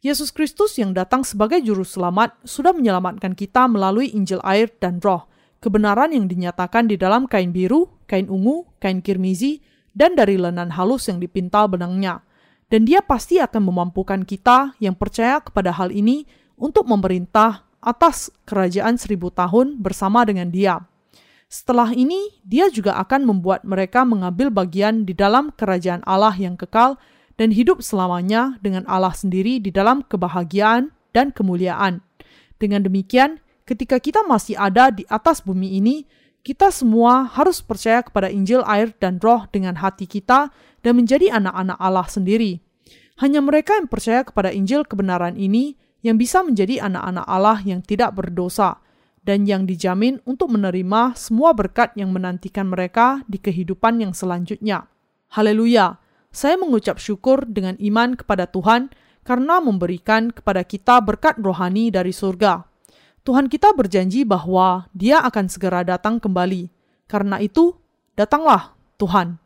[0.00, 5.28] Yesus Kristus yang datang sebagai juru selamat sudah menyelamatkan kita melalui Injil air dan roh,
[5.60, 9.60] kebenaran yang dinyatakan di dalam kain biru, kain ungu, kain kirmizi,
[9.96, 12.25] dan dari lenan halus yang dipintal benangnya.
[12.66, 16.26] Dan dia pasti akan memampukan kita yang percaya kepada hal ini
[16.58, 20.82] untuk memerintah atas kerajaan seribu tahun bersama dengan dia.
[21.46, 26.98] Setelah ini, dia juga akan membuat mereka mengambil bagian di dalam kerajaan Allah yang kekal
[27.38, 32.02] dan hidup selamanya dengan Allah sendiri di dalam kebahagiaan dan kemuliaan.
[32.58, 36.02] Dengan demikian, ketika kita masih ada di atas bumi ini,
[36.46, 41.74] kita semua harus percaya kepada Injil air dan roh dengan hati kita dan menjadi anak-anak
[41.74, 42.62] Allah sendiri.
[43.18, 45.74] Hanya mereka yang percaya kepada Injil kebenaran ini
[46.06, 48.78] yang bisa menjadi anak-anak Allah yang tidak berdosa
[49.26, 54.86] dan yang dijamin untuk menerima semua berkat yang menantikan mereka di kehidupan yang selanjutnya.
[55.34, 55.98] Haleluya!
[56.30, 58.94] Saya mengucap syukur dengan iman kepada Tuhan
[59.26, 62.75] karena memberikan kepada kita berkat rohani dari surga.
[63.26, 66.70] Tuhan kita berjanji bahwa Dia akan segera datang kembali.
[67.10, 67.74] Karena itu,
[68.14, 69.42] datanglah Tuhan.